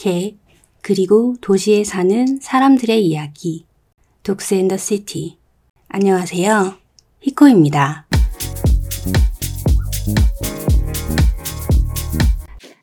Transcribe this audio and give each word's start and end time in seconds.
개, 0.00 0.34
그리고 0.80 1.36
도시에 1.42 1.84
사는 1.84 2.38
사람들의 2.40 3.04
이야기. 3.06 3.66
독스 4.22 4.54
앤더 4.54 4.78
시티. 4.78 5.36
안녕하세요. 5.88 6.78
히코입니다. 7.20 8.06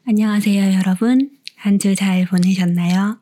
안녕하세요, 0.08 0.74
여러분. 0.78 1.32
한 1.56 1.80
주 1.80 1.96
잘 1.96 2.28
보내셨나요? 2.28 3.18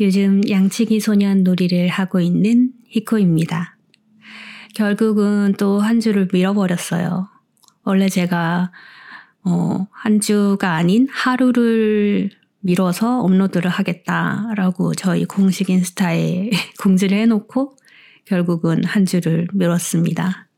요즘 0.00 0.40
양치기 0.48 1.00
소년 1.00 1.42
놀이를 1.42 1.88
하고 1.88 2.18
있는 2.18 2.70
히코입니다. 2.88 3.76
결국은 4.74 5.52
또 5.58 5.80
한 5.80 6.00
주를 6.00 6.28
밀어버렸어요. 6.32 7.28
원래 7.84 8.08
제가 8.08 8.72
어, 9.44 9.86
한 9.90 10.18
주가 10.22 10.76
아닌 10.76 11.08
하루를 11.10 12.30
미뤄서 12.62 13.20
업로드를 13.20 13.70
하겠다라고 13.70 14.94
저희 14.94 15.24
공식 15.24 15.70
인스타에 15.70 16.50
공지를 16.80 17.18
해놓고 17.18 17.76
결국은 18.24 18.84
한 18.84 19.04
주를 19.04 19.48
미뤘습니다. 19.52 20.48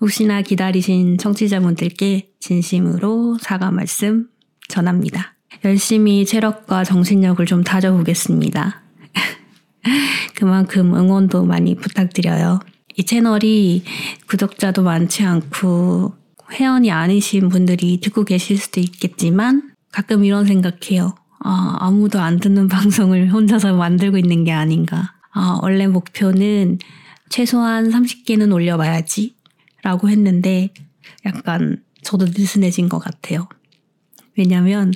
혹시나 0.00 0.42
기다리신 0.42 1.18
청취자분들께 1.18 2.30
진심으로 2.38 3.38
사과 3.40 3.70
말씀 3.70 4.28
전합니다. 4.68 5.34
열심히 5.64 6.24
체력과 6.24 6.84
정신력을 6.84 7.44
좀 7.46 7.64
다져보겠습니다. 7.64 8.82
그만큼 10.36 10.94
응원도 10.94 11.44
많이 11.44 11.74
부탁드려요. 11.74 12.60
이 12.96 13.04
채널이 13.04 13.82
구독자도 14.28 14.82
많지 14.82 15.24
않고 15.24 16.14
회원이 16.52 16.90
아니신 16.90 17.48
분들이 17.48 18.00
듣고 18.00 18.24
계실 18.24 18.56
수도 18.56 18.80
있겠지만 18.80 19.72
가끔 19.98 20.24
이런 20.24 20.46
생각해요. 20.46 21.16
아, 21.40 21.76
아무도 21.80 22.20
안 22.20 22.38
듣는 22.38 22.68
방송을 22.70 23.32
혼자서 23.32 23.74
만들고 23.74 24.16
있는 24.16 24.44
게 24.44 24.52
아닌가. 24.52 25.14
아, 25.32 25.58
원래 25.60 25.88
목표는 25.88 26.78
최소한 27.30 27.90
30개는 27.90 28.54
올려봐야지 28.54 29.34
라고 29.82 30.08
했는데 30.08 30.72
약간 31.26 31.82
저도 32.02 32.26
느슨해진 32.26 32.88
것 32.88 33.00
같아요. 33.00 33.48
왜냐면 34.36 34.92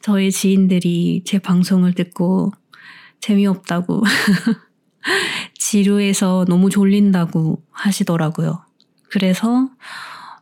저희 0.00 0.32
지인들이 0.32 1.24
제 1.26 1.38
방송을 1.38 1.92
듣고 1.92 2.50
재미없다고 3.20 4.04
지루해서 5.58 6.46
너무 6.48 6.70
졸린다고 6.70 7.62
하시더라고요. 7.72 8.64
그래서 9.10 9.68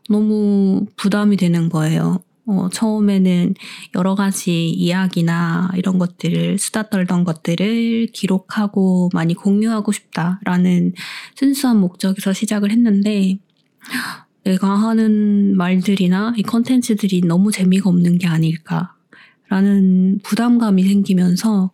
너무 0.08 0.86
부담이 0.96 1.36
되는 1.36 1.68
거예요. 1.68 2.22
어, 2.46 2.68
처음에는 2.70 3.54
여러 3.94 4.14
가지 4.14 4.68
이야기나 4.68 5.70
이런 5.76 5.98
것들을 5.98 6.58
수다 6.58 6.90
떨던 6.90 7.24
것들을 7.24 8.08
기록하고 8.12 9.10
많이 9.14 9.34
공유하고 9.34 9.92
싶다라는 9.92 10.92
순수한 11.36 11.78
목적에서 11.78 12.32
시작을 12.32 12.70
했는데 12.70 13.38
내가 14.44 14.68
하는 14.68 15.56
말들이나 15.56 16.34
이 16.36 16.42
컨텐츠들이 16.42 17.22
너무 17.22 17.50
재미가 17.50 17.88
없는 17.88 18.18
게 18.18 18.26
아닐까라는 18.26 20.20
부담감이 20.22 20.82
생기면서 20.82 21.70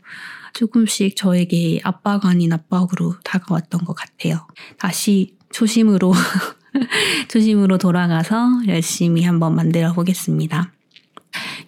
조금씩 0.55 1.17
저에게 1.17 1.81
압박 1.83 2.27
아닌 2.27 2.53
압박으로 2.53 3.15
다가왔던 3.25 3.84
것 3.84 3.95
같아요. 3.95 4.47
다시 4.79 5.37
초심으로 5.53 6.12
초심으로 7.29 7.79
돌아가서 7.79 8.63
열심히 8.67 9.23
한번 9.25 9.55
만들어 9.55 9.93
보겠습니다. 9.93 10.73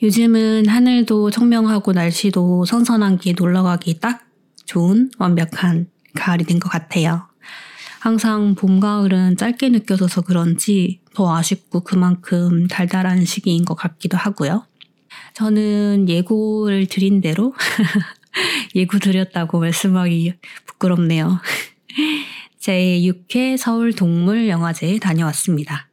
요즘은 0.03 0.67
하늘도 0.69 1.31
청명하고 1.31 1.92
날씨도 1.92 2.64
선선한 2.64 3.19
게 3.19 3.33
놀러 3.33 3.62
가기 3.62 4.00
딱 4.00 4.25
좋은 4.67 5.11
완벽한 5.19 5.86
가을이 6.14 6.44
된 6.44 6.59
것 6.59 6.69
같아요. 6.69 7.28
항상 8.00 8.56
봄, 8.56 8.81
가을은 8.81 9.36
짧게 9.36 9.69
느껴져서 9.69 10.22
그런지 10.22 11.00
더 11.15 11.37
아쉽고 11.37 11.81
그만큼 11.84 12.66
달달한 12.66 13.25
시기인 13.25 13.65
것 13.65 13.75
같기도 13.76 14.16
하고요. 14.16 14.66
저는 15.34 16.09
예고를 16.09 16.87
드린 16.87 17.21
대로 17.21 17.55
예고 18.75 18.99
드렸다고 18.99 19.60
말씀하기 19.60 20.34
부끄럽네요. 20.66 21.38
제6회 22.62 23.56
서울 23.56 23.93
동물 23.93 24.49
영화제에 24.49 24.99
다녀왔습니다. 24.99 25.89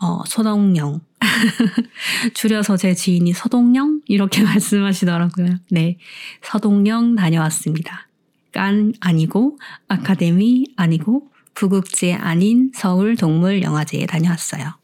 어, 0.00 0.24
서동영. 0.26 1.00
줄여서 2.34 2.76
제 2.76 2.94
지인이 2.94 3.32
서동영? 3.32 4.02
이렇게 4.06 4.42
말씀하시더라고요. 4.44 5.56
네. 5.70 5.98
서동영 6.42 7.16
다녀왔습니다. 7.16 8.08
깐 8.52 8.92
아니고, 9.00 9.58
아카데미 9.88 10.66
아니고, 10.76 11.30
부국제 11.54 12.12
아닌 12.14 12.70
서울 12.74 13.16
동물 13.16 13.62
영화제에 13.62 14.06
다녀왔어요. 14.06 14.74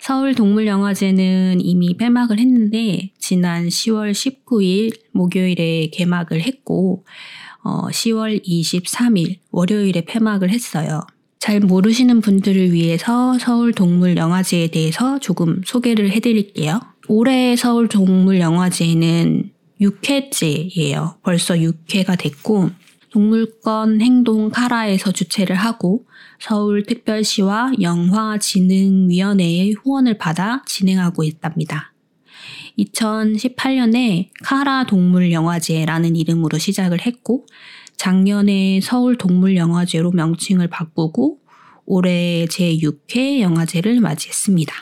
서울 0.00 0.34
동물영화제는 0.34 1.62
이미 1.62 1.96
폐막을 1.96 2.38
했는데 2.38 3.10
지난 3.18 3.68
10월 3.68 4.12
19일 4.12 5.00
목요일에 5.12 5.88
개막을 5.94 6.42
했고 6.42 7.06
어, 7.64 7.88
10월 7.88 8.46
23일 8.46 9.38
월요일에 9.50 10.02
폐막을 10.02 10.50
했어요. 10.50 11.00
잘 11.40 11.60
모르시는 11.60 12.20
분들을 12.20 12.72
위해서 12.72 13.38
서울 13.38 13.72
동물 13.72 14.16
영화제에 14.16 14.68
대해서 14.68 15.18
조금 15.18 15.60
소개를 15.64 16.10
해드릴게요. 16.10 16.80
올해 17.08 17.56
서울 17.56 17.88
동물 17.88 18.40
영화제는 18.40 19.50
6회째예요. 19.80 21.16
벌써 21.22 21.54
6회가 21.54 22.18
됐고 22.18 22.70
동물권 23.10 24.00
행동 24.00 24.50
카라에서 24.50 25.12
주최를 25.12 25.54
하고 25.56 26.04
서울특별시와 26.40 27.74
영화진흥위원회의 27.80 29.72
후원을 29.72 30.18
받아 30.18 30.62
진행하고 30.66 31.22
있답니다. 31.24 31.93
2018년에 32.78 34.30
카라 34.42 34.84
동물영화제라는 34.86 36.16
이름으로 36.16 36.58
시작을 36.58 37.06
했고 37.06 37.46
작년에 37.96 38.80
서울 38.82 39.16
동물영화제로 39.16 40.10
명칭을 40.10 40.68
바꾸고 40.68 41.38
올해 41.86 42.46
제6회 42.46 43.40
영화제를 43.40 44.00
맞이했습니다. 44.00 44.74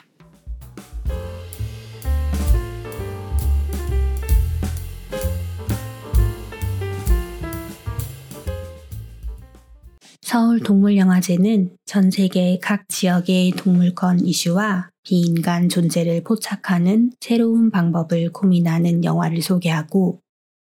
서울 10.23 10.61
동물영화제는 10.61 11.77
전 11.85 12.11
세계 12.11 12.59
각 12.63 12.89
지역의 12.89 13.51
동물권 13.51 14.25
이슈와 14.25 14.92
비인간 15.05 15.69
존재를 15.69 16.23
포착하는 16.23 17.11
새로운 17.21 17.71
방법을 17.71 18.31
고민하는 18.33 19.05
영화를 19.05 19.43
소개하고 19.43 20.21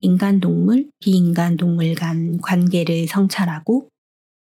인간 0.00 0.40
동물, 0.40 0.90
비인간 1.00 1.56
동물 1.56 1.94
간 1.94 2.38
관계를 2.40 3.06
성찰하고 3.06 3.88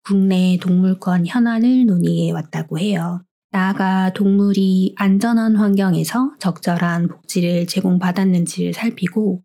국내 0.02 0.58
동물권 0.60 1.26
현안을 1.26 1.86
논의해 1.86 2.30
왔다고 2.32 2.78
해요. 2.78 3.22
나아가 3.50 4.12
동물이 4.12 4.94
안전한 4.96 5.56
환경에서 5.56 6.34
적절한 6.38 7.08
복지를 7.08 7.66
제공받았는지를 7.66 8.74
살피고 8.74 9.42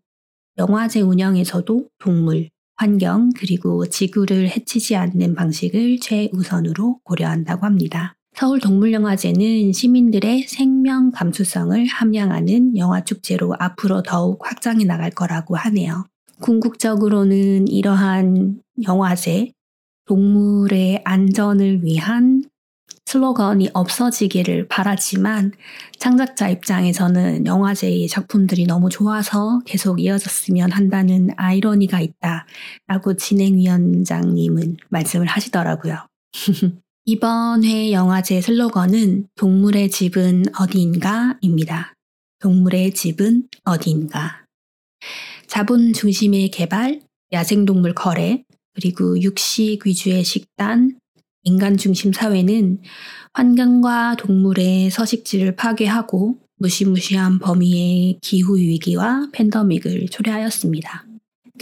영화제 0.58 1.00
운영에서도 1.00 1.88
동물, 1.98 2.50
환경, 2.76 3.30
그리고 3.36 3.86
지구를 3.86 4.48
해치지 4.48 4.96
않는 4.96 5.34
방식을 5.34 6.00
최우선으로 6.00 7.00
고려한다고 7.04 7.64
합니다. 7.64 8.16
서울동물영화제는 8.40 9.74
시민들의 9.74 10.44
생명 10.48 11.10
감수성을 11.10 11.84
함양하는 11.84 12.78
영화축제로 12.78 13.54
앞으로 13.58 14.02
더욱 14.02 14.40
확장해 14.42 14.86
나갈 14.86 15.10
거라고 15.10 15.56
하네요. 15.56 16.06
궁극적으로는 16.40 17.68
이러한 17.68 18.62
영화제, 18.84 19.52
동물의 20.06 21.02
안전을 21.04 21.84
위한 21.84 22.42
슬로건이 23.04 23.72
없어지기를 23.74 24.68
바라지만 24.68 25.52
창작자 25.98 26.48
입장에서는 26.48 27.44
영화제의 27.44 28.08
작품들이 28.08 28.64
너무 28.64 28.88
좋아서 28.88 29.60
계속 29.66 30.00
이어졌으면 30.00 30.72
한다는 30.72 31.28
아이러니가 31.36 32.00
있다 32.00 32.46
라고 32.86 33.16
진행위원장님은 33.16 34.78
말씀을 34.88 35.26
하시더라고요. 35.26 36.06
이번 37.06 37.64
회 37.64 37.92
영화제 37.92 38.42
슬로건은 38.42 39.28
동물의 39.34 39.90
집은 39.90 40.44
어디인가입니다. 40.60 41.94
동물의 42.40 42.92
집은 42.92 43.48
어디인가. 43.64 44.44
자본 45.46 45.94
중심의 45.94 46.50
개발, 46.50 47.00
야생동물 47.32 47.94
거래, 47.94 48.44
그리고 48.74 49.18
육식 49.20 49.86
위주의 49.86 50.22
식단, 50.22 50.98
인간 51.42 51.78
중심 51.78 52.12
사회는 52.12 52.82
환경과 53.32 54.16
동물의 54.16 54.90
서식지를 54.90 55.56
파괴하고 55.56 56.36
무시무시한 56.58 57.38
범위의 57.38 58.18
기후 58.20 58.58
위기와 58.58 59.26
팬더믹을 59.32 60.08
초래하였습니다. 60.10 61.09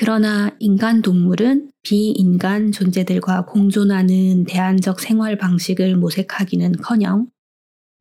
그러나 0.00 0.55
인간 0.61 1.03
동물은 1.03 1.73
비인간 1.83 2.71
존재들과 2.71 3.47
공존하는 3.47 4.45
대안적 4.45 5.00
생활 5.00 5.37
방식을 5.37 5.97
모색하기는 5.97 6.77
커녕 6.83 7.27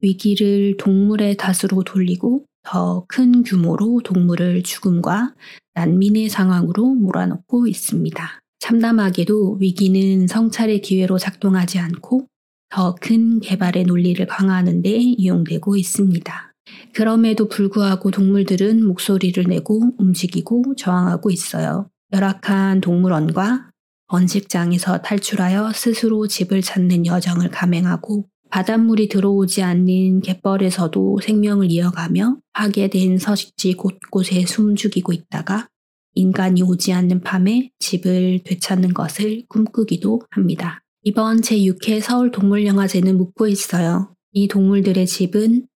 위기를 0.02 0.78
동물의 0.78 1.38
탓으로 1.38 1.84
돌리고 1.84 2.46
더 2.62 3.04
큰 3.08 3.42
규모로 3.42 4.02
동물을 4.04 4.62
죽음과 4.62 5.34
난민의 5.74 6.30
상황으로 6.30 6.86
몰아넣고 6.94 7.66
있습니다. 7.66 8.42
참담하게도 8.60 9.58
위기는 9.60 10.28
성찰의 10.28 10.82
기회로 10.82 11.18
작동하지 11.18 11.80
않고 11.80 12.28
더 12.70 12.94
큰 13.02 13.40
개발의 13.40 13.86
논리를 13.86 14.24
강화하는 14.28 14.84
데 14.84 14.92
이용되고 15.00 15.76
있습니다. 15.76 16.54
그럼에도 16.94 17.48
불구하고 17.48 18.12
동물들은 18.12 18.86
목소리를 18.86 19.44
내고 19.44 19.92
움직이고 19.98 20.76
저항하고 20.76 21.32
있어요. 21.32 21.90
열악한 22.14 22.82
동물원과 22.82 23.72
번식장에서 24.08 25.02
탈출하여 25.02 25.74
스스로 25.74 26.28
집을 26.28 26.62
찾는 26.62 27.06
여정을 27.06 27.50
감행하고 27.50 28.26
바닷물이 28.50 29.10
들어오지 29.10 29.62
않는 29.62 30.22
갯벌에서도 30.22 31.20
생명을 31.22 31.70
이어가며 31.70 32.38
파괴된 32.54 33.18
서식지 33.18 33.74
곳곳에 33.74 34.46
숨죽이고 34.46 35.12
있다가 35.12 35.68
인간이 36.14 36.64
오지 36.64 36.94
않는 36.94 37.22
밤에 37.22 37.70
집을 37.80 38.40
되찾는 38.44 38.94
것을 38.94 39.44
꿈꾸기도 39.50 40.22
합니다. 40.32 40.82
이번 41.04 41.42
제6회 41.42 42.02
서울동물영화제는 42.02 43.18
묻고 43.18 43.48
있어요. 43.48 44.14
이 44.32 44.48
동물들의 44.48 45.06
집은 45.06 45.68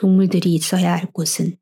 동물들이 0.00 0.54
있어야 0.54 0.94
할 0.94 1.06
곳은 1.12 1.56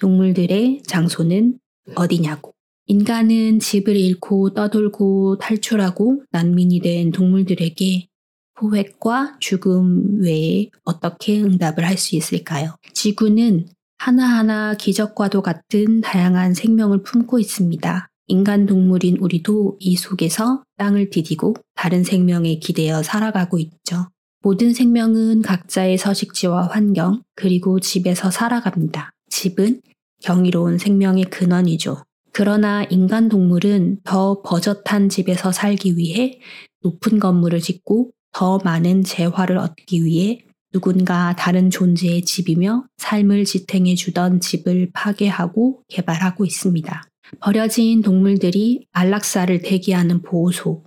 동물들의 0.00 0.82
장소는 0.86 1.58
어디냐고. 1.94 2.52
인간은 2.86 3.60
집을 3.60 3.96
잃고 3.96 4.54
떠돌고 4.54 5.38
탈출하고 5.38 6.24
난민이 6.30 6.80
된 6.80 7.12
동물들에게 7.12 8.08
포획과 8.54 9.36
죽음 9.40 10.20
외에 10.20 10.68
어떻게 10.84 11.40
응답을 11.40 11.84
할 11.84 11.96
수 11.96 12.16
있을까요? 12.16 12.74
지구는 12.94 13.68
하나하나 13.98 14.74
기적과도 14.74 15.42
같은 15.42 16.00
다양한 16.00 16.54
생명을 16.54 17.02
품고 17.02 17.38
있습니다. 17.38 18.08
인간 18.28 18.66
동물인 18.66 19.18
우리도 19.18 19.76
이 19.80 19.96
속에서 19.96 20.64
땅을 20.76 21.10
디디고 21.10 21.54
다른 21.74 22.04
생명에 22.04 22.58
기대어 22.58 23.02
살아가고 23.02 23.58
있죠. 23.58 24.08
모든 24.40 24.72
생명은 24.72 25.42
각자의 25.42 25.98
서식지와 25.98 26.68
환경, 26.68 27.22
그리고 27.34 27.80
집에서 27.80 28.30
살아갑니다. 28.30 29.10
집은 29.30 29.80
경이로운 30.22 30.78
생명의 30.78 31.24
근원이죠. 31.24 32.02
그러나 32.32 32.84
인간 32.84 33.28
동물은 33.28 34.00
더 34.04 34.42
버젓한 34.42 35.08
집에서 35.08 35.50
살기 35.50 35.96
위해 35.96 36.38
높은 36.82 37.18
건물을 37.18 37.60
짓고 37.60 38.12
더 38.32 38.58
많은 38.64 39.02
재화를 39.02 39.58
얻기 39.58 40.04
위해 40.04 40.44
누군가 40.72 41.34
다른 41.36 41.70
존재의 41.70 42.22
집이며 42.22 42.84
삶을 42.98 43.44
지탱해 43.44 43.94
주던 43.94 44.40
집을 44.40 44.90
파괴하고 44.92 45.82
개발하고 45.88 46.44
있습니다. 46.44 47.02
버려진 47.40 48.02
동물들이 48.02 48.86
안락사를 48.92 49.60
대기하는 49.62 50.22
보호소, 50.22 50.84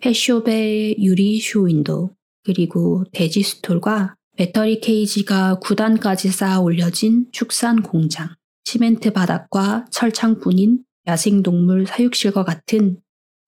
펫숍의 0.00 0.96
유리 1.02 1.40
쇼윈도, 1.40 2.10
그리고 2.46 3.02
돼지 3.12 3.42
스톨과 3.42 4.14
배터리 4.36 4.80
케이지가 4.80 5.58
9단까지 5.60 6.30
쌓아 6.30 6.60
올려진 6.60 7.26
축산 7.32 7.82
공장, 7.82 8.28
시멘트 8.64 9.12
바닥과 9.12 9.86
철창뿐인 9.90 10.84
야생동물 11.08 11.86
사육실과 11.88 12.44
같은 12.44 13.00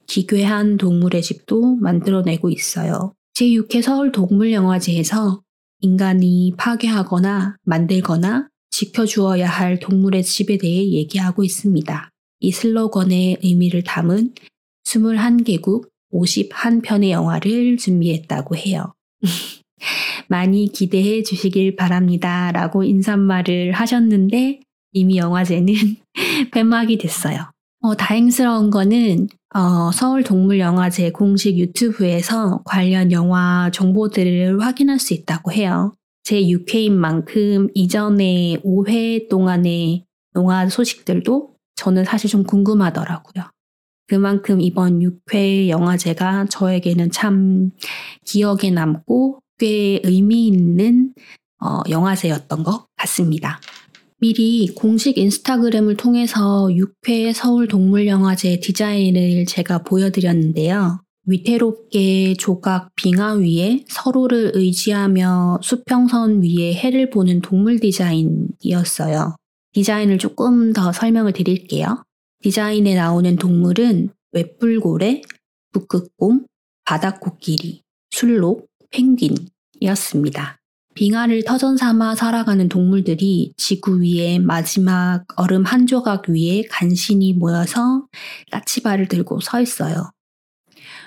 기괴한 0.08 0.78
동물의 0.78 1.22
집도 1.22 1.76
만들어내고 1.76 2.50
있어요. 2.50 3.14
제6회 3.34 3.82
서울 3.82 4.10
동물영화제에서 4.10 5.42
인간이 5.80 6.54
파괴하거나 6.56 7.56
만들거나 7.62 8.48
지켜주어야 8.70 9.48
할 9.48 9.78
동물의 9.78 10.24
집에 10.24 10.58
대해 10.58 10.90
얘기하고 10.90 11.44
있습니다. 11.44 12.10
이 12.40 12.50
슬로건의 12.50 13.38
의미를 13.44 13.84
담은 13.84 14.34
21개국 14.84 15.88
51편의 16.12 17.10
영화를 17.10 17.76
준비했다고 17.76 18.56
해요. 18.56 18.94
많이 20.28 20.68
기대해 20.68 21.22
주시길 21.22 21.76
바랍니다. 21.76 22.52
라고 22.52 22.84
인사말을 22.84 23.72
하셨는데 23.72 24.60
이미 24.92 25.18
영화제는 25.18 25.74
폐막이 26.52 26.98
됐어요. 26.98 27.50
어, 27.80 27.94
다행스러운 27.94 28.70
거는 28.70 29.28
어, 29.54 29.90
서울동물영화제 29.92 31.12
공식 31.12 31.58
유튜브에서 31.58 32.60
관련 32.64 33.12
영화 33.12 33.70
정보들을 33.72 34.60
확인할 34.60 34.98
수 34.98 35.14
있다고 35.14 35.52
해요. 35.52 35.94
제 36.24 36.42
6회인 36.42 36.92
만큼 36.92 37.68
이전에 37.74 38.58
5회 38.64 39.28
동안의 39.30 40.04
영화 40.36 40.68
소식들도 40.68 41.54
저는 41.76 42.04
사실 42.04 42.28
좀 42.28 42.42
궁금하더라고요. 42.42 43.44
그만큼 44.08 44.60
이번 44.60 45.00
6회 45.00 45.68
영화제가 45.68 46.46
저에게는 46.46 47.10
참 47.10 47.70
기억에 48.24 48.70
남고 48.72 49.40
꽤 49.58 50.00
의미 50.02 50.46
있는 50.48 51.12
어, 51.60 51.82
영화제였던 51.88 52.62
것 52.62 52.86
같습니다. 52.96 53.60
미리 54.20 54.66
공식 54.74 55.18
인스타그램을 55.18 55.96
통해서 55.96 56.68
6회 56.68 57.32
서울 57.34 57.68
동물영화제 57.68 58.60
디자인을 58.60 59.44
제가 59.44 59.82
보여드렸는데요. 59.84 61.00
위태롭게 61.26 62.34
조각 62.38 62.88
빙하 62.96 63.34
위에 63.34 63.84
서로를 63.88 64.52
의지하며 64.54 65.60
수평선 65.62 66.42
위에 66.42 66.72
해를 66.72 67.10
보는 67.10 67.42
동물 67.42 67.78
디자인이었어요. 67.78 69.36
디자인을 69.74 70.18
조금 70.18 70.72
더 70.72 70.90
설명을 70.90 71.34
드릴게요. 71.34 72.02
디자인에 72.40 72.94
나오는 72.94 73.34
동물은 73.34 74.10
웹불고래, 74.30 75.22
북극곰, 75.72 76.46
바다코끼리, 76.84 77.82
술록, 78.10 78.68
펭귄이었습니다. 78.90 80.58
빙하를 80.94 81.44
터전 81.44 81.76
삼아 81.76 82.14
살아가는 82.14 82.68
동물들이 82.68 83.54
지구 83.56 84.02
위에 84.02 84.38
마지막 84.38 85.24
얼음 85.36 85.64
한 85.64 85.86
조각 85.86 86.28
위에 86.28 86.62
간신히 86.70 87.32
모여서 87.32 88.06
까치발을 88.52 89.08
들고 89.08 89.40
서 89.40 89.60
있어요. 89.60 90.12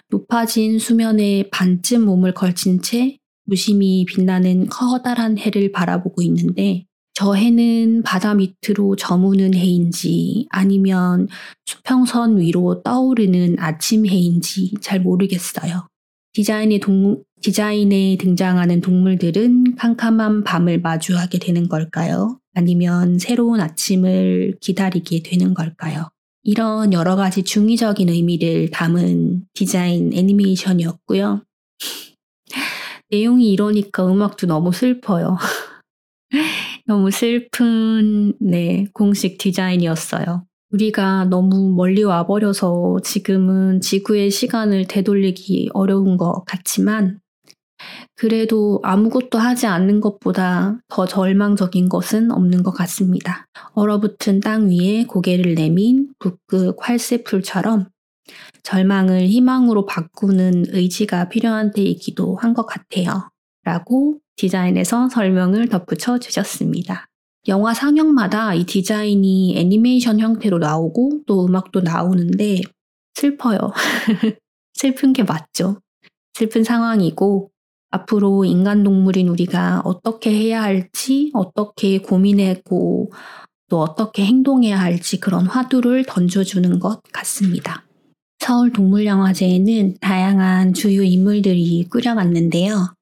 높아진 0.09 0.79
수면에 0.79 1.49
반쯤 1.49 2.03
몸을 2.05 2.33
걸친 2.33 2.81
채 2.81 3.17
무심히 3.45 4.05
빛나는 4.05 4.67
커다란 4.67 5.37
해를 5.37 5.71
바라보고 5.71 6.21
있는데 6.23 6.85
저 7.13 7.33
해는 7.33 8.03
바다 8.03 8.33
밑으로 8.33 8.95
저무는 8.95 9.53
해인지 9.53 10.47
아니면 10.49 11.27
수평선 11.65 12.39
위로 12.39 12.81
떠오르는 12.83 13.57
아침 13.59 14.05
해인지 14.05 14.73
잘 14.81 15.01
모르겠어요. 15.01 15.87
디자인의 16.33 16.79
동, 16.79 17.23
디자인에 17.41 18.17
등장하는 18.17 18.81
동물들은 18.81 19.75
캄캄한 19.75 20.43
밤을 20.43 20.79
마주하게 20.79 21.39
되는 21.39 21.67
걸까요? 21.67 22.39
아니면 22.53 23.19
새로운 23.19 23.59
아침을 23.59 24.57
기다리게 24.61 25.23
되는 25.23 25.53
걸까요? 25.53 26.09
이런 26.43 26.93
여러 26.93 27.15
가지 27.15 27.43
중의적인 27.43 28.09
의미를 28.09 28.71
담은 28.71 29.45
디자인 29.53 30.11
애니메이션이었고요. 30.13 31.43
내용이 33.11 33.51
이러니까 33.51 34.07
음악도 34.07 34.47
너무 34.47 34.71
슬퍼요. 34.71 35.37
너무 36.91 37.09
슬픈, 37.09 38.33
네, 38.41 38.85
공식 38.93 39.37
디자인이었어요. 39.37 40.45
우리가 40.71 41.23
너무 41.23 41.73
멀리 41.73 42.03
와버려서 42.03 42.99
지금은 43.01 43.79
지구의 43.79 44.29
시간을 44.29 44.87
되돌리기 44.87 45.69
어려운 45.73 46.17
것 46.17 46.43
같지만 46.45 47.21
그래도 48.17 48.81
아무것도 48.83 49.37
하지 49.37 49.67
않는 49.67 50.01
것보다 50.01 50.81
더 50.89 51.05
절망적인 51.05 51.87
것은 51.87 52.29
없는 52.29 52.61
것 52.61 52.71
같습니다. 52.71 53.45
얼어붙은 53.73 54.41
땅 54.41 54.69
위에 54.69 55.05
고개를 55.05 55.55
내민 55.55 56.09
북극 56.19 56.75
활새풀처럼 56.77 57.87
절망을 58.63 59.27
희망으로 59.27 59.85
바꾸는 59.85 60.65
의지가 60.67 61.29
필요한 61.29 61.71
때이기도 61.71 62.35
한 62.35 62.53
것 62.53 62.65
같아요. 62.65 63.29
라고 63.63 64.17
디자인에서 64.35 65.09
설명을 65.09 65.69
덧붙여 65.69 66.19
주셨습니다. 66.19 67.07
영화 67.47 67.73
상영마다 67.73 68.53
이 68.53 68.65
디자인이 68.65 69.57
애니메이션 69.57 70.19
형태로 70.19 70.59
나오고 70.59 71.21
또 71.25 71.45
음악도 71.45 71.81
나오는데 71.81 72.61
슬퍼요. 73.15 73.57
슬픈 74.73 75.13
게 75.13 75.23
맞죠. 75.23 75.79
슬픈 76.33 76.63
상황이고 76.63 77.49
앞으로 77.91 78.45
인간 78.45 78.83
동물인 78.83 79.27
우리가 79.27 79.81
어떻게 79.83 80.31
해야 80.31 80.63
할지, 80.63 81.29
어떻게 81.33 81.99
고민하고 81.99 83.11
또 83.69 83.81
어떻게 83.81 84.25
행동해야 84.25 84.79
할지 84.79 85.19
그런 85.19 85.45
화두를 85.45 86.05
던져주는 86.05 86.79
것 86.79 87.01
같습니다. 87.11 87.85
서울 88.39 88.71
동물영화제에는 88.71 89.97
다양한 89.99 90.73
주요 90.73 91.03
인물들이 91.03 91.87
꾸려갔는데요. 91.89 92.93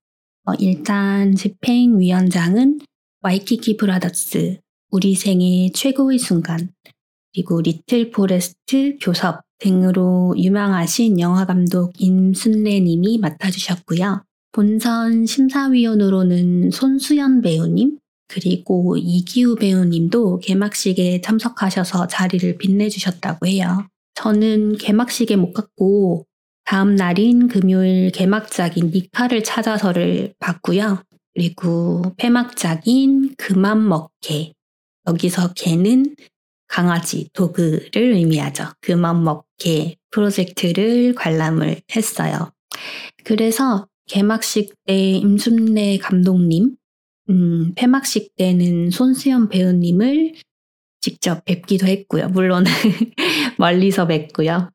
어, 0.50 0.54
일단 0.58 1.36
집행위원장은 1.36 2.80
와이키키 3.22 3.78
브라더스, 3.78 4.58
우리 4.90 5.14
생의 5.14 5.72
최고의 5.74 6.18
순간, 6.18 6.72
그리고 7.32 7.62
리틀 7.62 8.10
포레스트 8.10 8.98
교섭 9.00 9.42
등으로 9.60 10.34
유명하신 10.36 11.20
영화감독 11.20 12.02
임순례 12.02 12.80
님이 12.80 13.20
맡아주셨고요. 13.20 14.24
본선 14.52 15.28
심사위원으로는 15.28 16.72
손수연 16.72 17.42
배우님, 17.42 18.00
그리고 18.28 18.98
이기우 18.98 19.56
배우님도 19.56 20.40
개막식에 20.40 21.22
참석하셔서 21.22 22.08
자리를 22.08 22.58
빛내주셨다고 22.58 23.46
해요. 23.46 23.86
저는 24.16 24.78
개막식에 24.78 25.36
못 25.36 25.54
갔고 25.54 26.26
다음 26.70 26.96
날인 26.96 27.48
금요일 27.48 28.12
개막작인 28.12 28.92
니카를 28.92 29.44
찾아서를 29.44 30.36
봤고요. 30.38 31.02
그리고 31.34 32.14
폐막작인 32.18 33.34
그만 33.40 33.88
먹게. 33.88 34.54
여기서 35.08 35.54
개는 35.54 36.16
강아지, 36.68 37.28
도그를 37.34 38.14
의미하죠. 38.14 38.66
그만 38.82 39.24
먹게 39.24 39.96
프로젝트를 40.12 41.16
관람을 41.16 41.82
했어요. 41.96 42.52
그래서 43.24 43.88
개막식 44.06 44.76
때 44.86 45.14
임순례 45.14 45.98
감독님, 45.98 46.76
음, 47.32 47.74
폐막식 47.74 48.36
때는 48.36 48.92
손수연 48.92 49.50
배우님을 49.50 50.36
직접 51.02 51.44
뵙기도 51.46 51.88
했고요. 51.88 52.30
물론 52.30 52.64
멀리서 53.58 54.06
뵙고요. 54.06 54.70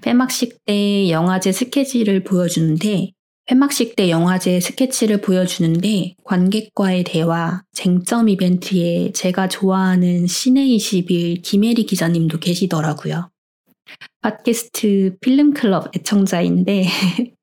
폐막식 0.00 0.64
때 0.66 1.10
영화제 1.10 1.52
스케치를 1.52 2.24
보여주는데 2.24 3.12
폐막식 3.46 3.96
때 3.96 4.10
영화제 4.10 4.60
스케치를 4.60 5.20
보여주는데 5.20 6.14
관객과의 6.22 7.04
대화, 7.04 7.62
쟁점 7.72 8.28
이벤트에 8.28 9.10
제가 9.12 9.48
좋아하는 9.48 10.28
시내 10.28 10.64
21 10.66 11.42
김혜리 11.42 11.84
기자님도 11.84 12.38
계시더라고요. 12.38 13.28
팟캐스트 14.22 15.16
필름클럽 15.20 15.96
애청자인데 15.96 16.86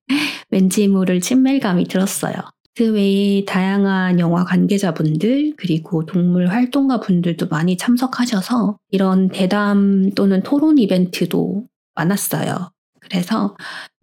왠지 0.50 0.88
모를 0.88 1.20
친밀감이 1.20 1.90
들었어요. 1.90 2.36
그 2.76 2.94
외에 2.94 3.44
다양한 3.44 4.20
영화 4.20 4.46
관계자분들 4.46 5.56
그리고 5.58 6.06
동물 6.06 6.48
활동가 6.48 7.00
분들도 7.00 7.48
많이 7.48 7.76
참석하셔서 7.76 8.78
이런 8.92 9.30
대담 9.30 10.12
또는 10.16 10.42
토론 10.44 10.78
이벤트도 10.78 11.66
많았어요. 11.98 12.72
그래서 13.00 13.56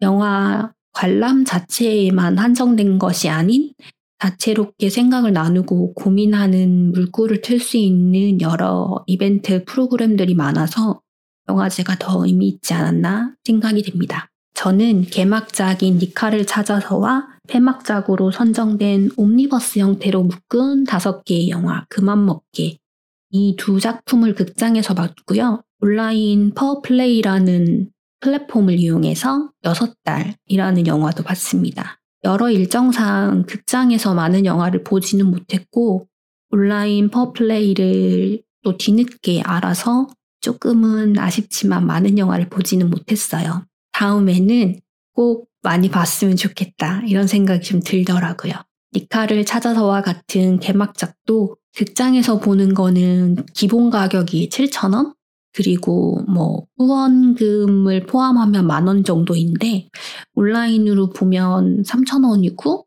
영화 0.02 0.72
관람 0.92 1.44
자체에만 1.44 2.38
한정된 2.38 2.98
것이 2.98 3.28
아닌 3.28 3.72
다채롭게 4.18 4.90
생각을 4.90 5.32
나누고 5.32 5.94
고민하는 5.94 6.92
물꼬를 6.92 7.42
틀 7.42 7.60
수 7.60 7.76
있는 7.76 8.40
여러 8.40 9.02
이벤트 9.06 9.64
프로그램들이 9.64 10.34
많아서 10.34 11.00
영화제가 11.48 11.96
더 11.98 12.24
의미 12.24 12.48
있지 12.48 12.72
않았나 12.74 13.34
생각이 13.44 13.82
됩니다. 13.82 14.30
저는 14.54 15.02
개막작인 15.02 15.98
니카를 15.98 16.46
찾아서와 16.46 17.26
폐막작으로 17.48 18.30
선정된 18.30 19.10
옴니버스 19.16 19.80
형태로 19.80 20.22
묶은 20.22 20.84
다섯 20.84 21.24
개의 21.24 21.50
영화 21.50 21.84
그만 21.90 22.24
먹게 22.24 22.78
이 23.30 23.56
두 23.58 23.80
작품을 23.80 24.34
극장에서 24.34 24.94
봤고요. 24.94 25.62
온라인 25.84 26.54
퍼플레이라는 26.54 27.90
플랫폼을 28.20 28.78
이용해서 28.78 29.50
여섯 29.64 29.92
달이라는 30.02 30.86
영화도 30.86 31.24
봤습니다. 31.24 32.00
여러 32.24 32.48
일정상 32.48 33.44
극장에서 33.46 34.14
많은 34.14 34.46
영화를 34.46 34.82
보지는 34.82 35.26
못했고 35.26 36.08
온라인 36.48 37.10
퍼플레이를 37.10 38.40
또 38.62 38.78
뒤늦게 38.78 39.42
알아서 39.42 40.06
조금은 40.40 41.18
아쉽지만 41.18 41.86
많은 41.86 42.16
영화를 42.16 42.48
보지는 42.48 42.88
못했어요. 42.88 43.66
다음에는 43.92 44.80
꼭 45.12 45.50
많이 45.60 45.90
봤으면 45.90 46.36
좋겠다. 46.36 47.02
이런 47.06 47.26
생각이 47.26 47.60
좀 47.60 47.80
들더라고요. 47.84 48.54
니카를 48.94 49.44
찾아서와 49.44 50.00
같은 50.00 50.60
개막작도 50.60 51.58
극장에서 51.76 52.40
보는 52.40 52.72
거는 52.72 53.44
기본 53.52 53.90
가격이 53.90 54.48
7,000원? 54.48 55.12
그리고 55.54 56.20
뭐 56.28 56.66
후원금을 56.78 58.06
포함하면 58.06 58.66
만 58.66 58.86
원 58.88 59.04
정도인데 59.04 59.88
온라인으로 60.34 61.10
보면 61.10 61.84
3,000원이고 61.84 62.84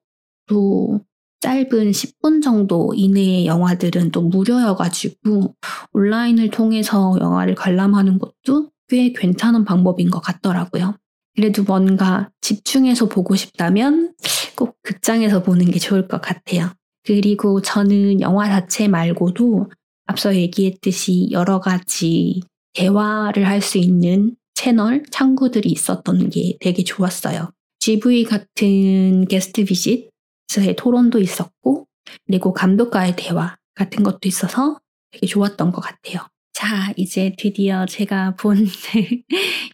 또 0.47 1.01
짧은 1.41 1.91
10분 1.91 2.41
정도 2.43 2.93
이내의 2.95 3.45
영화들은 3.47 4.11
또 4.11 4.21
무료여가지고 4.23 5.55
온라인을 5.93 6.49
통해서 6.49 7.17
영화를 7.21 7.55
관람하는 7.55 8.19
것도 8.19 8.69
꽤 8.89 9.11
괜찮은 9.13 9.65
방법인 9.65 10.09
것 10.09 10.19
같더라고요. 10.21 10.95
그래도 11.35 11.63
뭔가 11.63 12.29
집중해서 12.41 13.07
보고 13.07 13.35
싶다면 13.35 14.13
꼭 14.55 14.75
극장에서 14.83 15.43
보는 15.43 15.65
게 15.71 15.79
좋을 15.79 16.07
것 16.07 16.21
같아요. 16.21 16.71
그리고 17.05 17.61
저는 17.61 18.21
영화 18.21 18.49
자체 18.49 18.87
말고도 18.87 19.69
앞서 20.07 20.35
얘기했듯이 20.35 21.29
여러 21.31 21.59
가지 21.59 22.41
대화를 22.77 23.47
할 23.47 23.61
수 23.61 23.79
있는 23.79 24.35
채널, 24.53 25.03
창구들이 25.11 25.69
있었던 25.69 26.29
게 26.29 26.57
되게 26.59 26.83
좋았어요. 26.83 27.51
GV 27.79 28.23
같은 28.25 29.25
게스트 29.25 29.65
비짓의 29.65 30.75
토론도 30.77 31.19
있었고, 31.19 31.87
그리고 32.27 32.53
감독과의 32.53 33.15
대화 33.17 33.55
같은 33.75 34.03
것도 34.03 34.19
있어서 34.25 34.79
되게 35.11 35.25
좋았던 35.25 35.71
것 35.71 35.81
같아요. 35.81 36.27
자, 36.53 36.91
이제 36.97 37.33
드디어 37.37 37.85
제가 37.87 38.35
본 38.35 38.65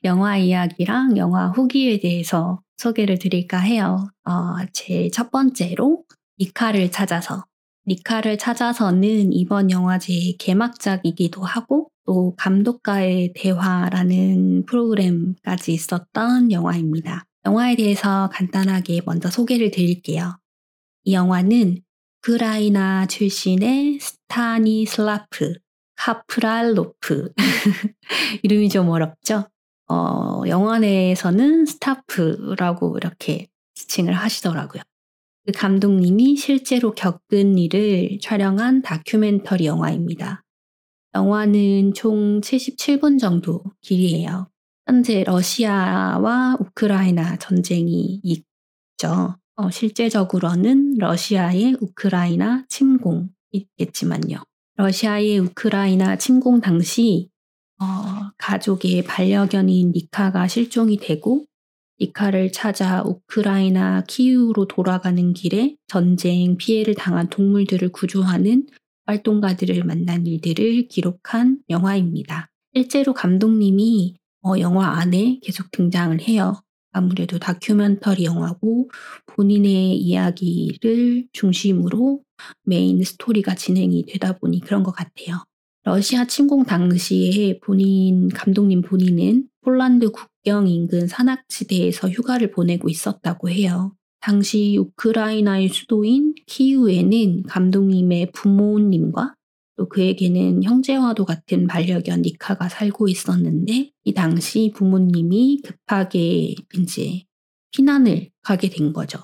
영화 0.03 0.37
이야기랑 0.37 1.17
영화 1.17 1.47
후기에 1.49 1.99
대해서 1.99 2.61
소개를 2.77 3.19
드릴까 3.19 3.57
해요. 3.59 4.07
어, 4.25 4.65
제 4.73 5.09
첫 5.11 5.29
번째로 5.31 6.03
니카를 6.39 6.91
찾아서. 6.91 7.45
니카를 7.87 8.37
찾아서는 8.37 9.33
이번 9.33 9.71
영화제의 9.71 10.37
개막작이기도 10.37 11.43
하고 11.43 11.89
또 12.05 12.35
감독과의 12.35 13.33
대화라는 13.35 14.65
프로그램까지 14.65 15.73
있었던 15.73 16.51
영화입니다. 16.51 17.25
영화에 17.45 17.75
대해서 17.75 18.29
간단하게 18.31 19.01
먼저 19.05 19.29
소개를 19.29 19.71
드릴게요. 19.71 20.37
이 21.03 21.13
영화는 21.13 21.81
우크라이나 22.23 23.05
출신의 23.07 23.99
스타니슬라프 23.99 25.53
카프랄로프. 25.95 27.33
이름이 28.43 28.69
좀 28.69 28.89
어렵죠? 28.89 29.47
어, 29.89 30.41
영화 30.47 30.79
내에서는 30.79 31.65
스타프라고 31.65 32.97
이렇게 32.97 33.47
지칭을 33.75 34.13
하시더라고요. 34.13 34.81
그 35.45 35.51
감독님이 35.51 36.37
실제로 36.37 36.93
겪은 36.93 37.57
일을 37.57 38.19
촬영한 38.21 38.81
다큐멘터리 38.81 39.65
영화입니다. 39.65 40.42
영화는 41.15 41.93
총 41.93 42.41
77분 42.41 43.19
정도 43.19 43.63
길이에요. 43.81 44.47
현재 44.85 45.23
러시아와 45.23 46.57
우크라이나 46.59 47.37
전쟁이 47.37 48.19
있죠. 48.23 49.37
어, 49.55 49.69
실제적으로는 49.69 50.95
러시아의 50.97 51.77
우크라이나 51.79 52.65
침공이겠지만요. 52.67 54.43
러시아의 54.75 55.39
우크라이나 55.39 56.17
침공 56.17 56.59
당시 56.61 57.29
어, 57.79 58.31
가족의 58.37 59.03
반려견인 59.03 59.91
니카가 59.91 60.47
실종이 60.47 60.97
되고 60.97 61.45
니카를 62.01 62.51
찾아 62.51 63.03
우크라이나 63.03 64.03
키우로 64.07 64.67
돌아가는 64.67 65.33
길에 65.33 65.75
전쟁 65.87 66.57
피해를 66.57 66.95
당한 66.95 67.29
동물들을 67.29 67.91
구조하는 67.91 68.65
활동가들을 69.05 69.83
만난 69.83 70.25
일들을 70.25 70.87
기록한 70.87 71.59
영화입니다. 71.69 72.49
실제로 72.73 73.13
감독님이 73.13 74.15
어, 74.45 74.59
영화 74.59 74.99
안에 74.99 75.39
계속 75.41 75.71
등장을 75.71 76.19
해요. 76.21 76.61
아무래도 76.91 77.39
다큐멘터리 77.39 78.23
영화고 78.25 78.89
본인의 79.25 79.97
이야기를 79.97 81.27
중심으로 81.33 82.21
메인 82.63 83.03
스토리가 83.03 83.55
진행이 83.55 84.05
되다 84.05 84.37
보니 84.37 84.59
그런 84.61 84.83
것 84.83 84.91
같아요. 84.91 85.43
러시아 85.85 86.25
침공 86.25 86.63
당시에 86.63 87.59
본인, 87.59 88.29
감독님 88.29 88.81
본인은 88.83 89.47
폴란드 89.61 90.11
국경 90.11 90.67
인근 90.67 91.07
산악지대에서 91.07 92.09
휴가를 92.09 92.51
보내고 92.51 92.89
있었다고 92.89 93.49
해요. 93.49 93.93
당시 94.23 94.77
우크라이나의 94.77 95.67
수도인 95.67 96.33
키우에는 96.47 97.43
감독님의 97.43 98.31
부모님과 98.31 99.35
또 99.75 99.89
그에게는 99.89 100.63
형제와도 100.63 101.25
같은 101.25 101.67
반려견 101.67 102.21
니카가 102.21 102.69
살고 102.69 103.09
있었는데 103.09 103.91
이 104.05 104.13
당시 104.13 104.71
부모님이 104.73 105.59
급하게 105.65 106.55
이제 106.73 107.23
피난을 107.71 108.29
가게 108.41 108.69
된 108.69 108.93
거죠. 108.93 109.19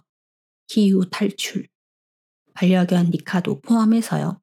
기후 0.67 1.09
탈출. 1.09 1.69
반려견 2.53 3.11
니카도 3.11 3.61
포함해서요. 3.61 4.41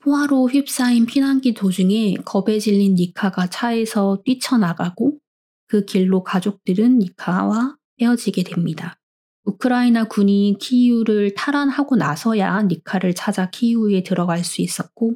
포화로 0.00 0.50
휩싸인 0.50 1.06
피난기 1.06 1.54
도중에 1.54 2.14
겁에 2.24 2.58
질린 2.58 2.96
니카가 2.96 3.50
차에서 3.50 4.20
뛰쳐나가고 4.24 5.20
그 5.68 5.84
길로 5.84 6.24
가족들은 6.24 6.98
니카와 6.98 7.76
헤어지게 8.00 8.42
됩니다. 8.42 8.98
우크라이나 9.44 10.04
군이 10.04 10.56
키이우를 10.60 11.34
탈환하고 11.34 11.96
나서야 11.96 12.62
니카를 12.62 13.14
찾아 13.14 13.50
키이우에 13.50 14.02
들어갈 14.02 14.44
수 14.44 14.62
있었고 14.62 15.14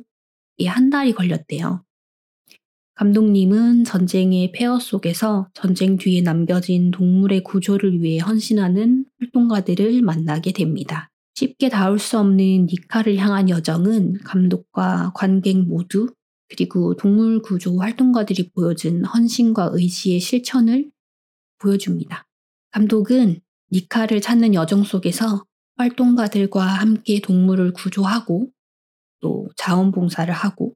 이 0.58 0.66
한 0.66 0.90
달이 0.90 1.12
걸렸대요. 1.12 1.84
감독님은 2.94 3.84
전쟁의 3.84 4.52
폐허 4.52 4.78
속에서 4.78 5.48
전쟁 5.52 5.98
뒤에 5.98 6.22
남겨진 6.22 6.90
동물의 6.90 7.44
구조를 7.44 8.00
위해 8.02 8.18
헌신하는 8.20 9.04
활동가들을 9.20 10.00
만나게 10.00 10.52
됩니다. 10.52 11.10
쉽게 11.34 11.68
닿을 11.68 11.98
수 11.98 12.18
없는 12.18 12.66
니카를 12.66 13.18
향한 13.18 13.50
여정은 13.50 14.20
감독과 14.24 15.12
관객 15.14 15.58
모두 15.58 16.08
그리고 16.48 16.96
동물 16.96 17.42
구조 17.42 17.78
활동가들이 17.78 18.50
보여준 18.54 19.04
헌신과 19.04 19.70
의지의 19.74 20.20
실천을 20.20 20.90
보여줍니다. 21.58 22.26
감독은 22.70 23.40
니카를 23.72 24.20
찾는 24.20 24.54
여정 24.54 24.84
속에서 24.84 25.44
활동가들과 25.76 26.64
함께 26.64 27.20
동물을 27.20 27.72
구조하고 27.72 28.48
또 29.20 29.48
자원봉사를 29.56 30.32
하고 30.32 30.74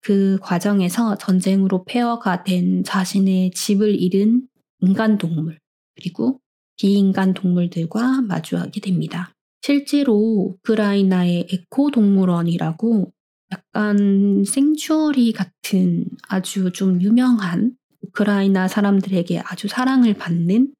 그 0.00 0.38
과정에서 0.40 1.16
전쟁으로 1.18 1.84
폐허가 1.84 2.44
된 2.44 2.84
자신의 2.84 3.50
집을 3.52 4.00
잃은 4.00 4.46
인간 4.80 5.18
동물 5.18 5.58
그리고 5.96 6.40
비인간 6.76 7.34
동물들과 7.34 8.22
마주하게 8.22 8.80
됩니다. 8.80 9.32
실제로 9.60 10.14
우크라이나의 10.14 11.48
에코 11.50 11.90
동물원이라고 11.90 13.12
약간 13.52 14.44
생추어리 14.44 15.32
같은 15.32 16.06
아주 16.28 16.70
좀 16.72 17.02
유명한 17.02 17.72
우크라이나 18.02 18.68
사람들에게 18.68 19.40
아주 19.40 19.66
사랑을 19.66 20.14
받는 20.14 20.72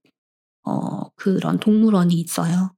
어, 0.68 1.10
그런 1.16 1.58
동물원이 1.58 2.14
있어요. 2.14 2.72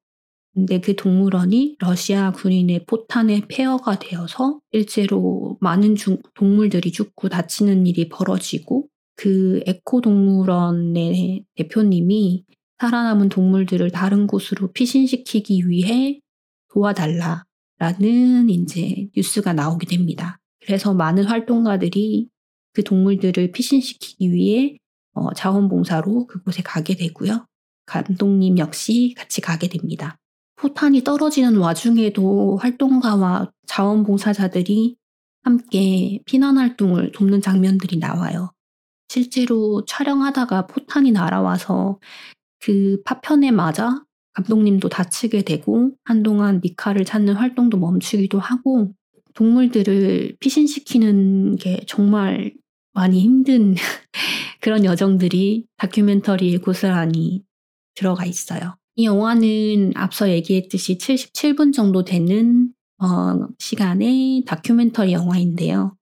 근데 0.55 0.81
그 0.81 0.97
동물원이 0.97 1.77
러시아 1.79 2.33
군인의 2.33 2.85
포탄에 2.87 3.43
폐허가 3.49 3.99
되어서 3.99 4.61
실제로 4.73 5.57
많은 5.61 5.97
중, 5.97 6.19
동물들이 6.35 6.93
죽고 6.93 7.29
다치는 7.29 7.87
일이 7.87 8.09
벌어지고 8.09 8.87
그 9.17 9.61
에코 9.67 10.01
동물원의 10.01 11.45
대표님이 11.55 12.45
살아남은 12.79 13.29
동물들을 13.29 13.91
다른 13.91 14.27
곳으로 14.27 14.73
피신시키기 14.73 15.69
위해 15.69 16.21
도와달라라는 16.73 18.49
이제 18.49 19.09
뉴스가 19.17 19.53
나오게 19.53 19.87
됩니다. 19.87 20.39
그래서 20.65 20.95
많은 20.95 21.25
활동가들이 21.25 22.29
그 22.73 22.85
동물들을 22.85 23.53
피신시키기 23.53 24.33
위해 24.33 24.77
어, 25.13 25.33
자원봉사로 25.35 26.27
그곳에 26.27 26.63
가게 26.63 26.97
되고요. 26.97 27.47
감독님 27.87 28.59
역시 28.59 29.15
같이 29.17 29.41
가게 29.41 29.69
됩니다. 29.69 30.19
포탄이 30.57 31.05
떨어지는 31.05 31.57
와중에도 31.57 32.59
활동가와 32.59 33.51
자원봉사자들이 33.67 34.97
함께 35.43 36.21
피난 36.27 36.59
활동을 36.59 37.13
돕는 37.13 37.41
장면들이 37.41 37.99
나와요. 37.99 38.53
실제로 39.09 39.85
촬영하다가 39.87 40.67
포탄이 40.67 41.13
날아와서 41.13 41.99
그 42.61 43.03
파편에 43.05 43.51
맞아 43.51 44.05
감독님도 44.35 44.89
다치게 44.89 45.43
되고 45.43 45.93
한동안 46.05 46.61
니카를 46.63 47.05
찾는 47.05 47.35
활동도 47.35 47.79
멈추기도 47.79 48.39
하고 48.39 48.93
동물들을 49.35 50.37
피신시키는 50.41 51.57
게 51.57 51.81
정말 51.87 52.55
많이 52.93 53.21
힘든 53.21 53.75
그런 54.61 54.85
여정들이 54.85 55.67
다큐멘터리에 55.79 56.59
고스란히 56.59 57.43
들어가 58.01 58.25
있어요. 58.25 58.77
이 58.97 59.05
영화는 59.05 59.93
앞서 59.95 60.31
얘기했듯이 60.31 60.97
77분 60.97 61.75
정도 61.75 62.03
되는 62.03 62.73
어, 62.99 63.47
시간의 63.59 64.45
다큐멘터리 64.47 65.13
영화인데요. 65.13 65.97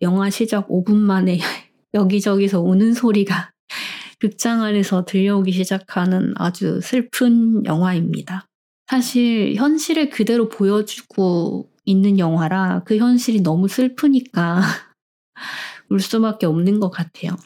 영화 0.00 0.30
시작 0.30 0.68
5분 0.68 0.96
만에 0.96 1.38
여기저기서 1.94 2.60
우는 2.60 2.92
소리가 2.92 3.52
극장 4.18 4.62
안에서 4.62 5.04
들려오기 5.04 5.52
시작하는 5.52 6.34
아주 6.36 6.80
슬픈 6.82 7.64
영화입니다. 7.66 8.46
사실 8.88 9.54
현실을 9.54 10.10
그대로 10.10 10.48
보여주고 10.48 11.70
있는 11.84 12.18
영화라 12.18 12.82
그 12.84 12.96
현실이 12.98 13.42
너무 13.42 13.68
슬프니까 13.68 14.60
울 15.88 16.00
수밖에 16.00 16.46
없는 16.46 16.80
것 16.80 16.90
같아요. 16.90 17.36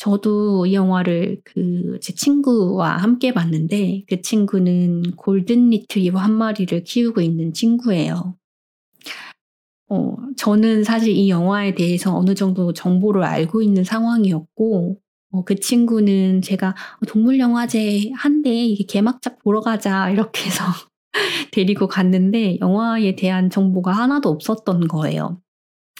저도 0.00 0.66
이 0.66 0.74
영화를 0.74 1.40
그 1.44 1.98
제 2.00 2.14
친구와 2.14 2.96
함께 2.98 3.32
봤는데 3.34 4.04
그 4.08 4.22
친구는 4.22 5.02
골든 5.16 5.70
리트리버 5.70 6.18
한 6.18 6.32
마리를 6.34 6.82
키우고 6.84 7.20
있는 7.20 7.52
친구예요. 7.52 8.36
어, 9.88 10.16
저는 10.36 10.84
사실 10.84 11.10
이 11.16 11.28
영화에 11.30 11.74
대해서 11.74 12.16
어느 12.16 12.34
정도 12.34 12.72
정보를 12.72 13.24
알고 13.24 13.60
있는 13.62 13.82
상황이었고, 13.84 15.00
어, 15.32 15.44
그 15.44 15.56
친구는 15.56 16.42
제가 16.42 16.74
동물영화제 17.08 18.12
한데 18.14 18.66
이게 18.66 18.84
개막작 18.84 19.40
보러 19.42 19.60
가자 19.60 20.10
이렇게 20.10 20.46
해서 20.46 20.64
데리고 21.52 21.88
갔는데 21.88 22.58
영화에 22.60 23.16
대한 23.16 23.50
정보가 23.50 23.92
하나도 23.92 24.28
없었던 24.30 24.88
거예요. 24.88 25.40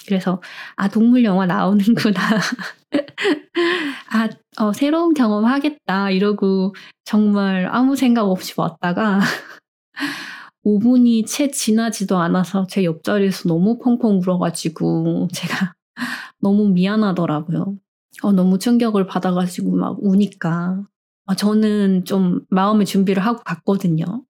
그래서 0.07 0.41
아 0.77 0.89
동물 0.89 1.25
영화 1.25 1.47
나오는구나. 1.47 2.21
아 4.11 4.29
어, 4.59 4.73
새로운 4.73 5.15
경험 5.15 5.45
하겠다 5.45 6.11
이러고 6.11 6.75
정말 7.05 7.69
아무 7.71 7.97
생각 7.97 8.25
없이 8.25 8.55
왔다가 8.57 9.21
5분이 10.65 11.27
채 11.27 11.51
지나지도 11.51 12.19
않아서 12.19 12.67
제 12.69 12.85
옆자리에서 12.85 13.49
너무 13.49 13.79
펑펑 13.79 14.19
울어가지고 14.21 15.29
제가 15.33 15.75
너무 16.41 16.69
미안하더라고요. 16.69 17.77
어, 18.23 18.33
너무 18.33 18.59
충격을 18.59 19.07
받아가지고 19.07 19.73
막 19.77 19.97
우니까. 20.01 20.85
아, 21.27 21.35
저는 21.37 22.05
좀 22.05 22.41
마음의 22.51 22.87
준비를 22.87 23.25
하고 23.25 23.41
갔거든요. 23.45 24.25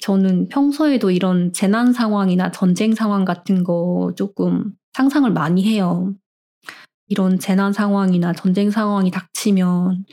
저는 0.00 0.48
평소에도 0.48 1.10
이런 1.10 1.52
재난 1.52 1.92
상황이나 1.92 2.50
전쟁 2.50 2.94
상황 2.94 3.24
같은 3.24 3.64
거 3.64 4.12
조금 4.16 4.72
상상을 4.94 5.30
많이 5.32 5.64
해요. 5.64 6.14
이런 7.08 7.38
재난 7.38 7.72
상황이나 7.72 8.32
전쟁 8.32 8.70
상황이 8.70 9.10
닥치면 9.10 10.04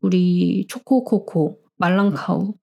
우리 0.00 0.66
초코코코, 0.68 1.58
말랑카우, 1.76 2.54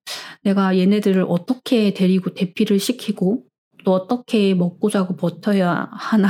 내가 0.44 0.78
얘네들을 0.78 1.26
어떻게 1.28 1.94
데리고 1.94 2.34
대피를 2.34 2.80
시키고 2.80 3.44
또 3.84 3.94
어떻게 3.94 4.54
먹고 4.54 4.90
자고 4.90 5.16
버텨야 5.16 5.90
하나 5.92 6.28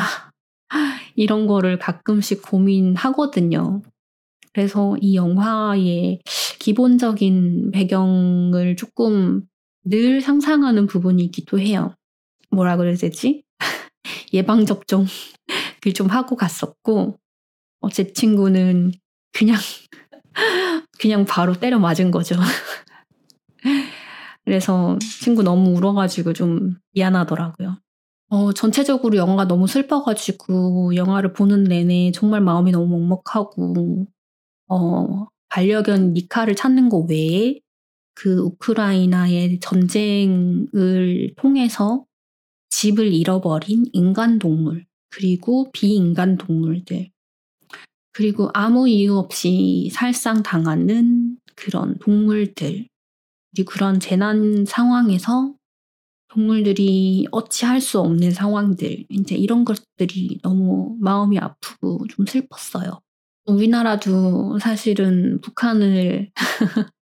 이런 1.16 1.48
거를 1.48 1.80
가끔씩 1.80 2.44
고민하거든요. 2.44 3.82
그래서 4.54 4.96
이 5.02 5.16
영화의 5.16 6.22
기본적인 6.60 7.72
배경을 7.72 8.76
조금 8.76 9.42
늘 9.90 10.22
상상하는 10.22 10.88
부분이기도 10.88 11.60
해요. 11.60 11.96
뭐라 12.52 12.78
그래야 12.78 12.96
되지? 12.96 13.44
예방접종을 14.34 15.08
좀 15.96 16.08
하고 16.08 16.36
갔었고, 16.36 17.18
어, 17.82 17.90
제 17.90 18.12
친구는 18.12 18.92
그냥, 19.34 19.58
그냥 21.00 21.26
바로 21.26 21.54
때려 21.54 21.80
맞은 21.80 22.12
거죠. 22.12 22.36
그래서 24.46 24.98
친구 25.00 25.44
너무 25.44 25.72
울어가지고 25.76 26.34
좀 26.34 26.78
미안하더라고요. 26.94 27.78
어, 28.30 28.54
전체적으로 28.54 29.16
영화가 29.18 29.46
너무 29.46 29.68
슬퍼가지고 29.68 30.96
영화를 30.96 31.34
보는 31.34 31.64
내내 31.66 32.12
정말 32.12 32.42
마음이 32.42 32.72
너무 32.72 32.98
먹먹하고, 32.98 34.08
어, 34.70 35.28
반려견 35.50 36.14
니카를 36.14 36.56
찾는 36.56 36.90
거 36.90 37.00
외에 37.00 37.60
그 38.18 38.40
우크라이나의 38.40 39.60
전쟁을 39.60 41.36
통해서 41.38 42.04
집을 42.70 43.14
잃어버린 43.14 43.86
인간 43.94 44.40
동물, 44.40 44.88
그리고 45.12 45.72
비인간 45.72 46.36
동물들, 46.36 47.12
그리고 48.14 48.50
아무 48.56 48.90
이유 48.90 49.18
없이 49.18 49.92
살상당하는 49.94 51.38
그런 51.56 52.00
동물들, 52.00 52.88
그리고 53.56 53.72
그런 53.72 54.00
재난 54.00 54.66
상황에서 54.66 55.54
동물들이 56.30 57.28
어찌할 57.30 57.82
수 57.82 58.00
없는 58.00 58.32
상황들, 58.32 59.06
이제 59.10 59.36
이런 59.36 59.64
것들이 59.64 60.40
너무 60.42 60.98
마음이 61.00 61.38
아프고 61.38 62.00
좀 62.10 62.26
슬펐어요. 62.26 63.00
우리나라도 63.46 64.58
사실은 64.58 65.40
북한을 65.42 66.32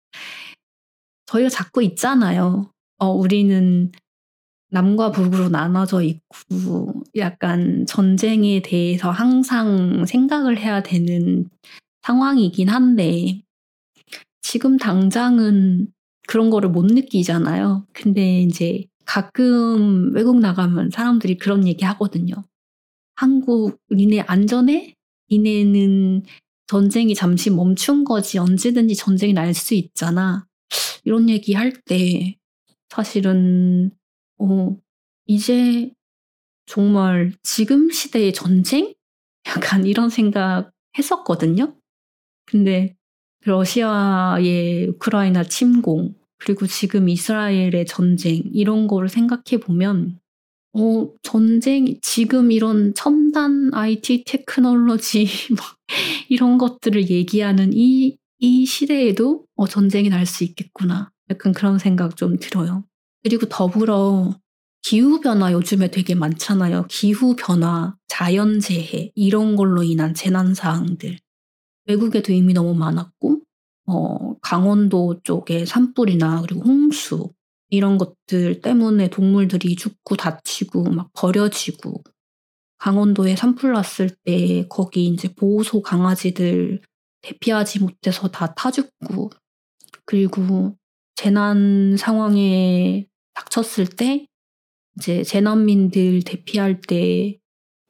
저희가 1.34 1.50
잡고 1.50 1.82
있잖아요. 1.82 2.70
어, 3.00 3.08
우리는 3.10 3.92
남과 4.70 5.12
북으로 5.12 5.50
나눠져 5.50 6.02
있고 6.04 7.04
약간 7.16 7.86
전쟁에 7.88 8.62
대해서 8.62 9.12
항상 9.12 10.06
생각을 10.06 10.58
해야 10.60 10.84
되는 10.84 11.50
상황이긴 12.04 12.70
한데 12.70 13.42
지금 14.42 14.78
당장은 14.78 15.88
그런 16.28 16.50
거를 16.50 16.70
못 16.70 16.86
느끼잖아요. 16.86 17.86
근데 17.94 18.42
이제 18.42 18.86
가끔 19.06 20.14
외국 20.14 20.40
나가면 20.40 20.92
사람들이 20.92 21.38
그런 21.38 21.68
얘기 21.68 21.84
하거든요. 21.86 22.36
한국, 23.16 23.80
니네 23.92 24.22
안전해? 24.22 24.96
니네는 25.32 26.24
전쟁이 26.68 27.16
잠시 27.16 27.50
멈춘 27.50 28.04
거지 28.04 28.38
언제든지 28.38 28.96
전쟁이 28.96 29.34
날 29.34 29.54
수 29.54 29.74
있잖아. 29.76 30.46
이런 31.04 31.30
얘기 31.30 31.54
할 31.54 31.74
때 31.86 32.38
사실은 32.90 33.92
어 34.40 34.78
이제 35.28 35.92
정말 36.66 37.34
지금 37.44 37.90
시대의 37.92 38.34
전쟁? 38.34 38.94
약간 39.48 39.86
이런 39.86 40.10
생각 40.10 40.72
했었거든요. 40.98 41.76
근데 42.46 42.96
러시아의 43.46 44.88
우크라이나 44.90 45.44
침공 45.44 46.16
그리고 46.38 46.68
지금 46.68 47.10
이스라엘의 47.10 47.86
전쟁 47.88 48.44
이런 48.54 48.88
거를 48.88 49.10
생각해 49.10 49.60
보면 49.62 50.20
어, 50.74 51.08
전쟁, 51.22 52.00
지금 52.02 52.52
이런 52.52 52.94
첨단 52.96 53.72
IT 53.74 54.24
테크놀로지, 54.26 55.28
이런 56.30 56.58
것들을 56.58 57.10
얘기하는 57.10 57.72
이, 57.74 58.18
이 58.44 58.66
시대에도 58.66 59.46
어, 59.56 59.68
전쟁이 59.68 60.10
날 60.10 60.26
수 60.26 60.44
있겠구나. 60.44 61.12
약간 61.30 61.54
그런 61.54 61.80
생각 61.80 62.18
좀 62.18 62.38
들어요. 62.38 62.84
그리고 63.24 63.48
더불어 63.48 64.38
기후변화 64.82 65.54
요즘에 65.54 65.92
되게 65.92 66.14
많잖아요. 66.14 66.88
기후변화, 66.90 67.96
자연재해, 68.10 69.14
이런 69.16 69.56
걸로 69.56 69.82
인한 69.84 70.14
재난사항들. 70.14 71.20
외국에도 71.88 72.34
이미 72.34 72.54
너무 72.54 72.76
많았고, 72.76 73.40
어, 73.88 74.36
강원도 74.42 75.22
쪽에 75.24 75.66
산불이나 75.66 76.42
그리고 76.42 76.64
홍수, 76.66 77.32
이런 77.70 77.98
것들 77.98 78.62
때문에 78.62 79.10
동물들이 79.10 79.78
죽고 79.78 80.18
다치고 80.18 80.92
막 80.92 81.10
버려지고 81.14 82.04
강원도에 82.78 83.36
산불 83.38 83.74
났을 83.74 84.10
때 84.26 84.68
거기 84.70 85.08
이제 85.08 85.34
보호소 85.34 85.82
강아지들 85.82 86.82
대피하지 87.24 87.80
못해서 87.80 88.30
다 88.30 88.54
타죽고 88.54 89.32
그리고 90.06 90.78
재난 91.16 91.98
상황에 91.98 93.08
닥쳤을 93.34 93.88
때 93.88 94.28
이제 94.98 95.24
재난민들 95.24 96.22
대피할 96.24 96.82
때 96.82 97.40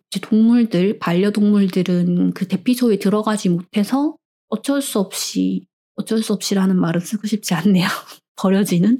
이제 0.10 0.20
동물들 0.22 1.00
반려동물들은 1.00 2.34
그 2.34 2.48
대피소에 2.48 2.98
들어가지 2.98 3.50
못해서 3.50 4.16
어쩔 4.50 4.82
수 4.82 5.00
없이 5.00 5.66
어쩔 5.96 6.24
수 6.24 6.34
없이라는 6.34 6.80
말은 6.80 7.02
쓰고 7.02 7.28
싶지 7.28 7.54
않네요. 7.54 7.88
버려지는 8.36 9.00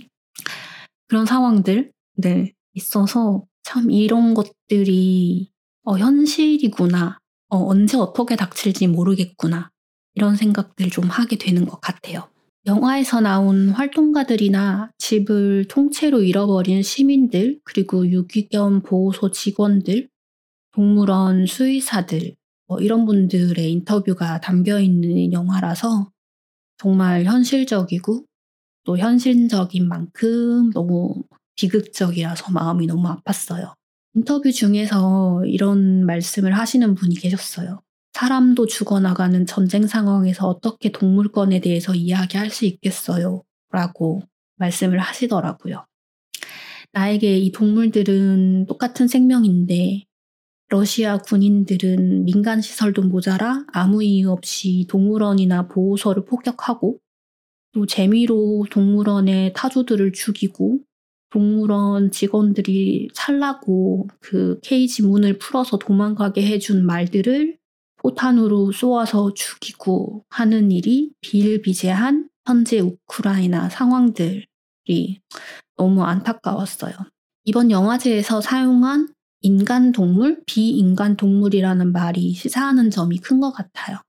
그런 1.08 1.26
상황들 1.26 1.92
네, 2.16 2.54
있어서 2.74 3.46
참 3.64 3.92
이런 3.92 4.34
것들이 4.34 5.52
어, 5.84 5.98
현실이구나. 5.98 7.18
어, 7.50 7.58
언제 7.68 7.98
어떻게 7.98 8.36
닥칠지 8.36 8.88
모르겠구나. 8.88 9.70
이런 10.16 10.36
생각들 10.36 10.90
좀 10.90 11.06
하게 11.06 11.38
되는 11.38 11.66
것 11.66 11.82
같아요. 11.82 12.30
영화에서 12.66 13.20
나온 13.20 13.70
활동가들이나 13.70 14.92
집을 14.98 15.66
통째로 15.68 16.24
잃어버린 16.24 16.82
시민들, 16.82 17.60
그리고 17.66 18.08
유기견 18.10 18.84
보호소 18.84 19.32
직원들, 19.32 20.08
동물원 20.74 21.46
수의사들, 21.46 22.36
뭐 22.68 22.80
이런 22.80 23.06
분들의 23.06 23.72
인터뷰가 23.72 24.40
담겨 24.40 24.80
있는 24.80 25.34
영화라서 25.34 26.10
정말 26.78 27.26
현실적이고 27.26 28.26
또 28.86 28.98
현실적인 28.98 29.88
만큼 29.88 30.72
너무 30.72 31.24
비극적이라서 31.56 32.52
마음이 32.52 32.88
너무 32.88 33.08
아팠어요. 33.10 33.74
인터뷰 34.16 34.52
중에서 34.52 35.44
이런 35.46 36.06
말씀을 36.06 36.58
하시는 36.58 36.96
분이 36.96 37.16
계셨어요. 37.16 37.82
사람도 38.14 38.68
죽어나가는 38.68 39.46
전쟁 39.46 39.88
상황에서 39.88 40.48
어떻게 40.48 40.92
동물권에 40.92 41.60
대해서 41.62 41.96
이야기할 41.96 42.52
수 42.52 42.66
있겠어요? 42.66 43.44
라고 43.72 44.22
말씀을 44.58 45.00
하시더라고요. 45.00 45.86
나에게 46.92 47.40
이 47.40 47.52
동물들은 47.52 48.68
똑같은 48.68 49.08
생명인데 49.08 50.04
러시아 50.70 51.18
군인들은 51.18 52.26
민간 52.26 52.62
시설도 52.62 53.04
모자라 53.04 53.66
아무 53.74 54.04
이유 54.04 54.32
없이 54.32 54.86
동물원이나 54.90 55.68
보호소를 55.68 56.26
폭격하고 56.26 57.00
또 57.74 57.86
재미로 57.88 58.66
동물원의 58.70 59.54
타조들을 59.54 60.14
죽이고 60.14 60.80
동물원 61.32 62.12
직원들이 62.12 63.10
살라고 63.16 64.08
그 64.20 64.60
케이지 64.62 65.02
문을 65.02 65.40
풀어서 65.40 65.80
도망가게 65.80 66.46
해준 66.46 66.86
말들을 66.86 67.58
포탄으로 68.04 68.74
쏘아서 68.74 69.34
죽이고 69.34 70.26
하는 70.30 70.72
일이 70.72 71.12
비일비재한 71.22 72.30
현재 72.46 72.80
우크라이나 72.82 73.70
상황들이 73.70 75.22
너무 75.78 76.04
안타까웠어요. 76.04 76.94
이번 77.46 77.72
영화제에서 77.72 78.42
사용한 78.42 79.10
인간 79.42 79.92
동물, 79.94 80.44
비인간 80.46 81.18
동물이라는 81.18 81.92
말이 81.94 82.34
시사하는 82.34 82.92
점이 82.92 83.20
큰 83.20 83.40
것 83.42 83.52
같아요. 83.54 84.00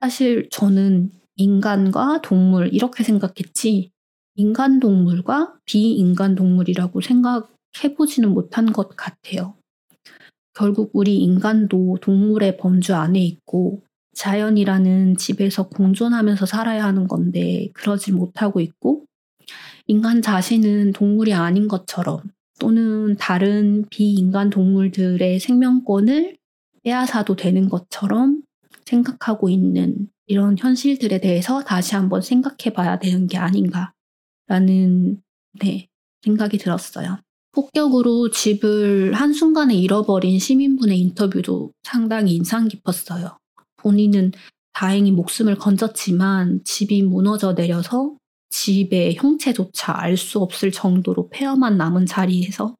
사실 0.00 0.48
저는 0.50 1.12
인간과 1.36 2.20
동물 2.22 2.72
이렇게 2.74 3.04
생각했지 3.04 3.92
인간 4.36 4.80
동물과 4.80 5.54
비인간 5.66 6.34
동물이라고 6.34 7.00
생각해보지는 7.02 8.30
못한 8.32 8.72
것 8.72 8.96
같아요. 8.96 9.56
결국 10.54 10.90
우리 10.94 11.18
인간도 11.18 11.98
동물의 12.00 12.56
범주 12.56 12.94
안에 12.94 13.20
있고 13.20 13.82
자연이라는 14.14 15.16
집에서 15.16 15.68
공존하면서 15.68 16.46
살아야 16.46 16.84
하는 16.84 17.06
건데 17.06 17.70
그러지 17.74 18.12
못하고 18.12 18.60
있고 18.60 19.04
인간 19.86 20.22
자신은 20.22 20.92
동물이 20.92 21.32
아닌 21.32 21.68
것처럼 21.68 22.20
또는 22.58 23.16
다른 23.16 23.86
비인간 23.90 24.50
동물들의 24.50 25.40
생명권을 25.40 26.36
빼앗아도 26.82 27.36
되는 27.36 27.68
것처럼 27.68 28.42
생각하고 28.84 29.48
있는 29.48 30.08
이런 30.26 30.56
현실들에 30.58 31.20
대해서 31.20 31.62
다시 31.62 31.94
한번 31.94 32.22
생각해 32.22 32.72
봐야 32.74 32.98
되는 32.98 33.26
게 33.26 33.38
아닌가라는 33.38 35.22
네, 35.60 35.88
생각이 36.22 36.58
들었어요. 36.58 37.18
폭격으로 37.52 38.30
집을 38.30 39.12
한순간에 39.14 39.74
잃어버린 39.74 40.38
시민분의 40.38 40.98
인터뷰도 41.00 41.72
상당히 41.82 42.34
인상 42.34 42.68
깊었어요. 42.68 43.38
본인은 43.78 44.32
다행히 44.72 45.10
목숨을 45.10 45.56
건졌지만 45.56 46.62
집이 46.64 47.02
무너져 47.02 47.54
내려서 47.54 48.16
집의 48.50 49.16
형체조차 49.16 49.98
알 49.98 50.16
수 50.16 50.40
없을 50.40 50.70
정도로 50.70 51.28
폐허만 51.30 51.76
남은 51.76 52.06
자리에서 52.06 52.76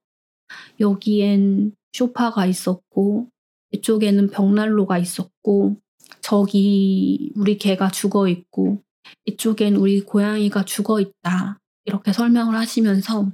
여기엔 0.79 1.73
쇼파가 1.93 2.47
있었고 2.47 3.29
이쪽에는 3.73 4.31
벽난로가 4.31 4.99
있었고 4.99 5.77
저기 6.21 7.33
우리 7.37 7.59
개가 7.59 7.91
죽어 7.91 8.29
있고 8.29 8.83
이쪽엔 9.27 9.77
우리 9.77 10.01
고양이가 10.01 10.65
죽어 10.65 11.01
있다. 11.01 11.59
이렇게 11.85 12.13
설명을 12.13 12.57
하시면서 12.57 13.31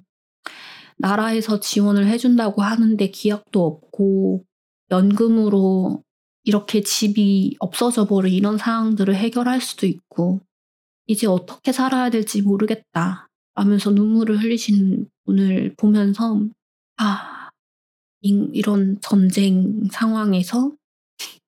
나라에서 0.98 1.60
지원을 1.60 2.06
해준다고 2.06 2.62
하는데 2.62 3.10
기약도 3.10 3.64
없고 3.64 4.44
연금으로 4.90 6.02
이렇게 6.44 6.80
집이 6.82 7.56
없어져 7.58 8.06
버린 8.06 8.32
이런 8.32 8.56
상황들을 8.56 9.14
해결할 9.14 9.60
수도 9.60 9.86
있고 9.86 10.40
이제 11.06 11.26
어떻게 11.26 11.72
살아야 11.72 12.10
될지 12.10 12.42
모르겠다 12.42 13.28
하면서 13.54 13.90
눈물을 13.90 14.38
흘리신 14.42 15.08
분을 15.24 15.74
보면서 15.76 16.40
아 16.98 17.50
이런 18.20 18.98
전쟁 19.00 19.84
상황에서 19.90 20.72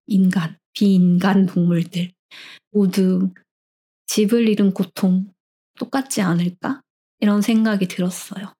인간 0.06 0.56
비인간 0.72 1.46
동물들 1.46 2.12
모두 2.72 3.30
집을 4.06 4.48
잃은 4.48 4.72
고통 4.72 5.32
똑같지 5.78 6.22
않을까? 6.22 6.82
이런 7.20 7.42
생각이 7.42 7.88
들었어요. 7.88 8.52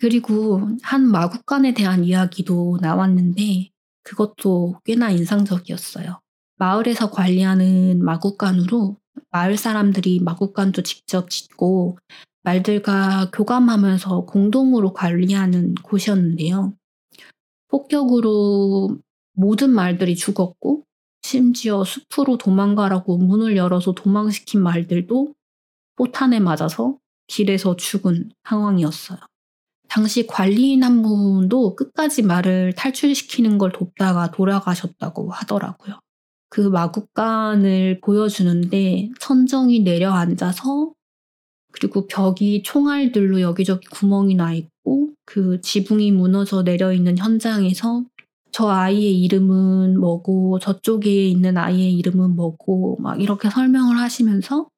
그리고 0.00 0.62
한 0.82 1.06
마국간에 1.06 1.74
대한 1.74 2.04
이야기도 2.04 2.78
나왔는데 2.80 3.68
그것도 4.02 4.80
꽤나 4.84 5.10
인상적이었어요. 5.10 6.20
마을에서 6.56 7.10
관리하는 7.10 8.02
마국간으로 8.02 8.96
마을 9.30 9.58
사람들이 9.58 10.20
마국간도 10.20 10.82
직접 10.82 11.28
짓고 11.28 11.98
말들과 12.42 13.30
교감하면서 13.30 14.24
공동으로 14.24 14.94
관리하는 14.94 15.74
곳이었는데요. 15.74 16.74
폭격으로 17.68 18.98
모든 19.34 19.70
말들이 19.70 20.16
죽었고 20.16 20.84
심지어 21.22 21.84
숲으로 21.84 22.38
도망가라고 22.38 23.18
문을 23.18 23.56
열어서 23.56 23.92
도망시킨 23.92 24.62
말들도 24.62 25.34
포탄에 25.96 26.40
맞아서 26.40 26.96
길에서 27.26 27.76
죽은 27.76 28.30
상황이었어요. 28.48 29.29
당시 29.90 30.24
관리인 30.24 30.84
한 30.84 31.02
분도 31.02 31.74
끝까지 31.74 32.22
말을 32.22 32.74
탈출시키는 32.74 33.58
걸 33.58 33.72
돕다가 33.72 34.30
돌아가셨다고 34.30 35.30
하더라고요. 35.32 35.98
그 36.48 36.60
마국간을 36.60 38.00
보여주는데 38.00 39.10
천정이 39.20 39.80
내려앉아서 39.80 40.92
그리고 41.72 42.06
벽이 42.06 42.62
총알들로 42.62 43.40
여기저기 43.40 43.86
구멍이 43.88 44.36
나 44.36 44.52
있고 44.52 45.10
그 45.24 45.60
지붕이 45.60 46.12
무너져 46.12 46.62
내려 46.62 46.92
있는 46.92 47.18
현장에서 47.18 48.04
저 48.52 48.68
아이의 48.68 49.20
이름은 49.22 49.98
뭐고 49.98 50.60
저쪽에 50.60 51.28
있는 51.28 51.56
아이의 51.56 51.94
이름은 51.94 52.36
뭐고 52.36 52.98
막 53.00 53.20
이렇게 53.20 53.50
설명을 53.50 53.98
하시면서 53.98 54.68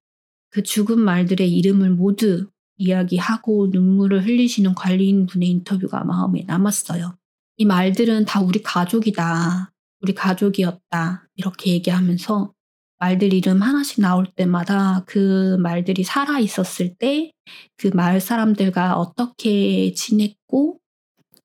그 0.50 0.62
죽은 0.62 1.00
말들의 1.00 1.50
이름을 1.50 1.90
모두 1.90 2.46
이야기하고 2.82 3.68
눈물을 3.70 4.24
흘리시는 4.24 4.74
관리인 4.74 5.26
분의 5.26 5.48
인터뷰가 5.48 6.04
마음에 6.04 6.44
남았어요. 6.46 7.16
이 7.58 7.64
말들은 7.64 8.24
다 8.24 8.40
우리 8.40 8.62
가족이다. 8.62 9.72
우리 10.00 10.14
가족이었다. 10.14 11.28
이렇게 11.36 11.70
얘기하면서 11.72 12.52
말들 12.98 13.32
이름 13.32 13.62
하나씩 13.62 14.00
나올 14.00 14.26
때마다 14.26 15.04
그 15.06 15.56
말들이 15.58 16.04
살아 16.04 16.38
있었을 16.38 16.94
때 16.96 17.32
그 17.76 17.88
마을 17.88 18.20
사람들과 18.20 18.96
어떻게 18.96 19.92
지냈고 19.92 20.78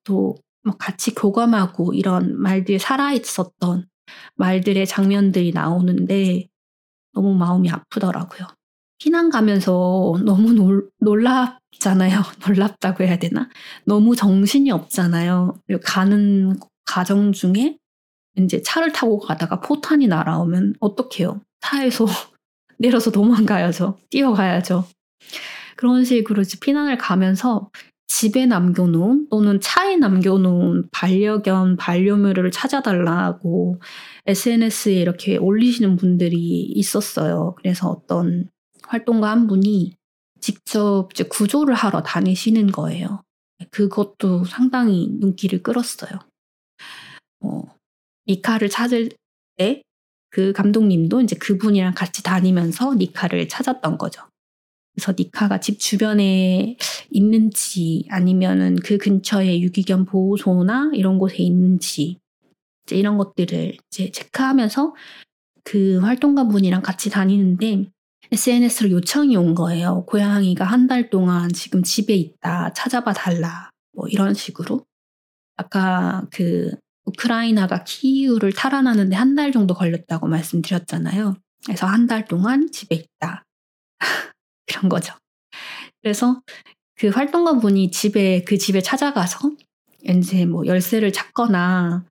또뭐 0.03 0.77
같이 0.77 1.13
교감하고 1.15 1.93
이런 1.93 2.39
말들이 2.39 2.79
살아 2.79 3.13
있었던 3.13 3.87
말들의 4.35 4.85
장면들이 4.85 5.51
나오는데 5.51 6.47
너무 7.13 7.33
마음이 7.35 7.69
아프더라고요. 7.69 8.47
피난 8.99 9.29
가면서 9.29 10.15
너무 10.25 10.53
놀, 10.53 10.89
놀랍잖아요. 10.99 12.21
놀랍다고 12.47 13.03
해야 13.03 13.17
되나? 13.17 13.49
너무 13.85 14.15
정신이 14.15 14.71
없잖아요. 14.71 15.61
가는 15.83 16.57
과정 16.85 17.31
중에 17.31 17.77
이제 18.37 18.61
차를 18.61 18.91
타고 18.91 19.19
가다가 19.19 19.59
포탄이 19.59 20.07
날아오면 20.07 20.75
어떡해요? 20.79 21.41
차에서 21.61 22.05
내려서 22.77 23.11
도망가야죠. 23.11 23.97
뛰어가야죠. 24.09 24.85
그런 25.75 26.03
식으로 26.05 26.43
피난을 26.61 26.97
가면서 26.97 27.69
집에 28.07 28.45
남겨놓은 28.45 29.27
또는 29.29 29.59
차에 29.59 29.97
남겨놓은 29.97 30.89
반려견, 30.91 31.77
반려묘를 31.77 32.51
찾아달라고 32.51 33.81
SNS에 34.25 34.93
이렇게 34.95 35.37
올리시는 35.37 35.97
분들이 35.97 36.63
있었어요. 36.63 37.53
그래서 37.57 37.89
어떤 37.89 38.49
활동가 38.87 39.29
한 39.31 39.47
분이 39.47 39.95
직접 40.39 41.09
이제 41.11 41.23
구조를 41.23 41.73
하러 41.75 42.03
다니시는 42.03 42.67
거예요. 42.71 43.23
그것도 43.71 44.45
상당히 44.45 45.07
눈길을 45.19 45.63
끌었어요. 45.63 46.19
어, 47.41 47.63
니카를 48.27 48.69
찾을 48.69 49.09
때 49.57 49.81
그 50.29 50.53
감독님도 50.53 51.21
이제 51.21 51.35
그분이랑 51.35 51.93
같이 51.95 52.23
다니면서 52.23 52.95
니카를 52.95 53.47
찾았던 53.47 53.97
거죠. 53.97 54.21
그래서 54.93 55.13
니카가 55.17 55.59
집 55.59 55.79
주변에 55.79 56.77
있는지 57.09 58.05
아니면은 58.09 58.75
그 58.83 58.97
근처에 58.97 59.61
유기견 59.61 60.05
보호소나 60.05 60.91
이런 60.93 61.17
곳에 61.17 61.37
있는지 61.37 62.17
이제 62.85 62.95
이런 62.95 63.17
것들을 63.17 63.77
이제 63.91 64.11
체크하면서 64.11 64.95
그 65.63 65.99
활동가 65.99 66.47
분이랑 66.47 66.81
같이 66.81 67.09
다니는데 67.09 67.89
SNS로 68.31 68.91
요청이 68.91 69.35
온 69.37 69.55
거예요. 69.55 70.03
고양이가 70.05 70.65
한 70.65 70.87
달 70.87 71.09
동안 71.09 71.51
지금 71.53 71.83
집에 71.83 72.13
있다. 72.15 72.73
찾아봐 72.73 73.13
달라. 73.13 73.69
뭐 73.93 74.07
이런 74.07 74.33
식으로. 74.33 74.85
아까 75.57 76.25
그 76.31 76.71
우크라이나가 77.05 77.83
키이우를 77.83 78.53
탈환하는데 78.53 79.15
한 79.15 79.35
달 79.35 79.51
정도 79.51 79.73
걸렸다고 79.73 80.27
말씀드렸잖아요. 80.27 81.35
그래서 81.65 81.87
한 81.87 82.07
달 82.07 82.25
동안 82.25 82.69
집에 82.71 82.95
있다. 82.95 83.43
그런 84.67 84.89
거죠. 84.89 85.13
그래서 86.01 86.41
그 86.95 87.07
활동가 87.09 87.59
분이 87.59 87.91
집에, 87.91 88.43
그 88.43 88.57
집에 88.57 88.81
찾아가서 88.81 89.51
이제 90.09 90.45
뭐 90.45 90.65
열쇠를 90.65 91.11
찾거나 91.13 92.05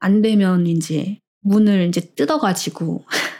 안 0.00 0.22
되면 0.22 0.66
이제 0.66 1.18
문을 1.42 1.88
이제 1.88 2.00
뜯어가지고 2.14 3.04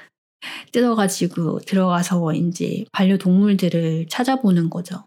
뜯어가지고 0.73 1.61
들어가서 1.61 2.35
이제 2.35 2.85
반려동물들을 2.93 4.07
찾아보는 4.09 4.71
거죠. 4.71 5.05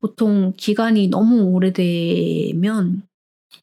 보통 0.00 0.52
기간이 0.56 1.08
너무 1.08 1.42
오래되면 1.42 3.02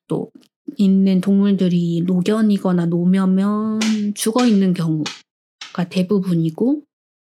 또 0.08 0.32
있는 0.78 1.22
동물들이 1.22 2.04
노견이거나 2.06 2.88
노면면 2.88 4.14
죽어 4.16 4.46
있는 4.46 4.74
경우가 4.74 5.90
대부분이고 5.90 6.84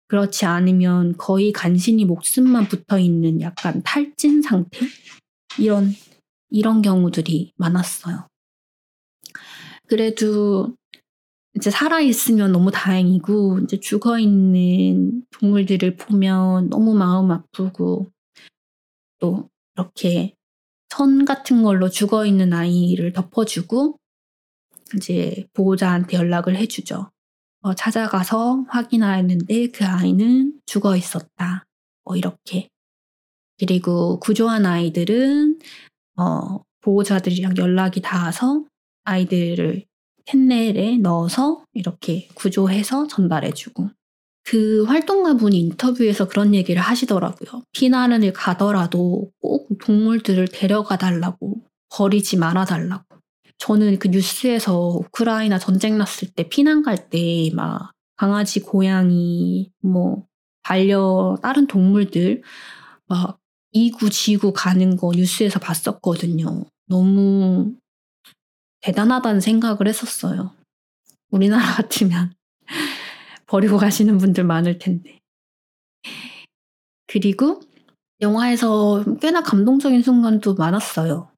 그렇지 0.07 0.45
않으면 0.45 1.15
거의 1.17 1.51
간신히 1.51 2.05
목숨만 2.05 2.67
붙어 2.67 2.97
있는 2.97 3.41
약간 3.41 3.81
탈진 3.83 4.41
상태 4.41 4.79
이런 5.59 5.93
이런 6.49 6.81
경우들이 6.81 7.53
많았어요. 7.57 8.27
그래도 9.87 10.75
이제 11.55 11.69
살아있으면 11.69 12.51
너무 12.51 12.71
다행이고, 12.71 13.59
이제 13.59 13.79
죽어있는 13.79 15.23
동물들을 15.31 15.95
보면 15.95 16.69
너무 16.69 16.93
마음 16.93 17.31
아프고, 17.31 18.11
또 19.19 19.49
이렇게 19.75 20.35
선 20.89 21.25
같은 21.25 21.63
걸로 21.63 21.89
죽어있는 21.89 22.53
아이를 22.53 23.13
덮어주고, 23.13 23.97
이제 24.95 25.45
보호자한테 25.53 26.17
연락을 26.17 26.55
해주죠. 26.55 27.11
어, 27.61 27.73
찾아가서 27.73 28.65
확인하였는데 28.69 29.67
그 29.67 29.85
아이는 29.85 30.59
죽어 30.65 30.95
있었다. 30.95 31.65
뭐 32.03 32.15
이렇게. 32.15 32.69
그리고 33.59 34.19
구조한 34.19 34.65
아이들은 34.65 35.59
어, 36.17 36.63
보호자들이랑 36.81 37.57
연락이 37.57 38.01
닿아서 38.01 38.63
아이들을 39.03 39.85
캔넬에 40.29 40.97
넣어서 40.97 41.63
이렇게 41.73 42.27
구조해서 42.35 43.07
전달해주고 43.07 43.89
그 44.43 44.83
활동가분이 44.85 45.59
인터뷰에서 45.59 46.27
그런 46.27 46.53
얘기를 46.55 46.81
하시더라고요. 46.81 47.63
피난을 47.73 48.33
가더라도 48.33 49.31
꼭 49.41 49.67
동물들을 49.81 50.47
데려가 50.49 50.97
달라고 50.97 51.61
버리지 51.91 52.37
말아 52.37 52.65
달라고. 52.65 53.03
저는 53.57 53.99
그 53.99 54.07
뉴스에서 54.07 54.87
우크라이나 54.89 55.59
전쟁 55.59 55.97
났을 55.97 56.29
때 56.29 56.47
피난 56.47 56.81
갈 56.83 57.09
때 57.09 57.51
막 57.53 57.91
강아지, 58.15 58.59
고양이, 58.59 59.71
뭐 59.81 60.25
반려 60.63 61.37
다른 61.41 61.67
동물들 61.67 62.41
막 63.07 63.39
이구 63.71 64.09
지구 64.09 64.51
가는 64.53 64.97
거 64.97 65.11
뉴스에서 65.15 65.59
봤었거든요. 65.59 66.65
너무 66.87 67.73
대단하다는 68.81 69.41
생각을 69.41 69.87
했었어요. 69.87 70.53
우리나라 71.31 71.63
같으면 71.75 72.33
버리고 73.45 73.77
가시는 73.77 74.17
분들 74.17 74.43
많을 74.43 74.77
텐데. 74.79 75.19
그리고 77.07 77.61
영화에서 78.21 79.03
꽤나 79.19 79.41
감동적인 79.41 80.03
순간도 80.03 80.55
많았어요. 80.55 81.31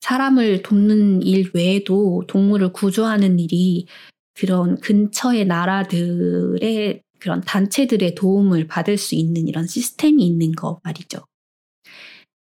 사람을 0.00 0.62
돕는 0.62 1.22
일 1.22 1.50
외에도 1.54 2.24
동물을 2.26 2.72
구조하는 2.72 3.38
일이 3.38 3.86
그런 4.34 4.80
근처의 4.80 5.46
나라들의 5.46 7.02
그런 7.18 7.40
단체들의 7.42 8.14
도움을 8.14 8.66
받을 8.66 8.98
수 8.98 9.14
있는 9.14 9.46
이런 9.46 9.66
시스템이 9.66 10.26
있는 10.26 10.52
거 10.52 10.80
말이죠. 10.82 11.18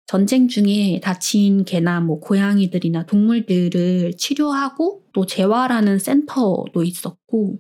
전쟁 0.07 0.47
중에 0.47 1.01
다친 1.03 1.65
개나 1.65 2.01
뭐 2.01 2.21
고양이들이나 2.21 3.07
동물들을 3.07 4.17
치료하고 4.17 5.03
또 5.13 5.27
재활하는 5.27 5.99
센터도 5.99 6.85
있었고 6.85 7.59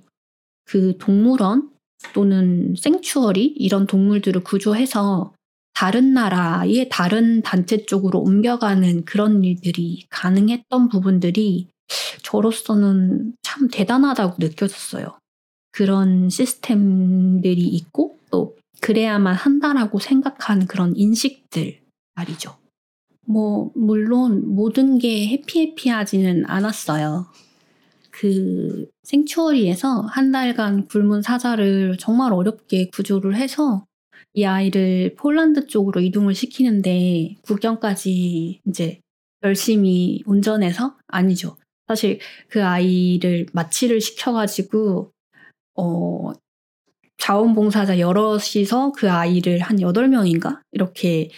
그 0.64 0.96
동물원 0.98 1.70
또는 2.12 2.74
생추어리 2.76 3.46
이런 3.46 3.86
동물들을 3.86 4.44
구조해서 4.44 5.32
다른 5.74 6.14
나라의 6.14 6.88
다른 6.88 7.42
단체 7.42 7.84
쪽으로 7.84 8.20
옮겨가는 8.20 9.04
그런 9.04 9.42
일들이 9.42 10.06
가능했던 10.08 10.88
부분들이 10.88 11.68
저로서는 12.22 13.34
참 13.42 13.68
대단하다고 13.68 14.36
느껴졌어요. 14.38 15.18
그런 15.72 16.30
시스템들이 16.30 17.60
있고 17.60 18.18
또 18.30 18.56
그래야만 18.80 19.34
한다라고 19.34 19.98
생각하는 19.98 20.66
그런 20.66 20.94
인식들 20.96 21.85
말이죠. 22.16 22.56
뭐, 23.26 23.70
물론 23.74 24.54
모든 24.54 24.98
게 24.98 25.28
해피해피하지는 25.28 26.44
않았어요. 26.46 27.26
그 28.10 28.88
생추어리에서 29.02 30.02
한 30.02 30.32
달간 30.32 30.86
굶은 30.88 31.22
사자를 31.22 31.96
정말 31.98 32.32
어렵게 32.32 32.88
구조를 32.88 33.36
해서 33.36 33.84
이 34.32 34.44
아이를 34.44 35.14
폴란드 35.16 35.66
쪽으로 35.66 36.00
이동을 36.00 36.34
시키는데 36.34 37.36
국경까지 37.42 38.60
이제 38.66 39.00
열심히 39.42 40.22
운전해서 40.26 40.96
아니죠. 41.08 41.56
사실 41.88 42.18
그 42.48 42.64
아이를 42.64 43.46
마취를 43.52 44.00
시켜가지고 44.00 45.12
어 45.78 46.32
자원봉사자 47.18 47.98
여럿이서 47.98 48.92
그 48.92 49.10
아이를 49.10 49.60
한 49.60 49.80
8명인가? 49.80 50.60
이렇게 50.72 51.30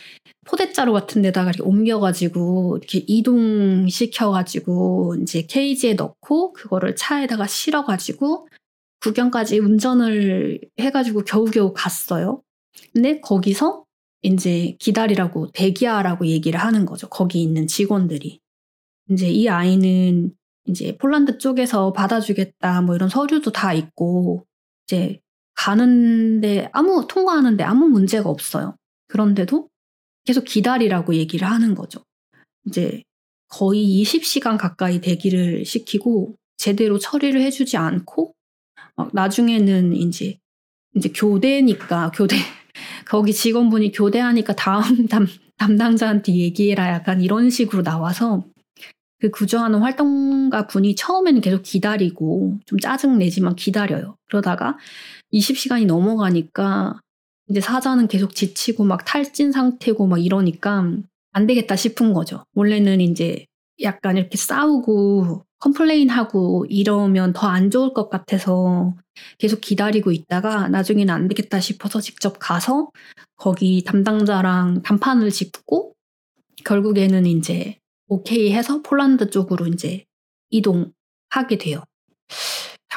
포대자루 0.48 0.92
같은 0.94 1.20
데다가 1.20 1.50
이렇게 1.50 1.62
옮겨가지고 1.62 2.78
이렇게 2.78 3.04
이동시켜가지고 3.06 5.16
이제 5.20 5.42
케이지에 5.42 5.92
넣고 5.94 6.54
그거를 6.54 6.96
차에다가 6.96 7.46
실어가지고 7.46 8.48
구경까지 9.00 9.58
운전을 9.58 10.60
해가지고 10.80 11.24
겨우겨우 11.24 11.74
갔어요. 11.74 12.42
근데 12.94 13.20
거기서 13.20 13.84
이제 14.22 14.74
기다리라고 14.78 15.52
대기하라고 15.52 16.26
얘기를 16.26 16.58
하는 16.58 16.86
거죠. 16.86 17.08
거기 17.08 17.42
있는 17.42 17.66
직원들이. 17.66 18.40
이제 19.10 19.28
이 19.28 19.48
아이는 19.48 20.32
이제 20.66 20.96
폴란드 20.96 21.38
쪽에서 21.38 21.92
받아주겠다 21.92 22.82
뭐 22.82 22.94
이런 22.94 23.10
서류도 23.10 23.52
다 23.52 23.74
있고 23.74 24.46
이제 24.86 25.20
가는데 25.54 26.70
아무 26.72 27.06
통과하는데 27.06 27.62
아무 27.64 27.88
문제가 27.88 28.30
없어요. 28.30 28.76
그런데도 29.08 29.68
계속 30.28 30.44
기다리라고 30.44 31.14
얘기를 31.14 31.48
하는 31.48 31.74
거죠. 31.74 32.04
이제 32.66 33.02
거의 33.48 34.02
20시간 34.02 34.58
가까이 34.58 35.00
대기를 35.00 35.64
시키고 35.64 36.34
제대로 36.58 36.98
처리를 36.98 37.40
해주지 37.40 37.78
않고 37.78 38.34
막 38.94 39.08
나중에는 39.14 39.94
이제 39.94 40.38
이제 40.94 41.08
교대니까 41.14 42.10
교대 42.14 42.36
거기 43.08 43.32
직원분이 43.32 43.92
교대하니까 43.92 44.54
다음 44.54 45.06
담, 45.08 45.26
담당자한테 45.56 46.34
얘기해라 46.34 46.92
약간 46.92 47.22
이런 47.22 47.48
식으로 47.48 47.82
나와서 47.82 48.44
그 49.20 49.30
구조하는 49.30 49.78
활동가 49.78 50.66
분이 50.66 50.94
처음에는 50.94 51.40
계속 51.40 51.62
기다리고 51.62 52.58
좀 52.66 52.78
짜증 52.78 53.16
내지만 53.16 53.56
기다려요. 53.56 54.18
그러다가 54.26 54.76
20시간이 55.32 55.86
넘어가니까 55.86 57.00
이제 57.48 57.60
사자는 57.60 58.08
계속 58.08 58.34
지치고 58.34 58.84
막 58.84 59.04
탈진 59.04 59.52
상태고 59.52 60.06
막 60.06 60.18
이러니까 60.24 60.92
안 61.32 61.46
되겠다 61.46 61.76
싶은 61.76 62.12
거죠. 62.12 62.44
원래는 62.54 63.00
이제 63.00 63.46
약간 63.82 64.16
이렇게 64.16 64.36
싸우고 64.36 65.44
complain하고 65.60 66.66
이러면 66.68 67.32
더 67.32 67.48
안 67.48 67.70
좋을 67.70 67.94
것 67.94 68.08
같아서 68.10 68.94
계속 69.38 69.60
기다리고 69.60 70.12
있다가 70.12 70.68
나중에는 70.68 71.12
안 71.12 71.28
되겠다 71.28 71.60
싶어서 71.60 72.00
직접 72.00 72.38
가서 72.38 72.90
거기 73.36 73.82
담당자랑 73.84 74.82
단판을 74.82 75.30
짓고 75.30 75.94
결국에는 76.64 77.26
이제 77.26 77.78
오케이 78.08 78.52
해서 78.52 78.82
폴란드 78.82 79.30
쪽으로 79.30 79.66
이제 79.66 80.04
이동하게 80.50 81.58
돼요. 81.58 81.82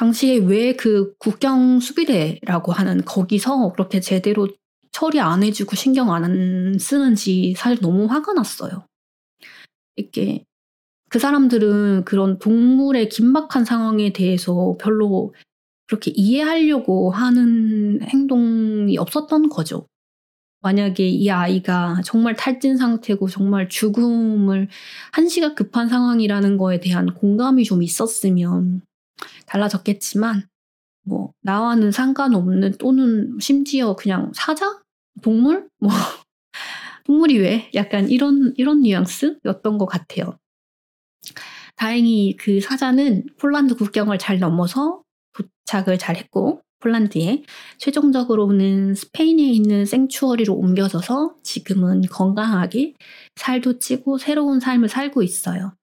당시에 0.02 0.38
왜 0.38 0.72
그 0.76 1.14
국경 1.18 1.78
수비대라고 1.78 2.72
하는 2.72 3.04
거기서 3.04 3.72
그렇게 3.72 4.00
제대로 4.00 4.48
처리 4.90 5.20
안 5.20 5.44
해주고 5.44 5.76
신경 5.76 6.12
안 6.12 6.76
쓰는지 6.76 7.54
사실 7.56 7.80
너무 7.80 8.06
화가 8.06 8.32
났어요. 8.32 8.84
이렇게 9.94 10.44
그 11.08 11.20
사람들은 11.20 12.04
그런 12.04 12.40
동물의 12.40 13.10
긴박한 13.10 13.64
상황에 13.64 14.12
대해서 14.12 14.76
별로 14.80 15.34
그렇게 15.86 16.10
이해하려고 16.10 17.12
하는 17.12 18.02
행동이 18.02 18.98
없었던 18.98 19.50
거죠. 19.50 19.86
만약에 20.62 21.06
이 21.06 21.30
아이가 21.30 22.00
정말 22.04 22.34
탈진 22.34 22.76
상태고 22.76 23.28
정말 23.28 23.68
죽음을 23.68 24.68
한시가 25.12 25.54
급한 25.54 25.88
상황이라는 25.88 26.56
거에 26.56 26.80
대한 26.80 27.14
공감이 27.14 27.62
좀 27.62 27.84
있었으면 27.84 28.82
달라졌겠지만 29.46 30.48
뭐 31.04 31.32
나와는 31.42 31.90
상관없는 31.90 32.78
또는 32.78 33.36
심지어 33.40 33.96
그냥 33.96 34.32
사자? 34.34 34.80
동물? 35.22 35.68
뭐 35.78 35.90
동물이 37.04 37.38
왜? 37.38 37.70
약간 37.74 38.08
이런 38.08 38.54
이런 38.56 38.82
뉘앙스였던 38.82 39.78
것 39.78 39.86
같아요. 39.86 40.38
다행히 41.76 42.36
그 42.38 42.60
사자는 42.60 43.26
폴란드 43.38 43.74
국경을 43.74 44.18
잘 44.18 44.38
넘어서 44.38 45.02
도착을 45.32 45.98
잘 45.98 46.16
했고 46.16 46.62
폴란드에 46.80 47.44
최종적으로는 47.78 48.94
스페인에 48.94 49.42
있는 49.42 49.86
생추어리로 49.86 50.54
옮겨져서 50.54 51.36
지금은 51.42 52.02
건강하게 52.02 52.94
살도 53.36 53.78
찌고 53.78 54.18
새로운 54.18 54.60
삶을 54.60 54.88
살고 54.88 55.22
있어요. 55.22 55.74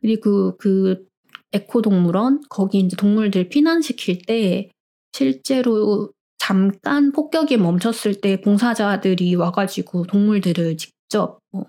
그리고 0.00 0.56
그 0.58 1.06
에코 1.52 1.82
동물원 1.82 2.42
거기 2.48 2.80
이제 2.80 2.96
동물들 2.96 3.48
피난시킬 3.48 4.22
때 4.26 4.70
실제로 5.12 6.10
잠깐 6.38 7.12
폭격이 7.12 7.56
멈췄을 7.56 8.20
때 8.20 8.40
봉사자들이 8.40 9.34
와가지고 9.34 10.06
동물들을 10.06 10.76
직접 10.76 11.38
뭐, 11.50 11.66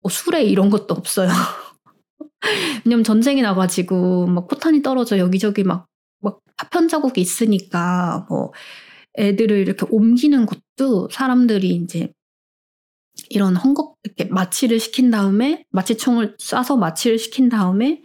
뭐 0.00 0.10
수레 0.10 0.44
이런 0.44 0.70
것도 0.70 0.94
없어요. 0.94 1.28
왜냐면 2.84 3.04
전쟁이 3.04 3.42
나가지고 3.42 4.26
막 4.26 4.46
포탄이 4.48 4.82
떨어져 4.82 5.18
여기저기 5.18 5.64
막, 5.64 5.86
막 6.20 6.40
파편 6.56 6.88
자국이 6.88 7.20
있으니까 7.20 8.26
뭐 8.28 8.52
애들을 9.18 9.56
이렇게 9.58 9.86
옮기는 9.90 10.46
것도 10.46 11.08
사람들이 11.10 11.74
이제 11.74 12.12
이런 13.30 13.54
헝겊 13.54 13.94
이렇게 14.04 14.24
마취를 14.24 14.80
시킨 14.80 15.10
다음에 15.10 15.64
마취총을 15.70 16.36
쏴서 16.36 16.78
마취를 16.78 17.18
시킨 17.18 17.48
다음에 17.48 18.03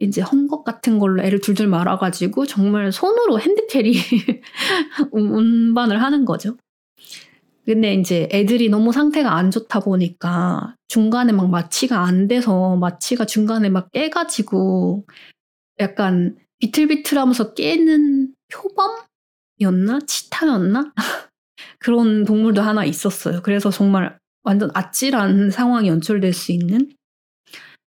이제 0.00 0.22
헝겊 0.22 0.64
같은 0.64 0.98
걸로 0.98 1.22
애를 1.22 1.40
둘둘 1.40 1.68
말아가지고 1.68 2.46
정말 2.46 2.90
손으로 2.90 3.38
핸드캐리 3.38 3.94
운반을 5.12 6.02
하는 6.02 6.24
거죠. 6.24 6.56
근데 7.66 7.94
이제 7.94 8.28
애들이 8.32 8.68
너무 8.70 8.90
상태가 8.90 9.36
안 9.36 9.50
좋다 9.50 9.80
보니까 9.80 10.74
중간에 10.88 11.32
막 11.32 11.50
마취가 11.50 12.00
안 12.00 12.26
돼서 12.26 12.76
마취가 12.76 13.26
중간에 13.26 13.68
막 13.68 13.92
깨가지고 13.92 15.04
약간 15.78 16.36
비틀비틀하면서 16.58 17.54
깨는 17.54 18.34
표범이었나? 18.48 20.00
치타였나? 20.06 20.92
그런 21.78 22.24
동물도 22.24 22.62
하나 22.62 22.84
있었어요. 22.84 23.42
그래서 23.42 23.70
정말 23.70 24.18
완전 24.42 24.70
아찔한 24.74 25.50
상황이 25.50 25.88
연출될 25.88 26.32
수 26.32 26.52
있는 26.52 26.90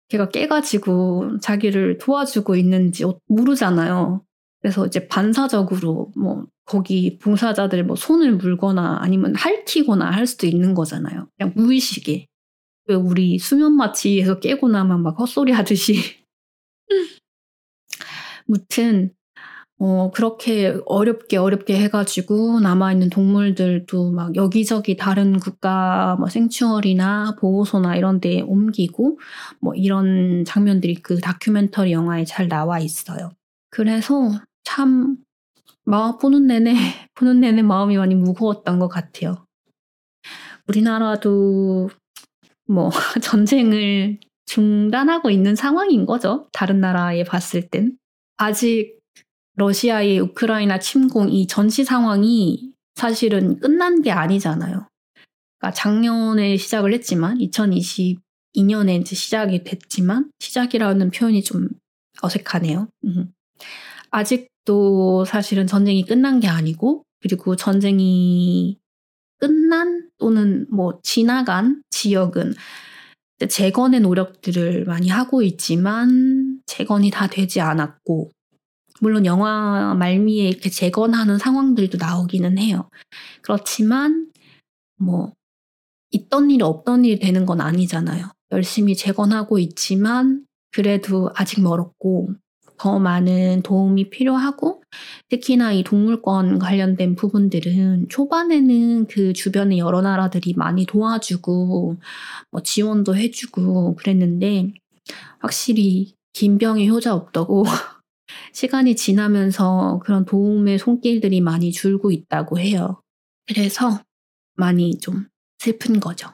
걔가 0.09 0.29
깨가지고 0.29 1.41
자기를 1.41 1.99
도와주고 1.99 2.57
있는지 2.57 3.05
모르잖아요. 3.27 4.23
그래서 4.61 4.87
이제 4.87 5.07
반사적으로 5.09 6.13
뭐 6.17 6.47
거기 6.65 7.19
봉사자들 7.19 7.85
뭐 7.85 7.97
손을 7.97 8.37
물거나 8.37 8.99
아니면 9.01 9.35
핥히거나 9.35 10.11
할 10.11 10.27
수도 10.27 10.47
있는 10.47 10.75
거잖아요. 10.75 11.29
그냥 11.37 11.53
무의식에. 11.55 12.27
왜 12.89 12.95
우리 12.95 13.39
수면 13.39 13.73
마취에서 13.73 14.39
깨고 14.39 14.69
나면 14.69 15.03
막 15.03 15.19
헛소리 15.19 15.53
하듯이. 15.53 16.01
무튼 18.47 19.13
어, 19.79 20.11
그렇게 20.11 20.79
어렵게 20.87 21.37
어렵게 21.37 21.77
해가지고 21.79 22.61
남아있는 22.61 23.11
동물들도 23.11 24.11
막 24.11 24.35
여기저기 24.35 24.97
다른 24.97 25.39
국가 25.39 26.17
뭐 26.19 26.29
생추얼이나 26.29 27.37
보호소나 27.39 27.97
이런 27.97 28.21
데에 28.21 28.41
옮기고 28.41 29.19
뭐 29.61 29.75
이런 29.75 30.45
장면들이 30.47 30.97
그 31.03 31.21
다큐멘터리 31.21 31.93
영화에 31.93 32.25
잘 32.25 32.49
나와 32.49 32.79
있어요. 32.79 33.31
그래서 33.71 34.31
참, 34.65 35.19
마, 35.85 36.17
보는 36.17 36.47
내내, 36.47 36.73
보는 37.15 37.41
내내 37.41 37.61
마음이 37.61 37.99
많이 37.99 38.15
무거웠던 38.15 38.79
것 38.79 38.89
같아요. 38.89 39.45
우리나라도 40.69 41.91
뭐 42.67 42.91
전쟁을 43.23 44.19
중단하고 44.47 45.29
있는 45.31 45.55
상황인 45.55 46.07
거죠. 46.07 46.49
다른 46.53 46.81
나라에 46.81 47.25
봤을 47.25 47.69
땐. 47.69 47.97
아직 48.39 48.96
러시아의 49.57 50.21
우크라이나 50.21 50.79
침공 50.79 51.31
이 51.31 51.47
전시 51.47 51.85
상황이 51.85 52.73
사실은 52.95 53.59
끝난 53.59 54.03
게 54.03 54.11
아니잖아요. 54.11 54.87
그러니까 55.59 55.75
작년에 55.75 56.57
시작을 56.57 56.93
했지만 56.93 57.39
2022년에 57.39 59.01
이제 59.01 59.15
시작이 59.15 59.65
됐지만 59.65 60.31
시작이라는 60.39 61.11
표현이 61.11 61.43
좀 61.43 61.69
어색하네요. 62.23 62.89
음. 63.05 63.33
아직도 64.11 65.25
사실은 65.25 65.67
전쟁이 65.67 66.05
끝난 66.05 66.41
게 66.41 66.49
아니고 66.49 67.05
그리고 67.21 67.57
전쟁이 67.57 68.79
끝난 69.39 70.09
또는 70.19 70.67
뭐 70.71 70.99
지나간 71.03 71.83
지역은 71.91 72.55
재건의 73.49 74.01
노력들을 74.01 74.85
많이 74.85 75.09
하고 75.09 75.43
있지만 75.43 76.61
재건이 76.67 77.11
다 77.11 77.27
되지 77.27 77.61
않았고 77.61 78.31
물론 79.01 79.27
영화 79.27 79.95
말미에 79.95 80.49
이렇게 80.49 80.71
재건하는 80.71 81.39
상황들도 81.39 81.99
나오기는 81.99 82.59
해요. 82.59 82.89
그렇지만 83.43 84.31
뭐 84.99 85.33
있던 86.11 86.51
일이 86.51 86.63
없던 86.63 87.05
일이 87.05 87.19
되는 87.19 87.47
건 87.47 87.61
아니잖아요. 87.61 88.31
열심히 88.53 88.95
재건하고 88.95 89.59
있지만 89.59 90.47
그래도 90.73 91.31
아직 91.35 91.61
멀었고 91.63 92.31
더 92.79 92.99
많은 92.99 93.63
도움이 93.63 94.11
필요하고 94.11 94.83
특히나 95.31 95.73
이 95.73 95.83
동물권 95.83 96.59
관련된 96.59 97.15
부분들은 97.15 98.09
초반에는 98.09 99.07
그 99.07 99.33
주변의 99.33 99.79
여러 99.79 100.03
나라들이 100.03 100.55
많이 100.55 100.85
도와주고 100.87 101.97
뭐 102.51 102.63
지원도 102.63 103.17
해주고 103.17 103.97
그랬는데 103.97 104.73
확실히 105.39 106.15
긴 106.33 106.59
병이 106.59 106.89
효자 106.91 107.15
없다고 107.15 107.65
시간이 108.53 108.97
지나면서 108.97 110.01
그런 110.05 110.25
도움의 110.25 110.79
손길들이 110.79 111.41
많이 111.41 111.73
줄고 111.73 112.11
있다고 112.11 112.59
해요. 112.59 113.01
그래서 113.47 114.01
많이 114.55 114.99
좀 114.99 115.29
슬픈 115.59 116.01
거죠. 116.01 116.29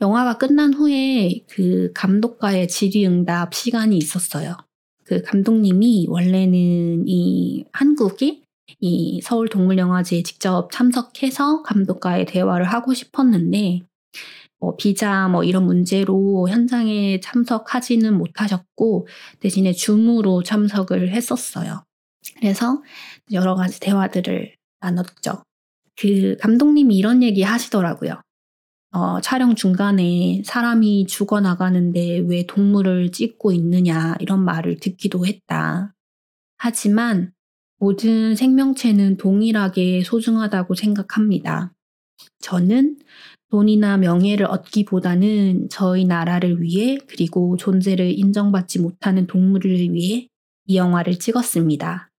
영화가 0.00 0.38
끝난 0.38 0.74
후에 0.74 1.44
그 1.48 1.92
감독과의 1.94 2.68
질의응답 2.68 3.54
시간이 3.54 3.96
있었어요. 3.96 4.56
그 5.04 5.22
감독님이 5.22 6.06
원래는 6.08 7.04
이 7.06 7.64
한국이 7.72 8.42
이 8.80 9.20
서울 9.22 9.48
동물영화제에 9.48 10.22
직접 10.22 10.70
참석해서 10.72 11.62
감독과의 11.62 12.26
대화를 12.26 12.64
하고 12.64 12.94
싶었는데 12.94 13.82
뭐 14.64 14.76
비자 14.76 15.28
뭐 15.28 15.44
이런 15.44 15.66
문제로 15.66 16.48
현장에 16.48 17.20
참석하지는 17.20 18.16
못하셨고 18.16 19.06
대신에 19.40 19.72
줌으로 19.72 20.42
참석을 20.42 21.10
했었어요. 21.10 21.84
그래서 22.38 22.82
여러 23.32 23.56
가지 23.56 23.78
대화들을 23.78 24.54
나눴죠. 24.80 25.42
그 26.00 26.36
감독님이 26.40 26.96
이런 26.96 27.22
얘기 27.22 27.42
하시더라고요. 27.42 28.22
어, 28.92 29.20
촬영 29.20 29.54
중간에 29.54 30.40
사람이 30.46 31.08
죽어나가는데 31.08 32.20
왜 32.26 32.46
동물을 32.46 33.12
찍고 33.12 33.52
있느냐 33.52 34.14
이런 34.18 34.42
말을 34.42 34.78
듣기도 34.80 35.26
했다. 35.26 35.92
하지만 36.56 37.32
모든 37.78 38.34
생명체는 38.34 39.18
동일하게 39.18 40.04
소중하다고 40.04 40.74
생각합니다. 40.74 41.74
저는 42.38 42.96
돈이나 43.54 43.98
명예를 43.98 44.46
얻기보다는 44.46 45.68
저희 45.70 46.04
나라를 46.04 46.60
위해 46.60 46.98
그리고 47.06 47.56
존재를 47.56 48.10
인정받지 48.18 48.80
못하는 48.80 49.28
동물을 49.28 49.70
위해 49.92 50.26
이 50.66 50.76
영화를 50.76 51.20
찍었습니다. 51.20 52.10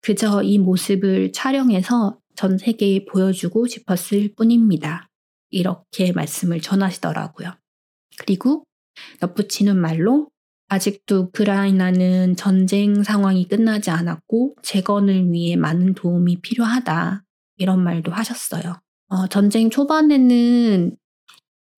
그저 0.00 0.42
이 0.42 0.58
모습을 0.58 1.30
촬영해서 1.30 2.18
전 2.34 2.58
세계에 2.58 3.04
보여주고 3.04 3.68
싶었을 3.68 4.34
뿐입니다. 4.34 5.08
이렇게 5.50 6.10
말씀을 6.10 6.60
전하시더라고요. 6.60 7.52
그리고 8.18 8.64
덧붙이는 9.20 9.80
말로 9.80 10.28
아직도 10.66 11.28
우크라이나는 11.28 12.34
전쟁 12.34 13.04
상황이 13.04 13.46
끝나지 13.46 13.90
않았고 13.90 14.56
재건을 14.62 15.30
위해 15.30 15.54
많은 15.54 15.94
도움이 15.94 16.40
필요하다. 16.40 17.22
이런 17.58 17.84
말도 17.84 18.10
하셨어요. 18.10 18.83
어, 19.08 19.26
전쟁 19.28 19.70
초반에는 19.70 20.96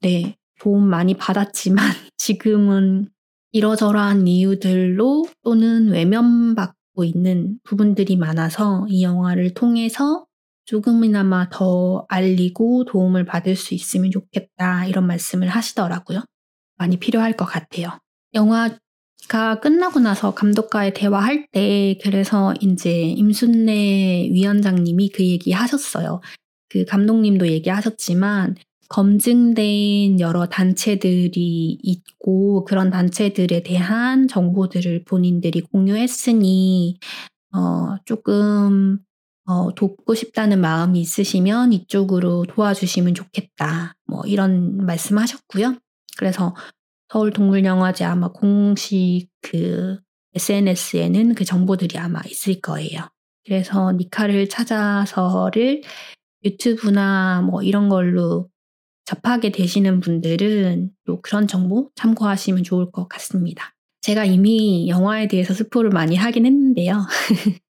네, 0.03 0.37
도움 0.61 0.89
많이 0.89 1.14
받았지만 1.14 1.77
지금은 2.16 3.09
이러저러한 3.53 4.27
이유들로 4.29 5.27
또는 5.43 5.89
외면받고 5.89 7.05
있는 7.05 7.59
부분들이 7.64 8.16
많아서 8.16 8.87
이 8.89 9.03
영화를 9.03 9.55
통해서 9.55 10.27
조금이나마 10.66 11.49
더 11.49 12.05
알리고 12.09 12.85
도움을 12.85 13.24
받을 13.24 13.57
수 13.57 13.74
있으면 13.74 14.11
좋겠다 14.11 14.87
이런 14.87 15.07
말씀을 15.07 15.49
하시더라고요. 15.49 16.22
많이 16.77 16.99
필요할 16.99 17.37
것 17.37 17.45
같아요. 17.45 17.99
영화가 18.35 19.61
끝나고 19.62 20.01
나서 20.01 20.35
감독과의 20.35 20.93
대화할 20.93 21.47
때 21.53 21.97
그래서 22.03 22.53
이제 22.61 23.03
임순례 23.03 24.31
위원장님이 24.33 25.11
그 25.11 25.24
얘기 25.24 25.53
하셨어요. 25.53 26.20
그 26.77 26.85
감독님도 26.85 27.49
얘기하셨지만 27.49 28.55
검증된 28.91 30.20
여러 30.20 30.45
단체들이 30.47 31.79
있고 31.83 32.66
그런 32.66 32.91
단체들에 32.91 33.62
대한 33.62 34.29
정보들을 34.29 35.05
본인들이 35.05 35.62
공유했으니 35.62 36.99
어, 37.55 37.97
조금 38.05 38.99
어, 39.47 39.74
돕고 39.74 40.14
싶다는 40.14 40.61
마음이 40.61 41.01
있으시면 41.01 41.72
이쪽으로 41.72 42.45
도와주시면 42.45 43.14
좋겠다. 43.14 43.95
뭐 44.07 44.22
이런 44.27 44.85
말씀 44.85 45.16
하셨고요. 45.16 45.77
그래서 46.18 46.55
서울 47.09 47.33
동물영화제 47.33 48.05
아마 48.05 48.29
공식 48.29 49.29
그 49.41 49.99
SNS에는 50.35 51.35
그 51.35 51.47
정보들이 51.47 51.97
아마 51.97 52.20
있을 52.27 52.61
거예요. 52.61 53.09
그래서 53.47 53.93
니카를 53.93 54.51
찾아서를 54.51 55.81
유튜브나 56.47 57.42
뭐 57.42 57.62
이런 57.62 57.88
걸로 57.88 58.49
접하게 59.05 59.53
되시는 59.53 60.01
분들은 60.01 60.90
또 61.05 61.20
그런 61.20 61.47
정보 61.47 61.90
참고하시면 61.94 62.64
좋을 62.64 62.90
것 62.90 63.09
같습니다. 63.09 63.74
제가 64.01 64.24
이미 64.24 64.88
영화에 64.88 65.28
대해서 65.28 65.53
스포를 65.53 65.90
많이 65.90 66.16
하긴 66.16 66.47
했는데요. 66.47 67.07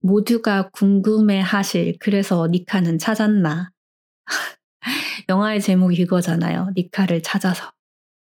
모두가 0.00 0.70
궁금해 0.70 1.40
하실, 1.40 1.96
그래서 1.98 2.46
니카는 2.46 2.98
찾았나. 2.98 3.70
영화의 5.28 5.60
제목이 5.60 6.02
이거잖아요. 6.02 6.72
니카를 6.76 7.22
찾아서. 7.22 7.72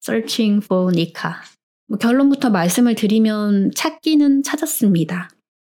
Searching 0.03 0.63
for 0.63 0.93
니카. 0.93 1.41
뭐 1.87 1.97
결론부터 1.97 2.49
말씀을 2.49 2.95
드리면 2.95 3.71
찾기는 3.75 4.43
찾았습니다. 4.43 5.29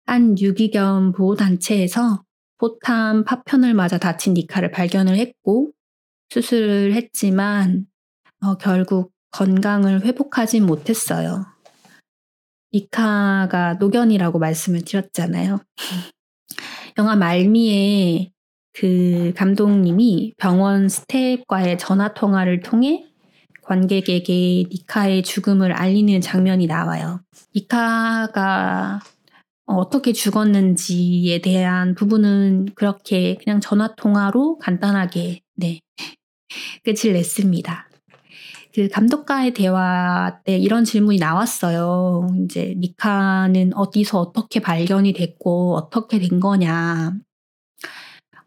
한 0.07 0.39
유기견 0.39 1.13
보호단체에서 1.13 2.24
포탄 2.59 3.25
파편을 3.25 3.75
맞아 3.75 3.99
다친 3.99 4.35
니카를 4.35 4.71
발견을 4.71 5.17
했고 5.17 5.73
수술을 6.31 6.95
했지만 6.95 7.87
어, 8.43 8.57
결국 8.57 9.13
건강을 9.31 10.05
회복하진 10.05 10.67
못했어요. 10.67 11.45
니카가 12.73 13.75
노견이라고 13.75 14.39
말씀을 14.39 14.85
드렸잖아요. 14.85 15.61
영화 16.99 17.17
말미에 17.17 18.31
그 18.73 19.33
감독님이 19.37 20.35
병원 20.37 20.89
스태프과의 20.89 21.79
전화 21.79 22.13
통화를 22.15 22.61
통해 22.61 23.07
관객에게 23.63 24.65
니카의 24.71 25.23
죽음을 25.23 25.73
알리는 25.73 26.21
장면이 26.21 26.67
나와요. 26.67 27.21
니카가 27.55 29.01
어떻게 29.67 30.13
죽었는지에 30.13 31.41
대한 31.41 31.95
부분은 31.95 32.75
그렇게 32.75 33.37
그냥 33.37 33.61
전화 33.61 33.95
통화로 33.95 34.59
간단하게 34.59 35.41
네 35.57 35.81
끝을 36.85 37.15
냈습니다. 37.15 37.89
그 38.75 38.89
감독과의 38.89 39.55
대화 39.55 40.41
때 40.45 40.59
이런 40.59 40.85
질문이 40.85 41.19
나왔어요. 41.19 42.27
이제 42.45 42.75
니카는 42.77 43.73
어디서 43.75 44.19
어떻게 44.21 44.61
발견이 44.61 45.13
됐고 45.13 45.77
어떻게 45.77 46.19
된 46.19 46.41
거냐. 46.41 47.13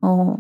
어, 0.01 0.36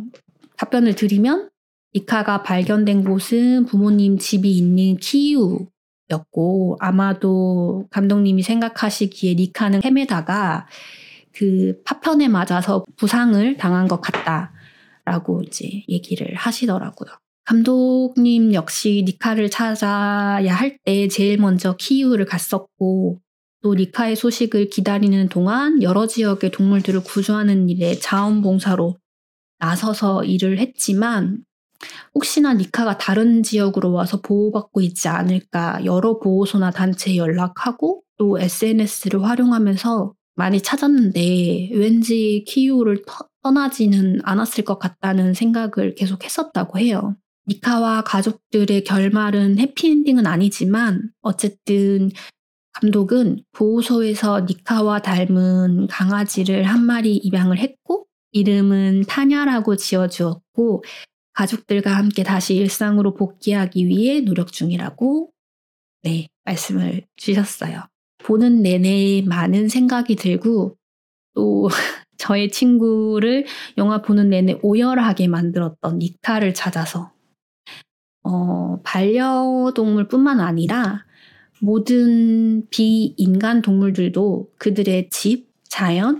답변을 0.57 0.95
드리면 0.95 1.49
니카가 1.95 2.43
발견된 2.43 3.05
곳은 3.05 3.65
부모님 3.65 4.17
집이 4.17 4.57
있는 4.57 4.97
키우 4.97 5.67
였고 6.09 6.77
아마도 6.79 7.87
감독님이 7.91 8.43
생각하시기에 8.43 9.35
니카는 9.35 9.83
헤매다가 9.83 10.67
그 11.33 11.81
파편에 11.83 12.27
맞아서 12.29 12.83
부상을 12.97 13.57
당한 13.57 13.87
것 13.87 14.01
같다라고 14.01 15.41
이제 15.43 15.83
얘기를 15.89 16.33
하시더라고요. 16.35 17.09
감독님 17.45 18.53
역시 18.53 19.03
니카를 19.07 19.49
찾아야 19.49 20.53
할 20.53 20.79
때 20.83 21.07
제일 21.07 21.37
먼저 21.37 21.75
키이우를 21.77 22.25
갔었고 22.25 23.19
또 23.63 23.73
니카의 23.73 24.15
소식을 24.15 24.69
기다리는 24.69 25.29
동안 25.29 25.81
여러 25.81 26.07
지역의 26.07 26.51
동물들을 26.51 27.03
구조하는 27.03 27.69
일에 27.69 27.95
자원봉사로 27.95 28.97
나서서 29.59 30.23
일을 30.23 30.59
했지만 30.59 31.39
혹시나 32.15 32.53
니카가 32.53 32.97
다른 32.97 33.43
지역으로 33.43 33.91
와서 33.91 34.21
보호받고 34.21 34.81
있지 34.81 35.07
않을까 35.07 35.83
여러 35.85 36.19
보호소나 36.19 36.71
단체에 36.71 37.17
연락하고 37.17 38.03
또 38.17 38.39
SNS를 38.39 39.23
활용하면서 39.23 40.13
많이 40.35 40.61
찾았는데 40.61 41.71
왠지 41.73 42.43
키우를 42.47 43.03
떠나지는 43.43 44.19
않았을 44.23 44.63
것 44.63 44.77
같다는 44.79 45.33
생각을 45.33 45.95
계속 45.95 46.23
했었다고 46.23 46.79
해요. 46.79 47.15
니카와 47.47 48.03
가족들의 48.03 48.83
결말은 48.83 49.57
해피엔딩은 49.57 50.27
아니지만 50.27 51.09
어쨌든 51.21 52.11
감독은 52.73 53.43
보호소에서 53.53 54.41
니카와 54.41 55.01
닮은 55.01 55.87
강아지를 55.87 56.65
한 56.65 56.85
마리 56.85 57.15
입양을 57.15 57.57
했고 57.57 58.05
이름은 58.31 59.05
타냐라고 59.07 59.77
지어주었고 59.77 60.83
가족들과 61.37 61.95
함께 61.95 62.23
다시 62.23 62.55
일상으로 62.55 63.13
복귀하기 63.13 63.85
위해 63.85 64.21
노력 64.21 64.51
중이라고 64.51 65.29
네, 66.01 66.29
말씀을 66.45 67.05
주셨어요. 67.15 67.83
보는 68.17 68.63
내내 68.63 69.21
많은 69.21 69.69
생각이 69.69 70.15
들고 70.15 70.75
또 71.35 71.67
저의 72.17 72.49
친구를 72.49 73.45
영화 73.77 74.01
보는 74.01 74.29
내내 74.29 74.57
오열하게 74.63 75.27
만들었던 75.27 75.99
니카를 75.99 76.55
찾아서 76.55 77.11
어, 78.23 78.81
반려동물뿐만 78.83 80.39
아니라 80.39 81.05
모든 81.61 82.67
비인간 82.71 83.61
동물들도 83.61 84.53
그들의 84.57 85.09
집, 85.11 85.51
자연, 85.69 86.19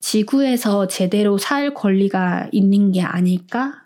지구에서 0.00 0.88
제대로 0.88 1.38
살 1.38 1.72
권리가 1.72 2.48
있는 2.50 2.90
게 2.90 3.02
아닐까? 3.02 3.85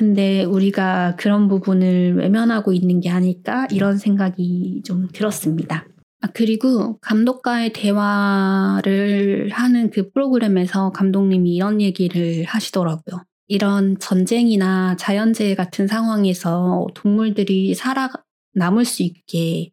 근데 0.00 0.44
우리가 0.44 1.14
그런 1.16 1.46
부분을 1.46 2.16
외면하고 2.16 2.72
있는 2.72 3.00
게 3.00 3.10
아닐까? 3.10 3.66
이런 3.70 3.98
생각이 3.98 4.80
좀 4.82 5.08
들었습니다. 5.12 5.86
아, 6.22 6.28
그리고 6.32 6.98
감독과의 7.00 7.74
대화를 7.74 9.50
하는 9.52 9.90
그 9.90 10.10
프로그램에서 10.10 10.90
감독님이 10.92 11.54
이런 11.54 11.82
얘기를 11.82 12.44
하시더라고요. 12.44 13.26
이런 13.46 13.98
전쟁이나 13.98 14.96
자연재해 14.96 15.54
같은 15.54 15.86
상황에서 15.86 16.86
동물들이 16.94 17.74
살아 17.74 18.08
남을 18.54 18.86
수 18.86 19.02
있게 19.02 19.70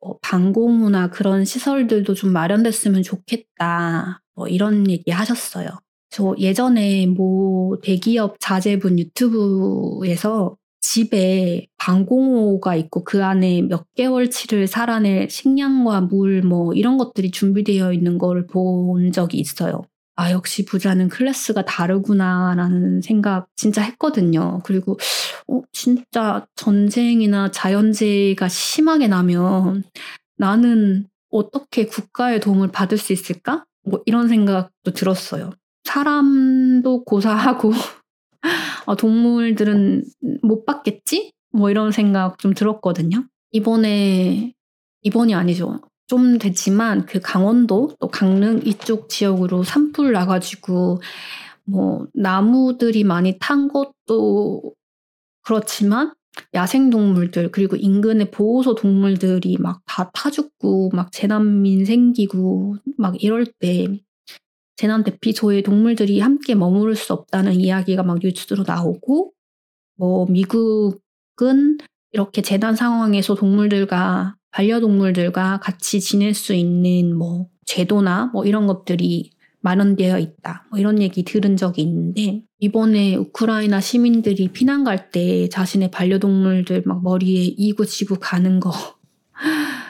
어, 0.00 0.18
방공호나 0.18 1.08
그런 1.08 1.46
시설들도 1.46 2.12
좀 2.12 2.30
마련됐으면 2.34 3.02
좋겠다. 3.02 4.20
뭐 4.34 4.48
이런 4.48 4.90
얘기 4.90 5.10
하셨어요. 5.10 5.68
저 6.12 6.34
예전에 6.38 7.06
뭐 7.06 7.78
대기업 7.82 8.36
자제분 8.40 8.98
유튜브에서 8.98 10.56
집에 10.80 11.66
방공호가 11.78 12.76
있고 12.76 13.04
그 13.04 13.24
안에 13.24 13.62
몇 13.62 13.86
개월치를 13.96 14.66
살아낼 14.66 15.30
식량과 15.30 16.02
물 16.02 16.42
뭐 16.42 16.74
이런 16.74 16.98
것들이 16.98 17.30
준비되어 17.30 17.92
있는 17.92 18.18
걸 18.18 18.46
본 18.46 19.12
적이 19.12 19.38
있어요. 19.38 19.82
아, 20.16 20.30
역시 20.32 20.64
부자는 20.66 21.08
클래스가 21.08 21.64
다르구나라는 21.64 23.00
생각 23.00 23.46
진짜 23.56 23.80
했거든요. 23.82 24.60
그리고, 24.64 24.98
어, 25.48 25.62
진짜 25.72 26.46
전쟁이나 26.56 27.50
자연재해가 27.50 28.48
심하게 28.48 29.08
나면 29.08 29.84
나는 30.36 31.06
어떻게 31.30 31.86
국가의 31.86 32.40
도움을 32.40 32.68
받을 32.72 32.98
수 32.98 33.12
있을까? 33.14 33.64
뭐 33.84 34.02
이런 34.06 34.28
생각도 34.28 34.92
들었어요. 34.92 35.52
사람도 35.84 37.04
고사하고, 37.04 37.72
아, 38.86 38.94
동물들은 38.96 40.04
못 40.42 40.64
받겠지? 40.64 41.32
뭐 41.52 41.70
이런 41.70 41.92
생각 41.92 42.38
좀 42.38 42.54
들었거든요. 42.54 43.24
이번에, 43.52 44.52
이번이 45.02 45.34
아니죠. 45.34 45.80
좀 46.06 46.38
됐지만 46.38 47.06
그 47.06 47.20
강원도 47.20 47.90
또 48.00 48.08
강릉 48.08 48.60
이쪽 48.66 49.08
지역으로 49.08 49.62
산불 49.64 50.12
나가지고 50.12 51.00
뭐 51.64 52.06
나무들이 52.14 53.04
많이 53.04 53.38
탄 53.40 53.68
것도 53.68 54.74
그렇지만 55.42 56.14
야생 56.54 56.90
동물들 56.90 57.50
그리고 57.52 57.76
인근의 57.76 58.30
보호소 58.32 58.74
동물들이 58.76 59.58
막 59.58 59.82
다 59.86 60.10
타 60.14 60.30
죽고 60.30 60.90
막 60.94 61.12
재난민 61.12 61.84
생기고 61.84 62.76
막 62.98 63.22
이럴 63.22 63.46
때 63.60 64.00
재난 64.76 65.04
대피소에 65.04 65.62
동물들이 65.62 66.20
함께 66.20 66.54
머무를 66.54 66.96
수 66.96 67.12
없다는 67.12 67.54
이야기가 67.54 68.02
막 68.02 68.18
뉴스로 68.22 68.64
나오고 68.66 69.32
뭐 69.96 70.26
미국은 70.26 71.78
이렇게 72.12 72.42
재난 72.42 72.74
상황에서 72.76 73.34
동물들과 73.34 74.36
반려동물들과 74.50 75.60
같이 75.60 76.00
지낼 76.00 76.34
수 76.34 76.54
있는 76.54 77.16
뭐 77.16 77.48
제도나 77.66 78.26
뭐 78.32 78.44
이런 78.44 78.66
것들이 78.66 79.30
마련되어 79.60 80.18
있다. 80.18 80.66
뭐 80.70 80.78
이런 80.78 81.00
얘기 81.00 81.22
들은 81.22 81.56
적이 81.56 81.82
있는데 81.82 82.42
이번에 82.58 83.14
우크라이나 83.16 83.80
시민들이 83.80 84.48
피난 84.48 84.84
갈 84.84 85.10
때 85.12 85.48
자신의 85.48 85.90
반려동물들 85.90 86.82
막 86.86 87.02
머리에 87.02 87.44
이고 87.56 87.84
지고 87.84 88.16
가는 88.16 88.60
거 88.60 88.72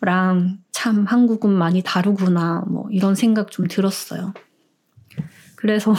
랑 0.00 0.60
참 0.82 1.04
한국은 1.04 1.50
많이 1.50 1.82
다르구나 1.82 2.64
뭐 2.66 2.88
이런 2.90 3.14
생각 3.14 3.50
좀 3.50 3.68
들었어요. 3.68 4.32
그래서 5.54 5.94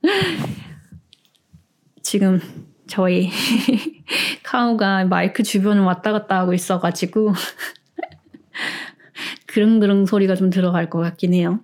지금 2.00 2.40
저희 2.86 3.28
카우가 4.42 5.04
마이크 5.04 5.42
주변을 5.42 5.82
왔다 5.82 6.12
갔다 6.12 6.38
하고 6.38 6.54
있어가지고 6.54 7.34
그릉그릉 9.48 10.06
소리가 10.06 10.34
좀 10.34 10.48
들어갈 10.48 10.88
것 10.88 11.00
같긴 11.00 11.34
해요. 11.34 11.60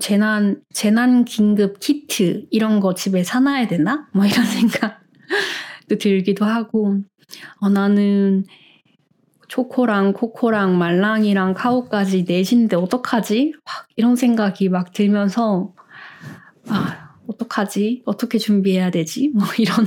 재난 0.00 0.60
재난 0.74 1.24
긴급 1.24 1.78
키트 1.78 2.48
이런 2.50 2.80
거 2.80 2.94
집에 2.94 3.22
사놔야 3.22 3.68
되나? 3.68 4.08
뭐 4.12 4.26
이런 4.26 4.44
생각도 4.44 5.98
들기도 6.00 6.46
하고 6.46 6.98
어, 7.60 7.68
나는 7.68 8.44
초코랑 9.50 10.12
코코랑 10.12 10.78
말랑이랑 10.78 11.54
카우까지 11.54 12.24
넷인데 12.28 12.76
어떡하지? 12.76 13.52
막 13.64 13.88
이런 13.96 14.14
생각이 14.14 14.68
막 14.68 14.92
들면서 14.92 15.74
아 16.68 17.16
어떡하지? 17.26 18.02
어떻게 18.06 18.38
준비해야 18.38 18.90
되지? 18.92 19.30
뭐 19.34 19.44
이런 19.58 19.86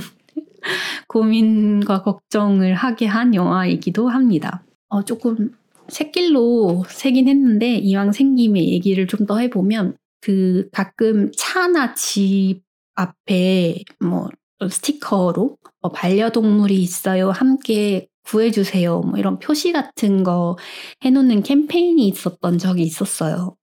고민과 1.08 2.02
걱정을 2.02 2.74
하게 2.74 3.06
한 3.06 3.34
영화이기도 3.34 4.08
합니다. 4.08 4.64
어, 4.88 5.02
조금 5.04 5.52
새길로 5.88 6.84
새긴 6.88 7.26
했는데 7.28 7.76
이왕 7.76 8.12
생김에 8.12 8.60
얘기를 8.66 9.06
좀 9.06 9.26
더 9.26 9.38
해보면 9.38 9.96
그 10.20 10.68
가끔 10.72 11.32
차나 11.36 11.94
집 11.94 12.60
앞에 12.96 13.82
뭐 14.00 14.28
스티커로 14.68 15.56
뭐 15.80 15.90
반려동물이 15.92 16.74
있어요. 16.82 17.30
함께 17.30 18.08
구해주세요. 18.24 19.00
뭐 19.02 19.18
이런 19.18 19.38
표시 19.38 19.72
같은 19.72 20.22
거 20.24 20.56
해놓는 21.02 21.42
캠페인이 21.42 22.06
있었던 22.08 22.58
적이 22.58 22.82
있었어요. 22.84 23.56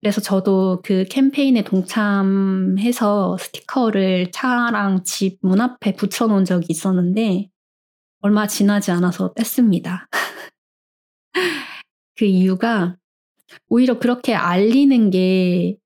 그래서 0.00 0.20
저도 0.20 0.82
그 0.84 1.04
캠페인에 1.08 1.64
동참해서 1.64 3.38
스티커를 3.38 4.30
차랑 4.32 5.04
집 5.04 5.38
문 5.42 5.60
앞에 5.60 5.94
붙여놓은 5.94 6.44
적이 6.44 6.66
있었는데 6.70 7.48
얼마 8.20 8.46
지나지 8.46 8.90
않아서 8.90 9.32
뗐습니다. 9.34 10.06
그 12.16 12.24
이유가 12.24 12.96
오히려 13.68 13.98
그렇게 13.98 14.34
알리는 14.34 15.10
게 15.10 15.76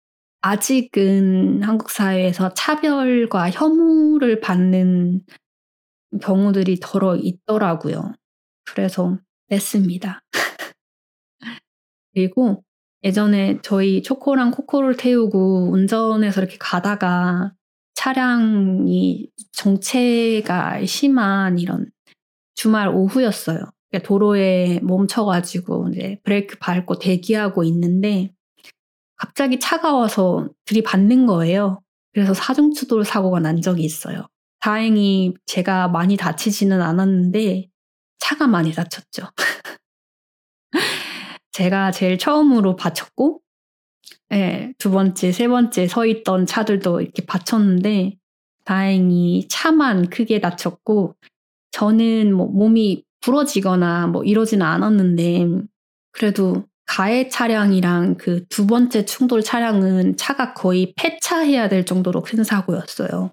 아직은 0.43 1.62
한국 1.62 1.91
사회에서 1.91 2.55
차별과 2.55 3.51
혐오를 3.51 4.41
받는 4.41 5.23
경우들이 6.23 6.79
덜어 6.81 7.17
있더라고요. 7.17 8.15
그래서 8.65 9.19
냈습니다. 9.49 10.21
그리고 12.15 12.65
예전에 13.05 13.59
저희 13.63 14.03
초코랑 14.03 14.51
코코를 14.51 14.97
태우고 14.97 15.71
운전해서 15.71 16.41
이렇게 16.41 16.57
가다가 16.59 17.53
차량이 17.95 19.29
정체가 19.53 20.85
심한 20.87 21.59
이런 21.59 21.91
주말 22.55 22.89
오후였어요. 22.89 23.59
그러니까 23.91 24.09
도로에 24.09 24.81
멈춰가지고 24.83 25.91
이제 25.91 26.19
브레이크 26.25 26.59
밟고 26.59 26.99
대기하고 26.99 27.65
있는데 27.65 28.33
갑자기 29.17 29.59
차가워서 29.59 30.49
들이받는 30.65 31.27
거예요. 31.27 31.81
그래서 32.13 32.35
사중추돌 32.35 33.05
사고가 33.05 33.41
난 33.41 33.61
적이 33.61 33.85
있어요. 33.85 34.27
다행히 34.61 35.35
제가 35.47 35.89
많이 35.89 36.17
다치지는 36.17 36.83
않았는데 36.83 37.69
차가 38.19 38.47
많이 38.47 38.73
다쳤죠. 38.73 39.29
제가 41.53 41.91
제일 41.93 42.19
처음으로 42.19 42.77
받쳤고, 42.77 43.41
예, 44.33 44.73
두 44.79 44.91
번째, 44.91 45.33
세 45.33 45.49
번째 45.49 45.87
서 45.89 46.07
있던 46.07 46.47
차들도 46.47 47.01
이렇게 47.01 47.25
받쳤는데, 47.27 48.17
다행히 48.65 49.49
차만 49.49 50.11
크게 50.11 50.41
다쳤고 50.41 51.17
저는 51.73 52.35
뭐 52.35 52.47
몸이 52.49 53.05
부러지거나 53.23 54.09
뭐 54.09 54.25
이러지는 54.25 54.67
않았는데 54.67 55.47
그래도 56.13 56.67
가해 56.87 57.29
차량이랑 57.31 58.17
그 58.17 58.45
두 58.51 58.67
번째 58.67 59.07
충돌 59.07 59.43
차량은 59.43 60.17
차가 60.17 60.53
거의 60.55 60.93
폐차해야 60.97 61.69
될 61.71 61.87
정도로 61.87 62.23
큰 62.23 62.45
사고였어요. 62.45 63.33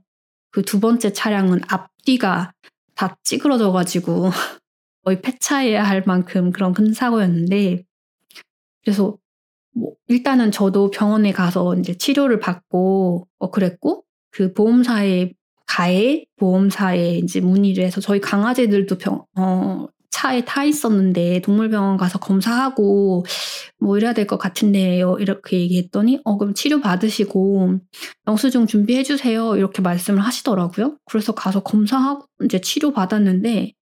그 0.55 0.63
두 0.63 0.79
번째 0.79 1.11
차량은 1.11 1.59
앞뒤가 1.67 2.53
다 2.95 3.17
찌그러져가지고 3.23 4.29
거의 5.03 5.21
폐차해야 5.21 5.83
할 5.83 6.01
만큼 6.05 6.53
그런 6.53 6.73
큰 6.73 6.93
사고였는데 6.93 7.83
그래서 8.81 9.17
뭐 9.73 9.91
일단은 10.07 10.51
저도 10.51 10.91
병원에 10.91 11.33
가서 11.33 11.75
이제 11.75 11.97
치료를 11.97 12.39
받고 12.39 13.27
어 13.37 13.51
그랬고 13.51 14.05
그 14.31 14.53
보험사에 14.53 15.33
가해 15.67 16.25
보험사에 16.37 17.17
이제 17.17 17.41
문의를 17.41 17.83
해서 17.83 17.99
저희 17.99 18.21
강아지들도 18.21 18.97
병, 18.97 19.25
어, 19.37 19.87
차에 20.15 20.45
타 20.45 20.63
있었는데 20.63 21.41
동물병원 21.41 21.97
가서 21.97 22.19
검사하고 22.19 23.25
뭐 23.79 23.97
이래야 23.97 24.13
될 24.13 24.25
것 24.27 24.37
같은데요. 24.37 25.17
이렇게 25.19 25.59
얘기했더니 25.59 26.21
어 26.23 26.37
그럼 26.37 26.53
치료 26.53 26.79
받으시고 26.79 27.79
영수증 28.27 28.65
준비해 28.65 29.03
주세요. 29.03 29.57
이렇게 29.57 29.81
말씀을 29.81 30.21
하시더라고요. 30.21 30.97
그래서 31.05 31.33
가서 31.35 31.61
검사하고 31.63 32.25
이제 32.45 32.61
치료 32.61 32.93
받았는데 32.93 33.73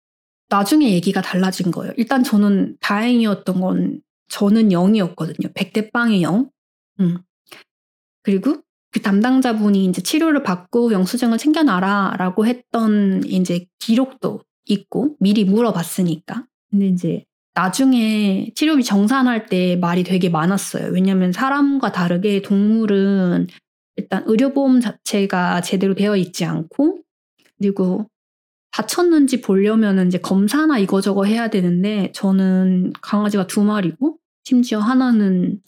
나중에 0.48 0.90
얘기가 0.92 1.22
달라진 1.22 1.70
거예요. 1.70 1.92
일단 1.96 2.24
저는 2.24 2.76
다행이었던 2.80 3.60
건 3.60 4.00
저는 4.28 4.70
0이었거든요. 4.70 5.54
100대 5.54 5.92
빵의 5.92 6.22
0. 6.22 6.50
음. 7.00 7.18
그리고 8.24 8.56
그 8.90 9.00
담당자분이 9.00 9.84
이제 9.86 10.02
치료를 10.02 10.42
받고 10.42 10.92
영수증을 10.92 11.38
챙겨놔라 11.38 12.16
라고 12.18 12.46
했던 12.46 13.22
이제 13.24 13.66
기록도 13.78 14.42
있고 14.66 15.16
미리 15.20 15.44
물어봤으니까. 15.44 16.46
근데 16.70 16.88
이제 16.88 17.24
나중에 17.54 18.50
치료비 18.54 18.82
정산할 18.82 19.46
때 19.46 19.76
말이 19.76 20.02
되게 20.02 20.28
많았어요. 20.28 20.90
왜냐면 20.92 21.32
사람과 21.32 21.92
다르게 21.92 22.42
동물은 22.42 23.46
일단 23.96 24.24
의료보험 24.26 24.80
자체가 24.80 25.60
제대로 25.60 25.94
되어 25.94 26.16
있지 26.16 26.44
않고 26.44 26.98
그리고 27.58 28.08
다쳤는지 28.72 29.40
보려면 29.40 30.08
이제 30.08 30.18
검사나 30.18 30.78
이거저거 30.78 31.24
해야 31.24 31.48
되는데 31.48 32.10
저는 32.12 32.92
강아지가 33.00 33.46
두 33.46 33.62
마리고 33.62 34.18
심지어 34.42 34.80
하나는 34.80 35.60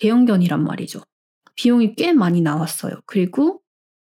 대형견이란 0.00 0.64
말이죠. 0.64 1.00
비용이 1.54 1.94
꽤 1.94 2.12
많이 2.12 2.40
나왔어요. 2.40 3.00
그리고 3.06 3.60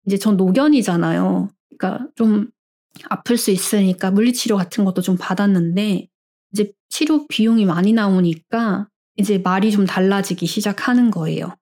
이제 0.06 0.18
전 0.18 0.36
노견이잖아요. 0.36 1.48
그러니까 1.78 2.06
좀 2.14 2.50
아플 3.08 3.36
수 3.36 3.50
있으니까 3.50 4.10
물리치료 4.10 4.56
같은 4.56 4.84
것도 4.84 5.02
좀 5.02 5.16
받았는데 5.16 6.08
이제 6.52 6.72
치료 6.88 7.26
비용이 7.26 7.64
많이 7.64 7.92
나오니까 7.92 8.88
이제 9.16 9.38
말이 9.38 9.70
좀 9.70 9.86
달라지기 9.86 10.46
시작하는 10.46 11.10
거예요. 11.10 11.56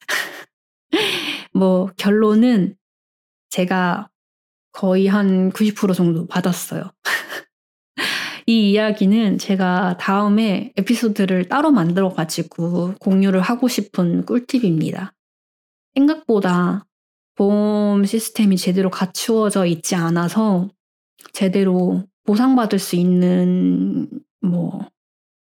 뭐 1.52 1.90
결론은 1.96 2.76
제가 3.50 4.08
거의 4.72 5.06
한 5.06 5.50
90% 5.52 5.94
정도 5.94 6.26
받았어요. 6.26 6.90
이 8.46 8.70
이야기는 8.70 9.38
제가 9.38 9.96
다음에 9.98 10.72
에피소드를 10.76 11.48
따로 11.48 11.70
만들어가지고 11.70 12.94
공유를 12.98 13.40
하고 13.40 13.68
싶은 13.68 14.24
꿀팁입니다. 14.24 15.14
생각보다 15.94 16.86
보험 17.34 18.04
시스템이 18.04 18.56
제대로 18.56 18.90
갖추어져 18.90 19.66
있지 19.66 19.94
않아서 19.94 20.68
제대로 21.32 22.04
보상받을 22.24 22.78
수 22.78 22.96
있는 22.96 24.08
뭐, 24.40 24.86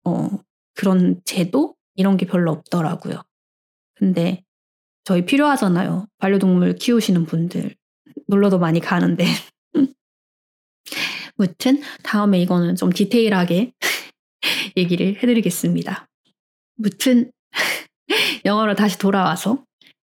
어, 0.04 0.30
그런 0.74 1.22
제도? 1.26 1.76
이런 1.96 2.18
게 2.18 2.26
별로 2.26 2.52
없더라고요. 2.52 3.22
근데 3.96 4.44
저희 5.06 5.26
필요하잖아요. 5.26 6.08
반려동물 6.18 6.76
키우시는 6.76 7.26
분들. 7.26 7.76
놀러도 8.28 8.60
많이 8.60 8.80
가는데. 8.80 9.26
무튼 11.38 11.82
다음에 12.04 12.42
이거는 12.42 12.76
좀 12.76 12.92
디테일하게 12.92 13.74
얘기를 14.78 15.16
해드리겠습니다. 15.16 16.08
무튼 16.76 17.32
영화로 18.46 18.76
다시 18.76 18.98
돌아와서 18.98 19.64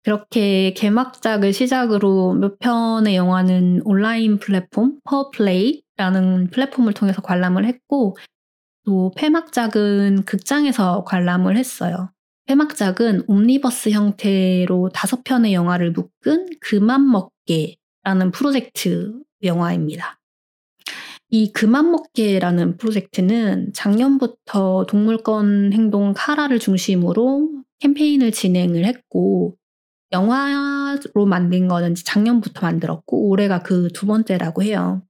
그렇게 0.05 0.71
개막작을 0.73 1.51
시작으로 1.51 2.35
몇 2.35 2.59
편의 2.59 3.15
영화는 3.15 3.81
온라인 3.85 4.37
플랫폼 4.37 4.99
퍼플레이라는 5.03 6.51
플랫폼을 6.51 6.93
통해서 6.93 7.23
관람을 7.23 7.65
했고 7.65 8.15
또 8.85 9.11
폐막작은 9.17 10.25
극장에서 10.25 11.05
관람을 11.05 11.57
했어요. 11.57 12.11
폐막작은 12.45 13.23
옴니버스 13.25 13.89
형태로 13.89 14.91
다섯 14.93 15.23
편의 15.23 15.55
영화를 15.55 15.91
묶은 15.91 16.49
그만 16.61 17.09
먹게라는 17.09 18.29
프로젝트 18.31 19.11
영화입니다. 19.41 20.19
이 21.29 21.51
그만 21.51 21.89
먹게라는 21.89 22.77
프로젝트는 22.77 23.73
작년부터 23.73 24.85
동물권 24.87 25.73
행동 25.73 26.13
카라를 26.15 26.59
중심으로 26.59 27.49
캠페인을 27.79 28.31
진행을 28.31 28.85
했고 28.85 29.57
영화로 30.16 31.26
만든 31.28 31.68
거는 31.68 31.95
작년부터 31.95 32.61
만들었고 32.61 33.30
올해가 33.30 33.61
그 33.63 33.89
두 33.93 34.05
번째라고 34.07 34.63
해요. 34.63 35.03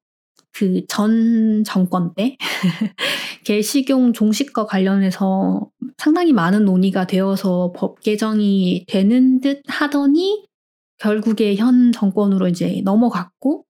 그 0.53 0.86
전 0.88 1.64
정권 1.66 2.14
때 2.16 2.38
개식용 3.45 4.14
종식과 4.14 4.66
관련해서 4.66 5.70
상당히 5.97 6.34
많은 6.34 6.66
논의가 6.66 7.08
되어서 7.08 7.74
법 7.76 8.01
개정이 8.01 8.86
되는 8.88 9.41
듯 9.41 9.62
하더니 9.68 10.45
결국에 10.99 11.56
현 11.56 11.91
정권으로 11.91 12.47
이제 12.47 12.82
넘어갔고 12.84 13.66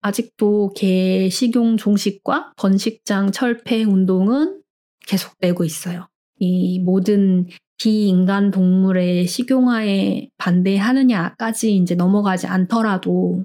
아직도 0.00 0.72
개 0.76 1.28
식용 1.30 1.76
종식과 1.76 2.52
번식장 2.56 3.32
철폐 3.32 3.84
운동은 3.84 4.62
계속되고 5.06 5.64
있어요. 5.64 6.08
이 6.38 6.78
모든 6.80 7.46
비인간 7.78 8.50
동물의 8.50 9.26
식용화에 9.26 10.30
반대하느냐까지 10.36 11.76
이제 11.76 11.94
넘어가지 11.94 12.46
않더라도 12.46 13.44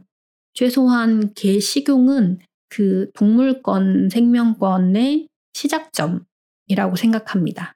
최소한 0.54 1.34
개 1.36 1.60
식용은 1.60 2.40
그 2.70 3.12
동물권 3.14 4.10
생명권의 4.10 5.28
시작점이라고 5.54 6.96
생각합니다. 6.98 7.76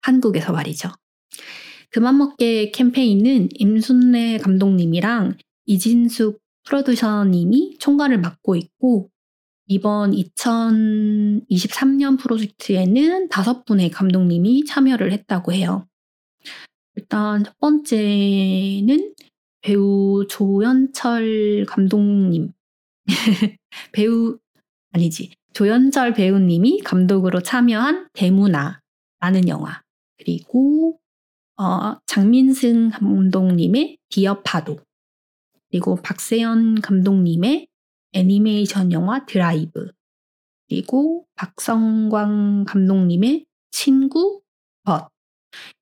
한국에서 0.00 0.52
말이죠. 0.52 0.90
그만 1.90 2.16
먹게 2.16 2.70
캠페인은 2.70 3.50
임순례 3.52 4.38
감독님이랑 4.38 5.36
이진숙 5.66 6.40
프로듀서님이 6.64 7.76
총괄을 7.78 8.18
맡고 8.18 8.56
있고 8.56 9.10
이번 9.66 10.12
2023년 10.12 12.18
프로젝트에는 12.18 13.28
다섯 13.28 13.64
분의 13.64 13.90
감독님이 13.90 14.64
참여를 14.64 15.12
했다고 15.12 15.52
해요. 15.52 15.86
일단 16.96 17.44
첫 17.44 17.56
번째는 17.58 19.14
배우 19.62 20.26
조연철 20.28 21.64
감독님. 21.68 22.52
배우, 23.92 24.38
아니지. 24.92 25.32
조연철 25.54 26.14
배우님이 26.14 26.80
감독으로 26.80 27.42
참여한 27.42 28.08
대문화라는 28.12 29.48
영화. 29.48 29.82
그리고, 30.18 30.98
어, 31.56 31.96
장민승 32.06 32.90
감독님의 32.90 33.98
기업파도. 34.08 34.78
그리고 35.70 35.96
박세현 35.96 36.82
감독님의 36.82 37.68
애니메이션 38.12 38.92
영화 38.92 39.24
드라이브. 39.26 39.90
그리고 40.68 41.26
박성광 41.34 42.64
감독님의 42.66 43.46
친구 43.70 44.40
벗. 44.84 45.08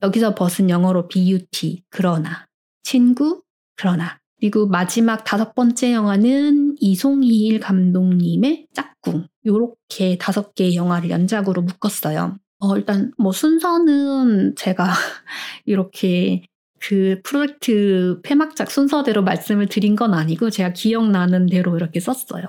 여기서 0.02 0.34
벗은 0.34 0.68
영어로 0.68 1.08
비유티, 1.08 1.84
그러나. 1.90 2.48
친구, 2.82 3.42
그러나. 3.76 4.18
그리고 4.38 4.66
마지막 4.66 5.22
다섯 5.24 5.54
번째 5.54 5.92
영화는 5.92 6.76
이송희일 6.80 7.60
감독님의 7.60 8.68
짝꿍. 8.72 9.28
요렇게 9.46 10.18
다섯 10.18 10.54
개의 10.54 10.74
영화를 10.74 11.10
연작으로 11.10 11.62
묶었어요. 11.62 12.38
어, 12.58 12.76
일단 12.76 13.12
뭐 13.16 13.32
순서는 13.32 14.54
제가 14.56 14.84
이렇게 15.64 16.46
그 16.80 17.20
프로젝트 17.22 18.20
폐막작 18.22 18.70
순서대로 18.70 19.22
말씀을 19.22 19.66
드린 19.68 19.94
건 19.94 20.14
아니고 20.14 20.50
제가 20.50 20.72
기억나는 20.72 21.46
대로 21.46 21.76
이렇게 21.76 22.00
썼어요. 22.00 22.46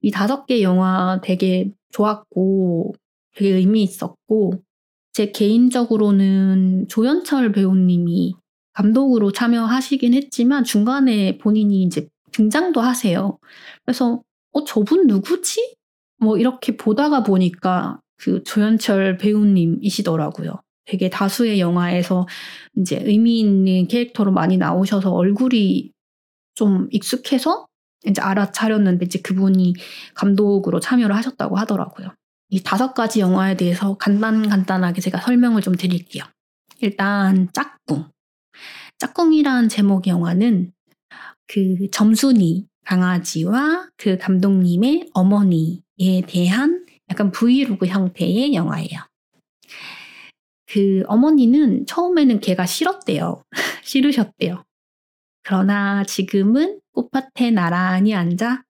이 0.00 0.10
다섯 0.10 0.46
개 0.46 0.62
영화 0.62 1.20
되게 1.22 1.72
좋았고 1.90 2.94
되게 3.34 3.50
의미 3.56 3.82
있었고 3.82 4.62
제 5.12 5.32
개인적으로는 5.32 6.86
조연철 6.88 7.50
배우님이 7.52 8.34
감독으로 8.72 9.32
참여하시긴 9.32 10.14
했지만 10.14 10.62
중간에 10.62 11.38
본인이 11.38 11.82
이제 11.82 12.08
등장도 12.30 12.80
하세요. 12.80 13.38
그래서 13.84 14.22
어 14.52 14.64
저분 14.64 15.08
누구지? 15.08 15.74
뭐 16.18 16.38
이렇게 16.38 16.76
보다가 16.76 17.24
보니까 17.24 18.00
그 18.16 18.44
조연철 18.44 19.16
배우님이시더라고요. 19.16 20.60
되게 20.88 21.10
다수의 21.10 21.60
영화에서 21.60 22.26
이제 22.76 22.98
의미 23.04 23.40
있는 23.40 23.86
캐릭터로 23.88 24.32
많이 24.32 24.56
나오셔서 24.56 25.12
얼굴이 25.12 25.92
좀 26.54 26.88
익숙해서 26.90 27.66
이제 28.06 28.22
알아차렸는데 28.22 29.04
이제 29.04 29.20
그분이 29.20 29.74
감독으로 30.14 30.80
참여를 30.80 31.14
하셨다고 31.14 31.56
하더라고요. 31.56 32.14
이 32.50 32.62
다섯 32.62 32.94
가지 32.94 33.20
영화에 33.20 33.56
대해서 33.56 33.98
간단 33.98 34.48
간단하게 34.48 35.02
제가 35.02 35.20
설명을 35.20 35.60
좀 35.60 35.74
드릴게요. 35.74 36.24
일단 36.80 37.48
짝꿍. 37.52 38.08
짝꿍이란 38.98 39.68
제목 39.68 40.06
영화는 40.06 40.72
그 41.46 41.90
점순이 41.92 42.66
강아지와 42.86 43.88
그 43.98 44.16
감독님의 44.16 45.10
어머니에 45.12 46.22
대한 46.26 46.86
약간 47.10 47.30
브이로그 47.30 47.86
형태의 47.86 48.54
영화예요. 48.54 49.07
그 50.68 51.02
어머니는 51.06 51.86
처음에는 51.86 52.40
걔가 52.40 52.66
싫었대요. 52.66 53.42
싫으셨대요. 53.84 54.64
그러나 55.42 56.04
지금은 56.04 56.80
꽃밭에 56.92 57.50
나란히 57.52 58.14
앉아 58.14 58.62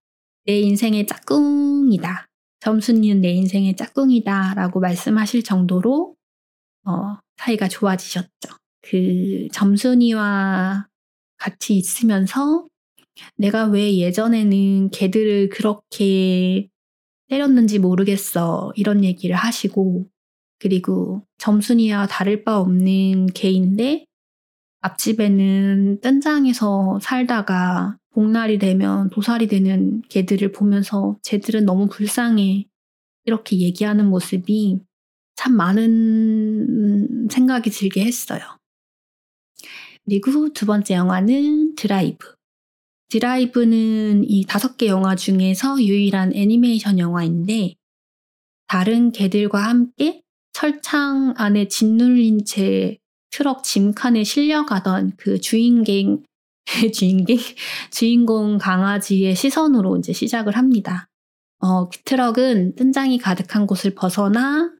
내 0.44 0.60
인생의 0.60 1.06
짝꿍이다. 1.06 2.26
점순이는 2.60 3.20
내 3.20 3.30
인생의 3.30 3.76
짝꿍이다. 3.76 4.54
라고 4.54 4.80
말씀하실 4.80 5.42
정도로 5.42 6.14
어, 6.84 7.18
사이가 7.36 7.68
좋아지셨죠. 7.68 8.28
그 8.82 9.48
점순이와 9.52 10.86
같이 11.36 11.76
있으면서 11.76 12.68
내가 13.36 13.66
왜 13.66 13.96
예전에는 13.96 14.90
개들을 14.90 15.48
그렇게 15.50 16.68
때렸는지 17.28 17.78
모르겠어. 17.78 18.72
이런 18.76 19.04
얘기를 19.04 19.36
하시고, 19.36 20.06
그리고 20.58 21.22
점순이와 21.38 22.06
다를 22.06 22.44
바 22.44 22.58
없는 22.58 23.28
개인데, 23.28 24.04
앞집에는 24.80 26.00
뜬장에서 26.00 26.98
살다가 27.02 27.96
복날이 28.10 28.58
되면 28.58 29.10
도살이 29.10 29.46
되는 29.46 30.02
개들을 30.08 30.52
보면서 30.52 31.16
쟤들은 31.22 31.64
너무 31.64 31.88
불쌍해. 31.88 32.66
이렇게 33.24 33.58
얘기하는 33.58 34.08
모습이 34.08 34.80
참 35.36 35.56
많은 35.56 37.28
생각이 37.30 37.70
들게 37.70 38.04
했어요. 38.04 38.40
그리고 40.04 40.52
두 40.52 40.66
번째 40.66 40.94
영화는 40.94 41.74
드라이브. 41.76 42.34
드라이브는 43.10 44.24
이 44.28 44.44
다섯 44.46 44.76
개 44.76 44.86
영화 44.86 45.14
중에서 45.14 45.80
유일한 45.82 46.34
애니메이션 46.34 46.98
영화인데 46.98 47.74
다른 48.66 49.12
개들과 49.12 49.62
함께 49.62 50.22
철창 50.58 51.34
안에 51.36 51.68
짓눌린 51.68 52.44
채 52.44 52.98
트럭 53.30 53.62
짐칸에 53.62 54.24
실려가던 54.24 55.12
그 55.16 55.40
주인공 55.40 56.24
주인공 56.92 57.36
주인공 57.92 58.58
강아지의 58.58 59.36
시선으로 59.36 59.98
이제 59.98 60.12
시작을 60.12 60.56
합니다. 60.56 61.06
어, 61.60 61.88
그 61.88 61.98
트럭은 62.02 62.74
뜬장이 62.74 63.18
가득한 63.18 63.68
곳을 63.68 63.94
벗어나 63.94 64.72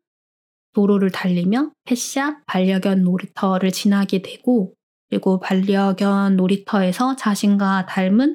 도로를 0.75 1.13
달리며 1.13 1.71
펫샵 1.85 2.45
반려견 2.47 3.05
놀이터를 3.05 3.71
지나게 3.71 4.21
되고 4.23 4.75
그리고 5.09 5.39
반려견 5.39 6.35
놀이터에서 6.35 7.15
자신과 7.15 7.87
닮은 7.87 8.35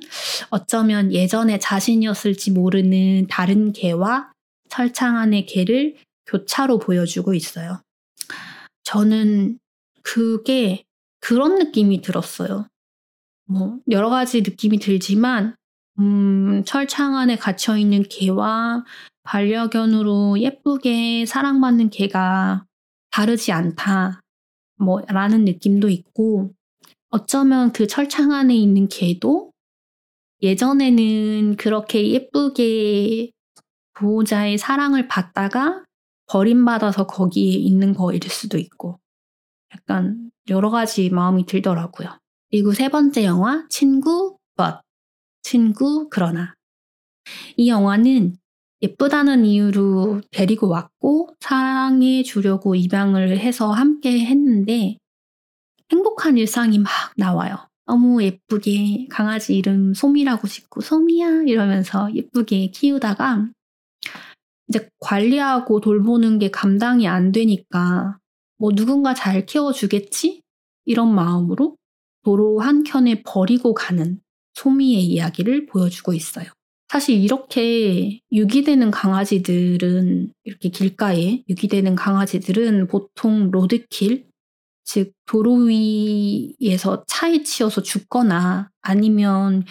어쩌면 0.49 1.11
예전의 1.11 1.59
자신이었을지 1.59 2.51
모르는 2.51 3.27
다른 3.27 3.73
개와 3.73 4.31
철창 4.69 5.17
안의 5.17 5.45
개를 5.45 5.97
교차로 6.27 6.79
보여주고 6.79 7.33
있어요. 7.33 7.81
저는 8.83 9.59
그게 10.03 10.83
그런 11.19 11.55
느낌이 11.55 12.01
들었어요. 12.01 12.67
뭐, 13.45 13.79
여러 13.89 14.09
가지 14.09 14.41
느낌이 14.41 14.79
들지만, 14.79 15.55
음, 15.99 16.63
철창 16.65 17.15
안에 17.15 17.37
갇혀있는 17.37 18.03
개와 18.09 18.83
반려견으로 19.23 20.39
예쁘게 20.39 21.25
사랑받는 21.25 21.89
개가 21.89 22.65
다르지 23.11 23.51
않다. 23.51 24.21
뭐, 24.77 25.01
라는 25.07 25.45
느낌도 25.45 25.89
있고, 25.89 26.53
어쩌면 27.09 27.71
그 27.71 27.87
철창 27.87 28.31
안에 28.31 28.55
있는 28.55 28.87
개도 28.87 29.51
예전에는 30.41 31.55
그렇게 31.57 32.09
예쁘게 32.09 33.31
보호자의 33.93 34.57
사랑을 34.57 35.07
받다가 35.07 35.83
버림받아서 36.27 37.07
거기에 37.07 37.53
있는 37.53 37.93
거일 37.93 38.21
수도 38.29 38.57
있고 38.57 38.99
약간 39.73 40.31
여러 40.49 40.69
가지 40.69 41.09
마음이 41.09 41.45
들더라고요. 41.45 42.09
그리고 42.49 42.73
세 42.73 42.89
번째 42.89 43.25
영화 43.25 43.65
친구 43.69 44.37
but 44.55 44.77
친구 45.41 46.07
그러나 46.09 46.53
이 47.57 47.69
영화는 47.69 48.37
예쁘다는 48.81 49.45
이유로 49.45 50.21
데리고 50.31 50.67
왔고 50.67 51.29
사랑해 51.39 52.21
주려고 52.23 52.75
입양을 52.75 53.39
해서 53.39 53.71
함께 53.71 54.25
했는데 54.25 54.97
행복한 55.91 56.37
일상이 56.37 56.79
막 56.79 56.91
나와요. 57.15 57.55
너무 57.85 58.21
예쁘게 58.23 59.07
강아지 59.09 59.55
이름 59.55 59.93
소미라고 59.93 60.47
짓고 60.47 60.81
소미야 60.81 61.43
이러면서 61.47 62.13
예쁘게 62.13 62.67
키우다가 62.71 63.49
이제 64.73 64.89
관리하고 64.99 65.81
돌보는 65.81 66.39
게 66.39 66.49
감당이 66.49 67.07
안 67.07 67.31
되니까 67.31 68.17
뭐 68.57 68.71
누군가 68.73 69.13
잘 69.13 69.45
키워주겠지? 69.45 70.41
이런 70.85 71.13
마음으로 71.13 71.77
도로 72.23 72.59
한켠에 72.59 73.21
버리고 73.21 73.75
가는 73.75 74.19
소미의 74.55 75.05
이야기를 75.05 75.67
보여주고 75.67 76.13
있어요. 76.13 76.47
사실 76.87 77.21
이렇게 77.21 78.19
유기되는 78.31 78.89
강아지들은 78.89 80.31
이렇게 80.43 80.69
길가에 80.69 81.43
유기되는 81.47 81.95
강아지들은 81.95 82.87
보통 82.87 83.51
로드킬 83.51 84.25
즉 84.85 85.13
도로 85.27 85.67
위에서 85.67 87.03
차에 87.07 87.43
치여서 87.43 87.83
죽거나 87.83 88.69
아니면 88.81 89.65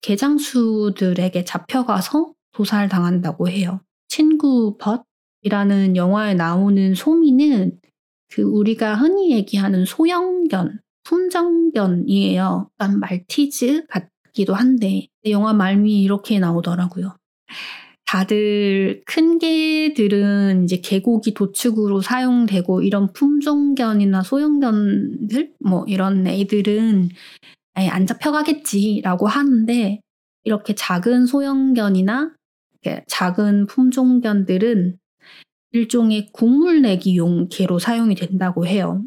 개장수들에게 0.00 1.44
잡혀가서 1.44 2.32
도살당한다고 2.52 3.48
해요. 3.48 3.80
친구 4.16 4.78
벗이라는 4.78 5.94
영화에 5.94 6.32
나오는 6.32 6.94
소미는 6.94 7.78
그 8.32 8.40
우리가 8.40 8.94
흔히 8.94 9.30
얘기하는 9.32 9.84
소형견, 9.84 10.80
품정견이에요. 11.04 12.70
약간 12.80 12.98
말티즈 12.98 13.84
같기도 13.88 14.54
한데 14.54 15.08
영화 15.28 15.52
말미 15.52 16.02
이렇게 16.02 16.38
나오더라고요. 16.38 17.14
다들 18.06 19.02
큰 19.04 19.38
개들은 19.38 20.64
이제 20.64 20.78
개고기 20.80 21.34
도축으로 21.34 22.00
사용되고 22.00 22.80
이런 22.80 23.12
품종견이나 23.12 24.22
소형견들 24.22 25.52
뭐 25.60 25.84
이런 25.88 26.26
애들은 26.26 27.10
안 27.74 28.06
잡혀가겠지라고 28.06 29.26
하는데 29.26 30.00
이렇게 30.44 30.74
작은 30.74 31.26
소형견이나 31.26 32.35
작은 33.06 33.66
품종견들은 33.66 34.98
일종의 35.72 36.30
국물 36.32 36.82
내기용 36.82 37.48
개로 37.48 37.78
사용이 37.78 38.14
된다고 38.14 38.66
해요. 38.66 39.04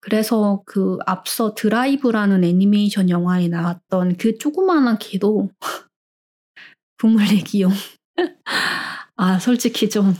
그래서 0.00 0.62
그 0.64 0.98
앞서 1.06 1.54
드라이브라는 1.54 2.42
애니메이션 2.42 3.10
영화에 3.10 3.48
나왔던 3.48 4.16
그 4.16 4.38
조그마한 4.38 4.98
개도 4.98 5.50
국물 6.98 7.26
내기용. 7.26 7.70
아, 9.16 9.38
솔직히 9.38 9.90
좀 9.90 10.14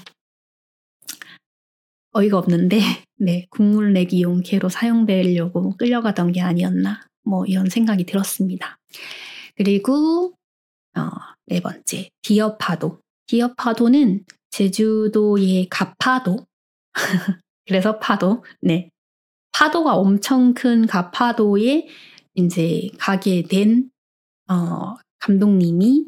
어이가 2.12 2.38
없는데, 2.38 2.78
네, 3.18 3.46
국물 3.51 3.92
내기용 3.92 4.42
개로 4.42 4.68
사용되려고 4.68 5.76
끌려가던 5.76 6.32
게 6.32 6.40
아니었나, 6.40 7.07
뭐 7.22 7.46
이런 7.46 7.68
생각이 7.70 8.05
들었습니다. 8.05 8.78
그리고, 9.57 10.34
어, 10.96 11.03
네 11.51 11.61
번째, 11.61 12.09
디어 12.22 12.57
파도. 12.59 13.01
디어 13.26 13.53
파도는 13.55 14.24
제주도의 14.51 15.66
가파도. 15.68 16.46
그래서 17.66 17.98
파도, 17.98 18.44
네. 18.62 18.88
파도가 19.53 19.96
엄청 19.96 20.55
큰 20.55 20.86
가파도에 20.86 21.88
이제 22.36 22.88
가게 22.98 23.42
된, 23.42 23.90
어, 24.48 24.94
감독님이 25.18 26.07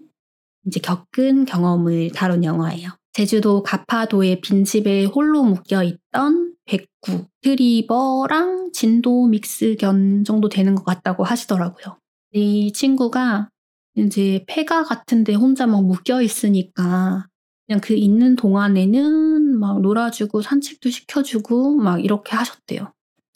이제 0.67 0.79
겪은 0.79 1.45
경험을 1.45 2.13
다룬 2.13 2.45
영화예요. 2.45 2.91
제주도 3.13 3.65
가파도의 3.65 4.43
빈집에 4.43 5.07
홀로 5.07 5.43
묶여 5.43 5.83
있던 5.83 6.55
백구, 6.67 7.27
트리버랑 7.41 8.71
진도 8.73 9.27
믹스견 9.27 10.23
정도 10.23 10.49
되는 10.49 10.77
것 10.77 10.85
같다고 10.85 11.25
하시더라고요. 11.25 11.99
이 12.33 12.73
친구가 12.73 13.51
이제 13.95 14.45
폐가 14.49 14.85
같은데 14.85 15.35
혼자 15.35 15.67
막 15.67 15.85
묶여 15.85 16.23
있으니까 16.23 17.27
그냥 17.67 17.81
그 17.83 17.95
있는 17.95 18.37
동안에는 18.37 19.59
막 19.59 19.81
놀아주고 19.81 20.43
산책도 20.43 20.91
시켜주고 20.91 21.77
막 21.77 22.05
이렇게 22.05 22.35
하셨대요. 22.37 22.93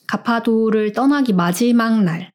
가파도를 0.07 0.93
떠나기 0.93 1.33
마지막 1.33 2.03
날 2.03 2.33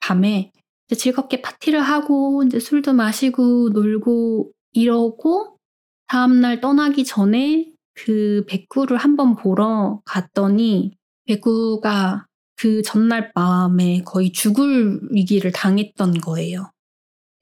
밤에 0.00 0.52
즐겁게 0.96 1.42
파티를 1.42 1.80
하고 1.80 2.42
이제 2.44 2.58
술도 2.60 2.92
마시고 2.92 3.70
놀고 3.70 4.52
이러고 4.72 5.58
다음날 6.06 6.60
떠나기 6.60 7.04
전에 7.04 7.72
그 7.94 8.44
백구를 8.48 8.96
한번 8.96 9.34
보러 9.34 10.00
갔더니 10.04 10.96
백구가 11.26 12.26
그 12.56 12.82
전날 12.82 13.32
밤에 13.32 14.02
거의 14.04 14.32
죽을 14.32 15.00
위기를 15.10 15.52
당했던 15.52 16.20
거예요. 16.20 16.70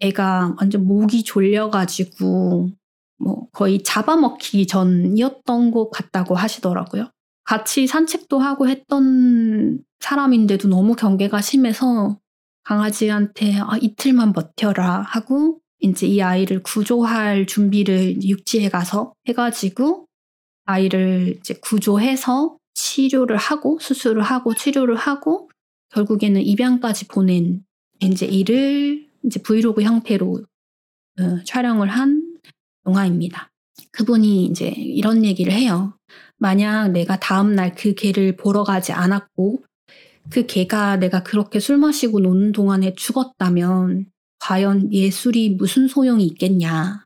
애가 0.03 0.57
완전 0.59 0.85
목이 0.85 1.23
졸려가지고 1.23 2.71
뭐 3.19 3.47
거의 3.53 3.83
잡아먹기 3.83 4.67
전이었던 4.67 5.71
것 5.71 5.91
같다고 5.91 6.35
하시더라고요. 6.35 7.09
같이 7.45 7.87
산책도 7.87 8.39
하고 8.39 8.69
했던 8.69 9.79
사람인데도 10.01 10.69
너무 10.69 10.95
경계가 10.95 11.41
심해서 11.41 12.19
강아지한테 12.65 13.59
아, 13.59 13.77
이틀만 13.81 14.33
버텨라 14.33 15.03
하고 15.03 15.61
이제 15.81 16.07
이 16.07 16.21
아이를 16.23 16.63
구조할 16.63 17.47
준비를 17.47 18.23
육지에 18.23 18.69
가서 18.69 19.15
해가지고 19.29 20.07
아이를 20.65 21.37
이제 21.39 21.55
구조해서 21.61 22.57
치료를 22.75 23.37
하고 23.37 23.79
수술을 23.81 24.23
하고 24.23 24.55
치료를 24.55 24.97
하고 24.97 25.51
결국에는 25.91 26.41
입양까지 26.41 27.09
보낸 27.09 27.65
이제 28.01 28.27
일을 28.27 29.12
이제 29.25 29.41
브이로그 29.41 29.83
형태로 29.83 30.45
어, 31.21 31.45
촬영을 31.45 31.89
한 31.89 32.39
영화입니다. 32.87 33.51
그분이 33.93 34.47
이제 34.47 34.69
이런 34.69 35.25
얘기를 35.25 35.53
해요. 35.53 35.95
만약 36.39 36.89
내가 36.89 37.19
다음날 37.19 37.75
그 37.75 37.95
개를 37.95 38.37
보러 38.37 38.65
가지 38.65 38.93
않았고 38.93 39.63
그 40.31 40.47
개가 40.47 40.97
내가 40.97 41.23
그렇게 41.23 41.61
술 41.61 41.79
마시고 41.79 42.21
노는 42.21 42.53
동안에 42.53 42.95
죽었다면 42.95 44.07
과연 44.39 44.93
예술이 44.93 45.51
무슨 45.51 45.89
소용이 45.89 46.25
있겠냐. 46.27 47.05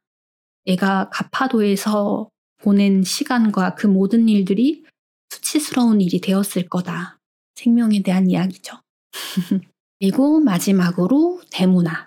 내가 0.64 1.10
가파도에서 1.10 2.28
보낸 2.58 3.02
시간과 3.02 3.74
그 3.74 3.86
모든 3.86 4.28
일들이 4.28 4.84
수치스러운 5.30 6.00
일이 6.00 6.20
되었을 6.20 6.68
거다. 6.68 7.18
생명에 7.54 8.02
대한 8.02 8.30
이야기죠. 8.30 8.80
그리고 10.00 10.40
마지막으로 10.40 11.40
대문화. 11.50 12.05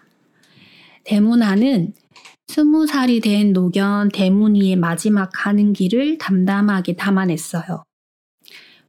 대문화는 1.10 1.96
스무 2.46 2.86
살이 2.86 3.20
된 3.20 3.52
노견 3.52 4.10
대문이의 4.10 4.76
마지막 4.76 5.32
가는 5.34 5.74
길을 5.74 6.20
담담하게 6.20 6.98
담아냈어요. 6.98 7.84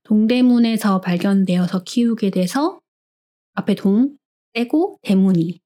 동대문에서 0.02 1.00
발견되어서 1.00 1.82
키우게 1.84 2.30
돼서 2.30 2.78
앞에 3.54 3.74
동 3.74 4.18
떼고 4.52 4.98
대문이 5.00 5.60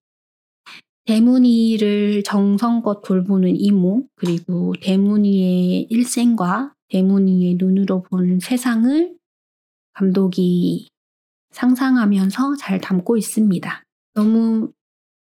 대문이를 1.07 2.23
정성껏 2.23 3.03
돌보는 3.03 3.57
이모 3.57 4.07
그리고 4.15 4.75
대문이의 4.81 5.89
일생과 5.91 6.73
대문이의 6.89 7.57
눈으로 7.59 8.05
본 8.05 8.39
세상을 8.39 9.17
감독이 9.93 10.89
상상하면서 11.51 12.55
잘 12.57 12.81
담고 12.81 13.17
있습니다. 13.17 13.83
너무 14.15 14.73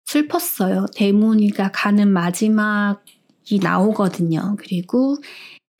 슬펐어요. 0.06 0.86
대문이가 0.94 1.72
가는 1.72 2.08
마지막이 2.08 3.58
나오거든요. 3.62 4.56
그리고 4.58 5.16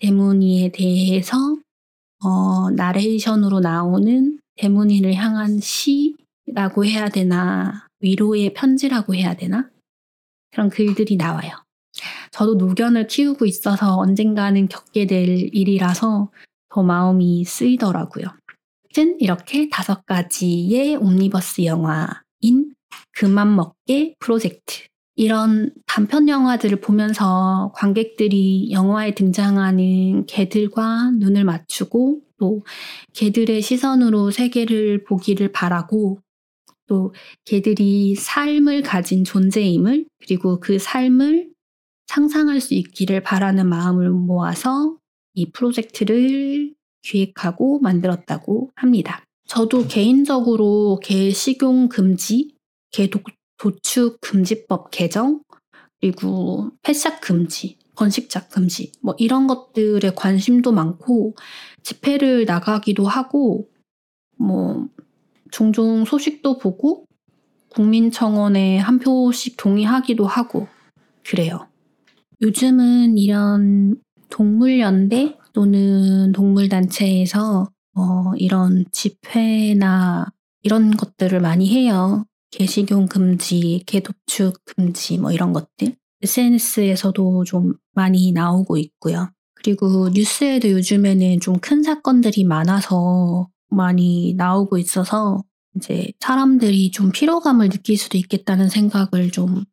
대문이에 0.01 0.73
대해서 0.73 1.37
어, 2.25 2.71
나레이션으로 2.71 3.61
나오는 3.61 4.39
대문인을 4.57 5.15
향한 5.15 5.61
시라고 5.61 6.85
해야 6.85 7.09
되나, 7.09 7.87
위로의 8.01 8.53
편지라고 8.55 9.15
해야 9.15 9.35
되나? 9.35 9.71
그런 10.51 10.71
글들이 10.71 11.17
나와요. 11.17 11.53
저도 12.31 12.55
노견을 12.55 13.07
키우고 13.07 13.47
있어서 13.47 13.97
언젠가는 13.97 14.69
겪게 14.69 15.07
될 15.07 15.29
일이라서 15.53 16.31
더 16.71 16.83
마음이 16.83 17.45
쓰이더라고요. 17.45 18.27
이렇게 19.19 19.69
다섯 19.69 20.07
가지의 20.07 20.97
옴니버스 20.97 21.65
영화인 21.67 22.75
그만 23.17 23.57
먹게 23.57 24.15
프로젝트 24.19 24.85
이런 25.15 25.73
단편 25.87 26.29
영화들을 26.29 26.81
보면서 26.81 27.73
관객들이 27.75 28.71
영화에 28.71 29.15
등장하는 29.15 30.27
개들과 30.27 31.13
눈을 31.13 31.45
맞추고 31.45 32.21
또 32.39 32.63
개들의 33.15 33.63
시선으로 33.63 34.31
세계를 34.31 35.05
보기를 35.05 35.53
바라고 35.53 36.21
또 36.87 37.15
개들이 37.47 38.15
삶을 38.15 38.83
가진 38.83 39.25
존재임을 39.25 40.05
그리고 40.21 40.61
그 40.61 40.79
삶을 40.79 41.49
상상할 42.09 42.61
수 42.61 42.75
있기를 42.75 43.23
바라는 43.23 43.67
마음을 43.67 44.11
모아서 44.11 44.99
이 45.33 45.51
프로젝트를 45.51 46.75
기획하고 47.03 47.81
만들었다고 47.81 48.71
합니다. 48.77 49.25
저도 49.47 49.87
개인적으로 49.87 51.01
개 51.03 51.31
식용 51.31 51.89
금지, 51.89 52.56
개 52.97 53.11
독, 53.11 53.25
도축 53.59 54.23
금지법 54.23 54.91
개정, 54.91 55.43
그리고 56.01 56.71
펫샵 56.83 57.21
금지, 57.21 57.77
번식작 57.95 58.49
금지, 58.49 58.91
뭐 59.03 59.15
이런 59.19 59.47
것들에 59.47 60.13
관심도 60.17 60.73
많고, 60.73 61.35
집회를 61.83 62.47
나가기도 62.47 63.07
하고, 63.07 63.69
뭐, 64.39 64.89
종종 65.51 66.07
소식도 66.07 66.57
보고, 66.57 67.05
국민청원에 67.69 68.79
한 68.79 68.99
표씩 68.99 69.59
동의하기도 69.59 70.27
하고, 70.27 70.67
그래요. 71.23 71.69
요즘은 72.41 73.19
이런 73.19 74.01
동물연대 74.31 75.37
또는 75.53 76.33
동물단체에서 76.33 77.69
어, 77.95 78.35
이런 78.37 78.87
집회나 78.91 80.33
이런 80.63 80.97
것들을 80.97 81.41
많이 81.41 81.69
해요. 81.69 82.25
개식용 82.57 83.07
금지, 83.07 83.83
개도축 83.87 84.65
금지 84.65 85.19
뭐 85.19 85.31
이런 85.33 85.53
것들 85.53 85.95
SNS에서도 86.23 87.45
좀 87.45 87.75
많이 87.95 88.33
나오고 88.33 88.79
있고요. 88.79 89.31
그리고 89.55 90.09
뉴스에도 90.11 90.71
요즘에는 90.71 91.41
좀 91.41 91.57
큰 91.61 91.83
사건들이 91.83 92.45
많아서 92.45 93.49
많이 93.69 94.35
나오고 94.35 94.79
있어서 94.79 95.43
이제 95.77 96.13
사람들이 96.21 96.91
좀 96.91 97.11
피로감을 97.13 97.69
느낄 97.69 97.99
수도 97.99 98.17
있겠다는 98.17 98.69
생각을 98.71 99.31
좀 99.33 99.65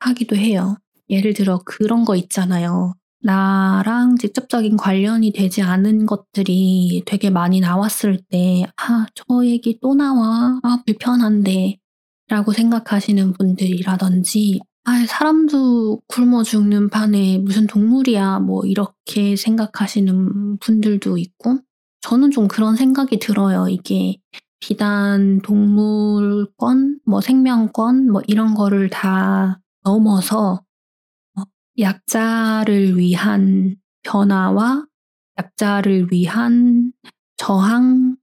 하기도 0.00 0.36
해요. 0.36 0.76
예를 1.10 1.34
들어 1.34 1.60
그런 1.64 2.04
거 2.04 2.16
있잖아요. 2.16 2.94
나랑 3.22 4.16
직접적인 4.16 4.78
관련이 4.78 5.32
되지 5.32 5.60
않은 5.60 6.06
것들이 6.06 7.02
되게 7.04 7.28
많이 7.28 7.60
나왔을 7.60 8.18
때, 8.30 8.64
아, 8.76 9.06
저 9.14 9.44
얘기 9.44 9.78
또 9.82 9.94
나와. 9.94 10.58
아, 10.62 10.82
불편한데. 10.86 11.76
라고 12.30 12.52
생각하시는 12.52 13.32
분들이라든지, 13.32 14.60
아, 14.84 15.04
사람도 15.06 16.00
굶어 16.06 16.44
죽는 16.44 16.88
판에 16.88 17.38
무슨 17.38 17.66
동물이야. 17.66 18.38
뭐, 18.38 18.64
이렇게 18.64 19.34
생각하시는 19.36 20.58
분들도 20.58 21.18
있고, 21.18 21.58
저는 22.00 22.30
좀 22.30 22.48
그런 22.48 22.76
생각이 22.76 23.18
들어요. 23.18 23.68
이게 23.68 24.16
비단 24.60 25.40
동물권, 25.42 27.00
뭐 27.04 27.20
생명권, 27.20 28.10
뭐 28.10 28.22
이런 28.26 28.54
거를 28.54 28.88
다 28.90 29.60
넘어서 29.82 30.62
어, 31.36 31.42
약자를 31.78 32.96
위한 32.96 33.76
변화와 34.02 34.86
약자를 35.38 36.08
위한 36.12 36.92
저항 37.36 38.16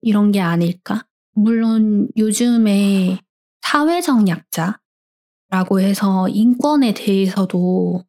이런 0.00 0.32
게 0.32 0.40
아닐까? 0.40 1.06
물론 1.34 2.08
요즘에 2.16 3.18
사회적 3.72 4.28
약자라고 4.28 5.80
해서 5.80 6.28
인권에 6.28 6.92
대해서도 6.92 8.04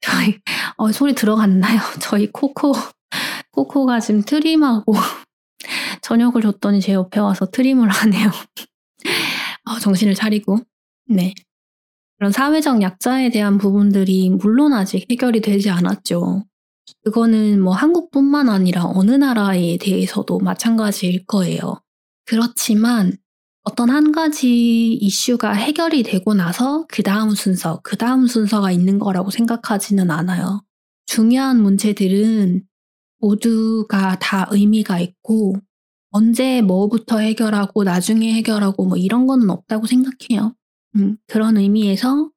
저희 0.00 0.40
어, 0.78 0.90
소리 0.92 1.14
들어갔나요? 1.14 1.78
저희 2.00 2.32
코코 2.32 2.72
코코가 3.50 4.00
지금 4.00 4.22
트림하고 4.22 4.94
저녁을 6.00 6.40
줬더니 6.40 6.80
제 6.80 6.94
옆에 6.94 7.20
와서 7.20 7.50
트림을 7.50 7.90
하네요. 7.90 8.30
어, 9.68 9.78
정신을 9.78 10.14
차리고 10.14 10.60
네 11.06 11.34
그런 12.16 12.32
사회적 12.32 12.80
약자에 12.80 13.28
대한 13.28 13.58
부분들이 13.58 14.30
물론 14.30 14.72
아직 14.72 15.06
해결이 15.10 15.42
되지 15.42 15.68
않았죠. 15.68 16.46
그거는 17.04 17.60
뭐 17.60 17.74
한국뿐만 17.74 18.48
아니라 18.48 18.86
어느 18.86 19.10
나라에 19.10 19.76
대해서도 19.76 20.38
마찬가지일 20.38 21.26
거예요. 21.26 21.82
그렇지만 22.24 23.18
어떤 23.64 23.90
한 23.90 24.10
가지 24.10 24.92
이슈가 24.94 25.52
해결이 25.52 26.02
되고 26.02 26.34
나서 26.34 26.84
그 26.88 27.02
다음 27.02 27.30
순서, 27.30 27.80
그 27.84 27.96
다음 27.96 28.26
순서가 28.26 28.72
있는 28.72 28.98
거라고 28.98 29.30
생각하지는 29.30 30.10
않아요. 30.10 30.64
중요한 31.06 31.62
문제들은 31.62 32.64
모두가 33.20 34.18
다 34.18 34.48
의미가 34.50 34.98
있고 34.98 35.54
언제 36.10 36.60
뭐부터 36.60 37.18
해결하고 37.18 37.84
나중에 37.84 38.32
해결하고 38.34 38.84
뭐 38.86 38.96
이런 38.98 39.26
거는 39.26 39.48
없다고 39.48 39.86
생각해요. 39.86 40.54
음, 40.96 41.16
그런 41.28 41.56
의미에서 41.56 42.30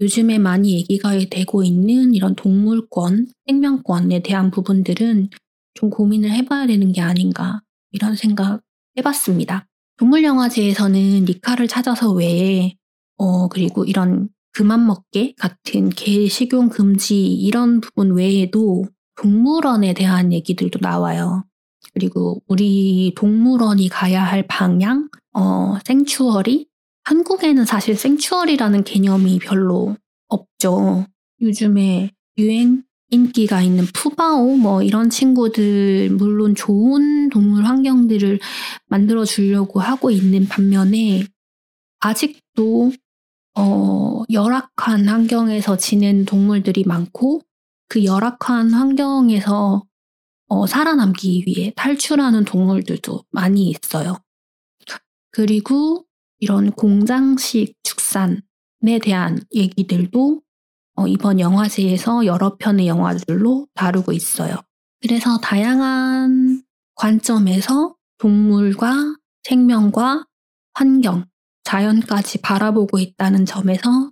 요즘에 0.00 0.38
많이 0.38 0.72
얘기가 0.72 1.18
되고 1.30 1.62
있는 1.62 2.14
이런 2.14 2.34
동물권, 2.34 3.26
생명권에 3.46 4.22
대한 4.22 4.50
부분들은 4.50 5.28
좀 5.74 5.90
고민을 5.90 6.30
해봐야 6.30 6.66
되는 6.66 6.92
게 6.92 7.02
아닌가 7.02 7.60
이런 7.92 8.16
생각 8.16 8.62
해봤습니다. 8.96 9.68
동물영화제에서는 10.02 11.26
니카를 11.26 11.68
찾아서 11.68 12.10
외에 12.10 12.74
어 13.18 13.46
그리고 13.48 13.84
이런 13.84 14.28
그만 14.52 14.84
먹게 14.84 15.34
같은 15.38 15.90
개 15.90 16.26
식용 16.26 16.68
금지 16.70 17.24
이런 17.24 17.80
부분 17.80 18.12
외에도 18.16 18.84
동물원에 19.14 19.94
대한 19.94 20.32
얘기들도 20.32 20.80
나와요. 20.82 21.44
그리고 21.94 22.42
우리 22.48 23.12
동물원이 23.16 23.88
가야 23.90 24.24
할 24.24 24.44
방향, 24.48 25.08
어, 25.34 25.78
생추어리? 25.84 26.66
한국에는 27.04 27.64
사실 27.64 27.94
생추어리라는 27.94 28.82
개념이 28.82 29.38
별로 29.38 29.96
없죠. 30.28 31.06
요즘에 31.40 32.10
유행 32.38 32.82
인기가 33.12 33.60
있는 33.62 33.84
푸바오 33.92 34.56
뭐 34.56 34.82
이런 34.82 35.10
친구들 35.10 36.10
물론 36.10 36.54
좋은 36.54 37.28
동물 37.28 37.66
환경들을 37.66 38.40
만들어 38.86 39.24
주려고 39.24 39.80
하고 39.80 40.10
있는 40.10 40.48
반면에 40.48 41.24
아직도 42.00 42.90
어, 43.54 44.22
열악한 44.30 45.08
환경에서 45.08 45.76
지낸 45.76 46.24
동물들이 46.24 46.84
많고 46.84 47.42
그 47.88 48.04
열악한 48.04 48.72
환경에서 48.72 49.84
어, 50.48 50.66
살아남기 50.66 51.44
위해 51.46 51.72
탈출하는 51.76 52.46
동물들도 52.46 53.24
많이 53.30 53.68
있어요. 53.68 54.16
그리고 55.30 56.06
이런 56.40 56.70
공장식 56.72 57.74
축산에 57.82 58.98
대한 59.02 59.38
얘기들도 59.54 60.42
어, 60.96 61.06
이번 61.06 61.40
영화제에서 61.40 62.26
여러 62.26 62.56
편의 62.56 62.86
영화들로 62.86 63.66
다루고 63.74 64.12
있어요. 64.12 64.56
그래서 65.00 65.38
다양한 65.38 66.62
관점에서 66.94 67.96
동물과 68.18 69.16
생명과 69.42 70.26
환경, 70.74 71.24
자연까지 71.64 72.38
바라보고 72.42 72.98
있다는 72.98 73.46
점에서 73.46 74.10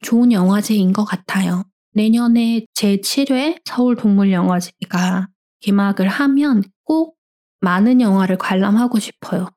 좋은 0.00 0.32
영화제인 0.32 0.92
것 0.92 1.04
같아요. 1.04 1.64
내년에 1.92 2.66
제7회 2.74 3.60
서울동물영화제가 3.64 5.28
개막을 5.60 6.08
하면 6.08 6.62
꼭 6.84 7.16
많은 7.60 8.00
영화를 8.00 8.36
관람하고 8.36 8.98
싶어요. 8.98 9.48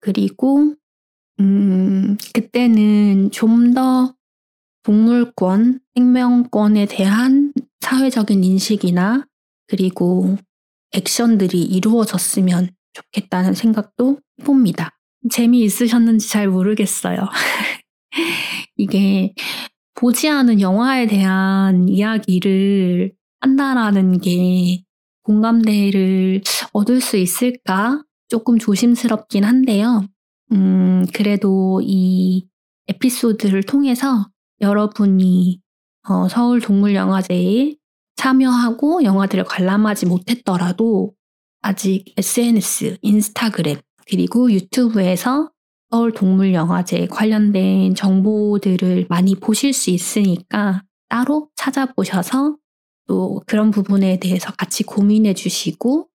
그리고, 0.00 0.74
음, 1.38 2.16
그때는 2.34 3.30
좀 3.30 3.72
더 3.74 4.14
동물권, 4.82 5.80
생명권에 5.94 6.86
대한 6.86 7.52
사회적인 7.80 8.44
인식이나 8.44 9.26
그리고 9.66 10.36
액션들이 10.92 11.62
이루어졌으면 11.62 12.70
좋겠다는 12.92 13.54
생각도 13.54 14.18
해봅니다. 14.40 14.98
재미있으셨는지 15.30 16.28
잘 16.28 16.48
모르겠어요. 16.48 17.18
이게 18.76 19.34
보지 19.94 20.28
않은 20.28 20.60
영화에 20.60 21.06
대한 21.06 21.88
이야기를 21.88 23.12
한다라는 23.40 24.18
게 24.18 24.82
공감대를 25.22 26.40
얻을 26.72 27.00
수 27.00 27.16
있을까? 27.16 28.02
조금 28.28 28.58
조심스럽긴 28.58 29.44
한데요. 29.44 30.06
음, 30.52 31.04
그래도 31.12 31.80
이 31.82 32.46
에피소드를 32.88 33.62
통해서 33.64 34.29
여러분이 34.60 35.60
어, 36.08 36.28
서울 36.28 36.60
동물영화제에 36.60 37.76
참여하고 38.16 39.04
영화들을 39.04 39.44
관람하지 39.44 40.06
못했더라도 40.06 41.14
아직 41.62 42.04
SNS, 42.16 42.98
인스타그램, 43.02 43.78
그리고 44.06 44.50
유튜브에서 44.52 45.50
서울 45.90 46.12
동물영화제 46.12 47.06
관련된 47.08 47.94
정보들을 47.94 49.06
많이 49.08 49.34
보실 49.34 49.72
수 49.72 49.90
있으니까 49.90 50.84
따로 51.08 51.48
찾아보셔서 51.56 52.56
또 53.06 53.42
그런 53.46 53.70
부분에 53.70 54.20
대해서 54.20 54.52
같이 54.52 54.84
고민해 54.84 55.34
주시고, 55.34 56.08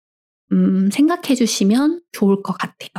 음, 0.54 0.90
생각해 0.92 1.36
주시면 1.36 2.02
좋을 2.14 2.44
것 2.44 2.54
같아요. 2.58 2.90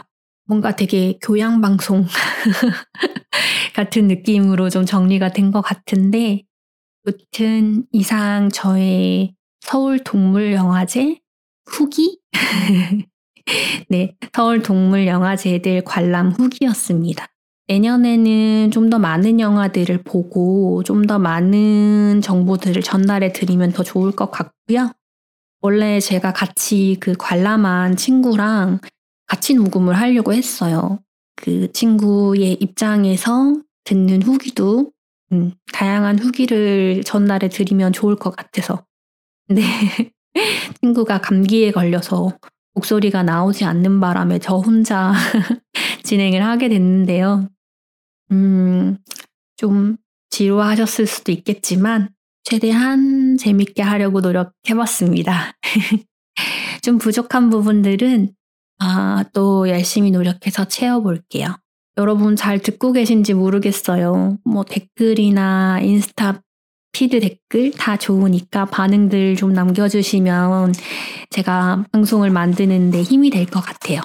뭔가 0.47 0.77
되게 0.77 1.19
교양방송 1.23 2.07
같은 3.75 4.09
느낌으로 4.09 4.71
좀 4.71 4.85
정리가 4.87 5.33
된 5.33 5.51
것 5.53 5.61
같은데, 5.63 6.43
무튼 7.05 7.85
이상 7.93 8.51
저의 8.51 9.35
서울 9.61 10.01
동물 10.05 10.53
영화제 10.53 11.19
후기? 11.67 12.21
네, 13.89 14.17
서울 14.35 14.63
동물 14.63 15.07
영화제들 15.07 15.83
관람 15.85 16.31
후기였습니다. 16.31 17.27
내년에는 17.69 18.71
좀 18.71 18.91
더 18.91 18.99
많은 18.99 19.41
영화들을 19.41 20.03
보고 20.05 20.83
좀 20.85 21.07
더 21.07 21.19
많은 21.19 22.21
정보들을 22.23 22.83
전달해 22.83 23.33
드리면 23.33 23.73
더 23.73 23.83
좋을 23.83 24.13
것 24.13 24.31
같고요. 24.31 24.93
원래 25.63 26.01
제가 26.01 26.33
같이 26.33 26.97
그 27.01 27.15
관람한 27.19 27.97
친구랑 27.97 28.81
같이 29.27 29.55
녹음을 29.55 29.95
하려고 29.95 30.33
했어요. 30.33 31.01
그 31.37 31.71
친구의 31.73 32.55
입장에서 32.55 33.57
듣는 33.85 34.23
후기도 34.23 34.93
음, 35.33 35.53
다양한 35.73 36.19
후기를 36.19 37.03
전달해 37.05 37.49
드리면 37.49 37.93
좋을 37.93 38.17
것 38.17 38.35
같아서. 38.35 38.85
네. 39.49 39.63
친구가 40.81 41.21
감기에 41.21 41.73
걸려서 41.73 42.37
목소리가 42.75 43.23
나오지 43.23 43.65
않는 43.65 44.01
바람에 44.01 44.39
저 44.39 44.57
혼자 44.57 45.13
진행을 46.05 46.43
하게 46.45 46.69
됐는데요. 46.69 47.49
음, 48.33 48.99
좀 49.57 49.97
지루하셨을 50.31 51.07
수도 51.07 51.33
있겠지만, 51.33 52.11
최대한 52.45 53.37
재밌게 53.39 53.83
하려고 53.83 54.21
노력해봤습니다. 54.21 55.53
좀 56.83 56.99
부족한 56.99 57.51
부분들은, 57.51 58.36
아, 58.79 59.25
또 59.33 59.69
열심히 59.69 60.11
노력해서 60.11 60.67
채워볼게요. 60.67 61.57
여러분 61.99 62.37
잘 62.37 62.59
듣고 62.59 62.93
계신지 62.93 63.33
모르겠어요. 63.35 64.39
뭐 64.45 64.65
댓글이나 64.65 65.81
인스타 65.81 66.43
피드 66.93 67.21
댓글 67.21 67.71
다 67.73 67.97
좋으니까 67.97 68.67
반응들 68.67 69.37
좀 69.37 69.53
남겨주시면 69.53 70.75
제가 71.31 71.85
방송을 71.93 72.31
만드는데 72.31 73.03
힘이 73.03 73.31
될 73.31 73.47
것 73.47 73.61
같아요. 73.61 74.01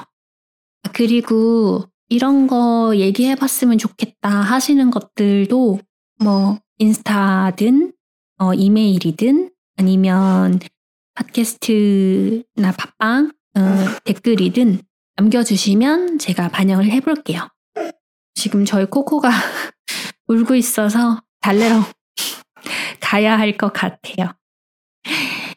그리고 0.94 1.86
이런 2.10 2.48
거 2.48 2.94
얘기해 2.96 3.36
봤으면 3.36 3.78
좋겠다 3.78 4.30
하시는 4.30 4.92
것들도 4.92 5.80
뭐 6.24 6.60
인스타든 6.80 7.94
어, 8.40 8.54
이메일이든 8.54 9.52
아니면 9.78 10.60
팟캐스트나 11.16 12.72
팟빵 12.78 13.32
어, 13.56 13.62
댓글이든 14.06 14.82
남겨주시면 15.18 16.20
제가 16.20 16.50
반영을 16.50 16.86
해볼게요. 16.92 17.48
지금 18.34 18.66
저희 18.66 18.86
코코가 18.86 19.30
울고 20.28 20.56
있어서 20.56 21.22
달래러 21.42 21.84
가야 23.02 23.38
할 23.38 23.58
것 23.58 23.74
같아요. 23.74 24.34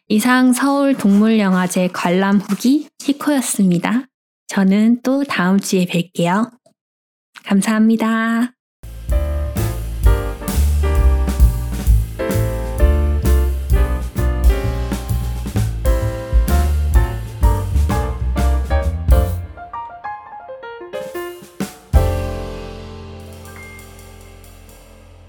이상 0.08 0.52
서울 0.52 0.94
동물영화제 0.96 1.88
관람 1.88 2.38
후기 2.38 2.88
시코였습니다. 2.98 4.06
저는 4.48 5.00
또 5.02 5.24
다음 5.24 5.58
주에 5.58 5.86
뵐게요. 5.86 6.50
감사합니다. 7.44 8.53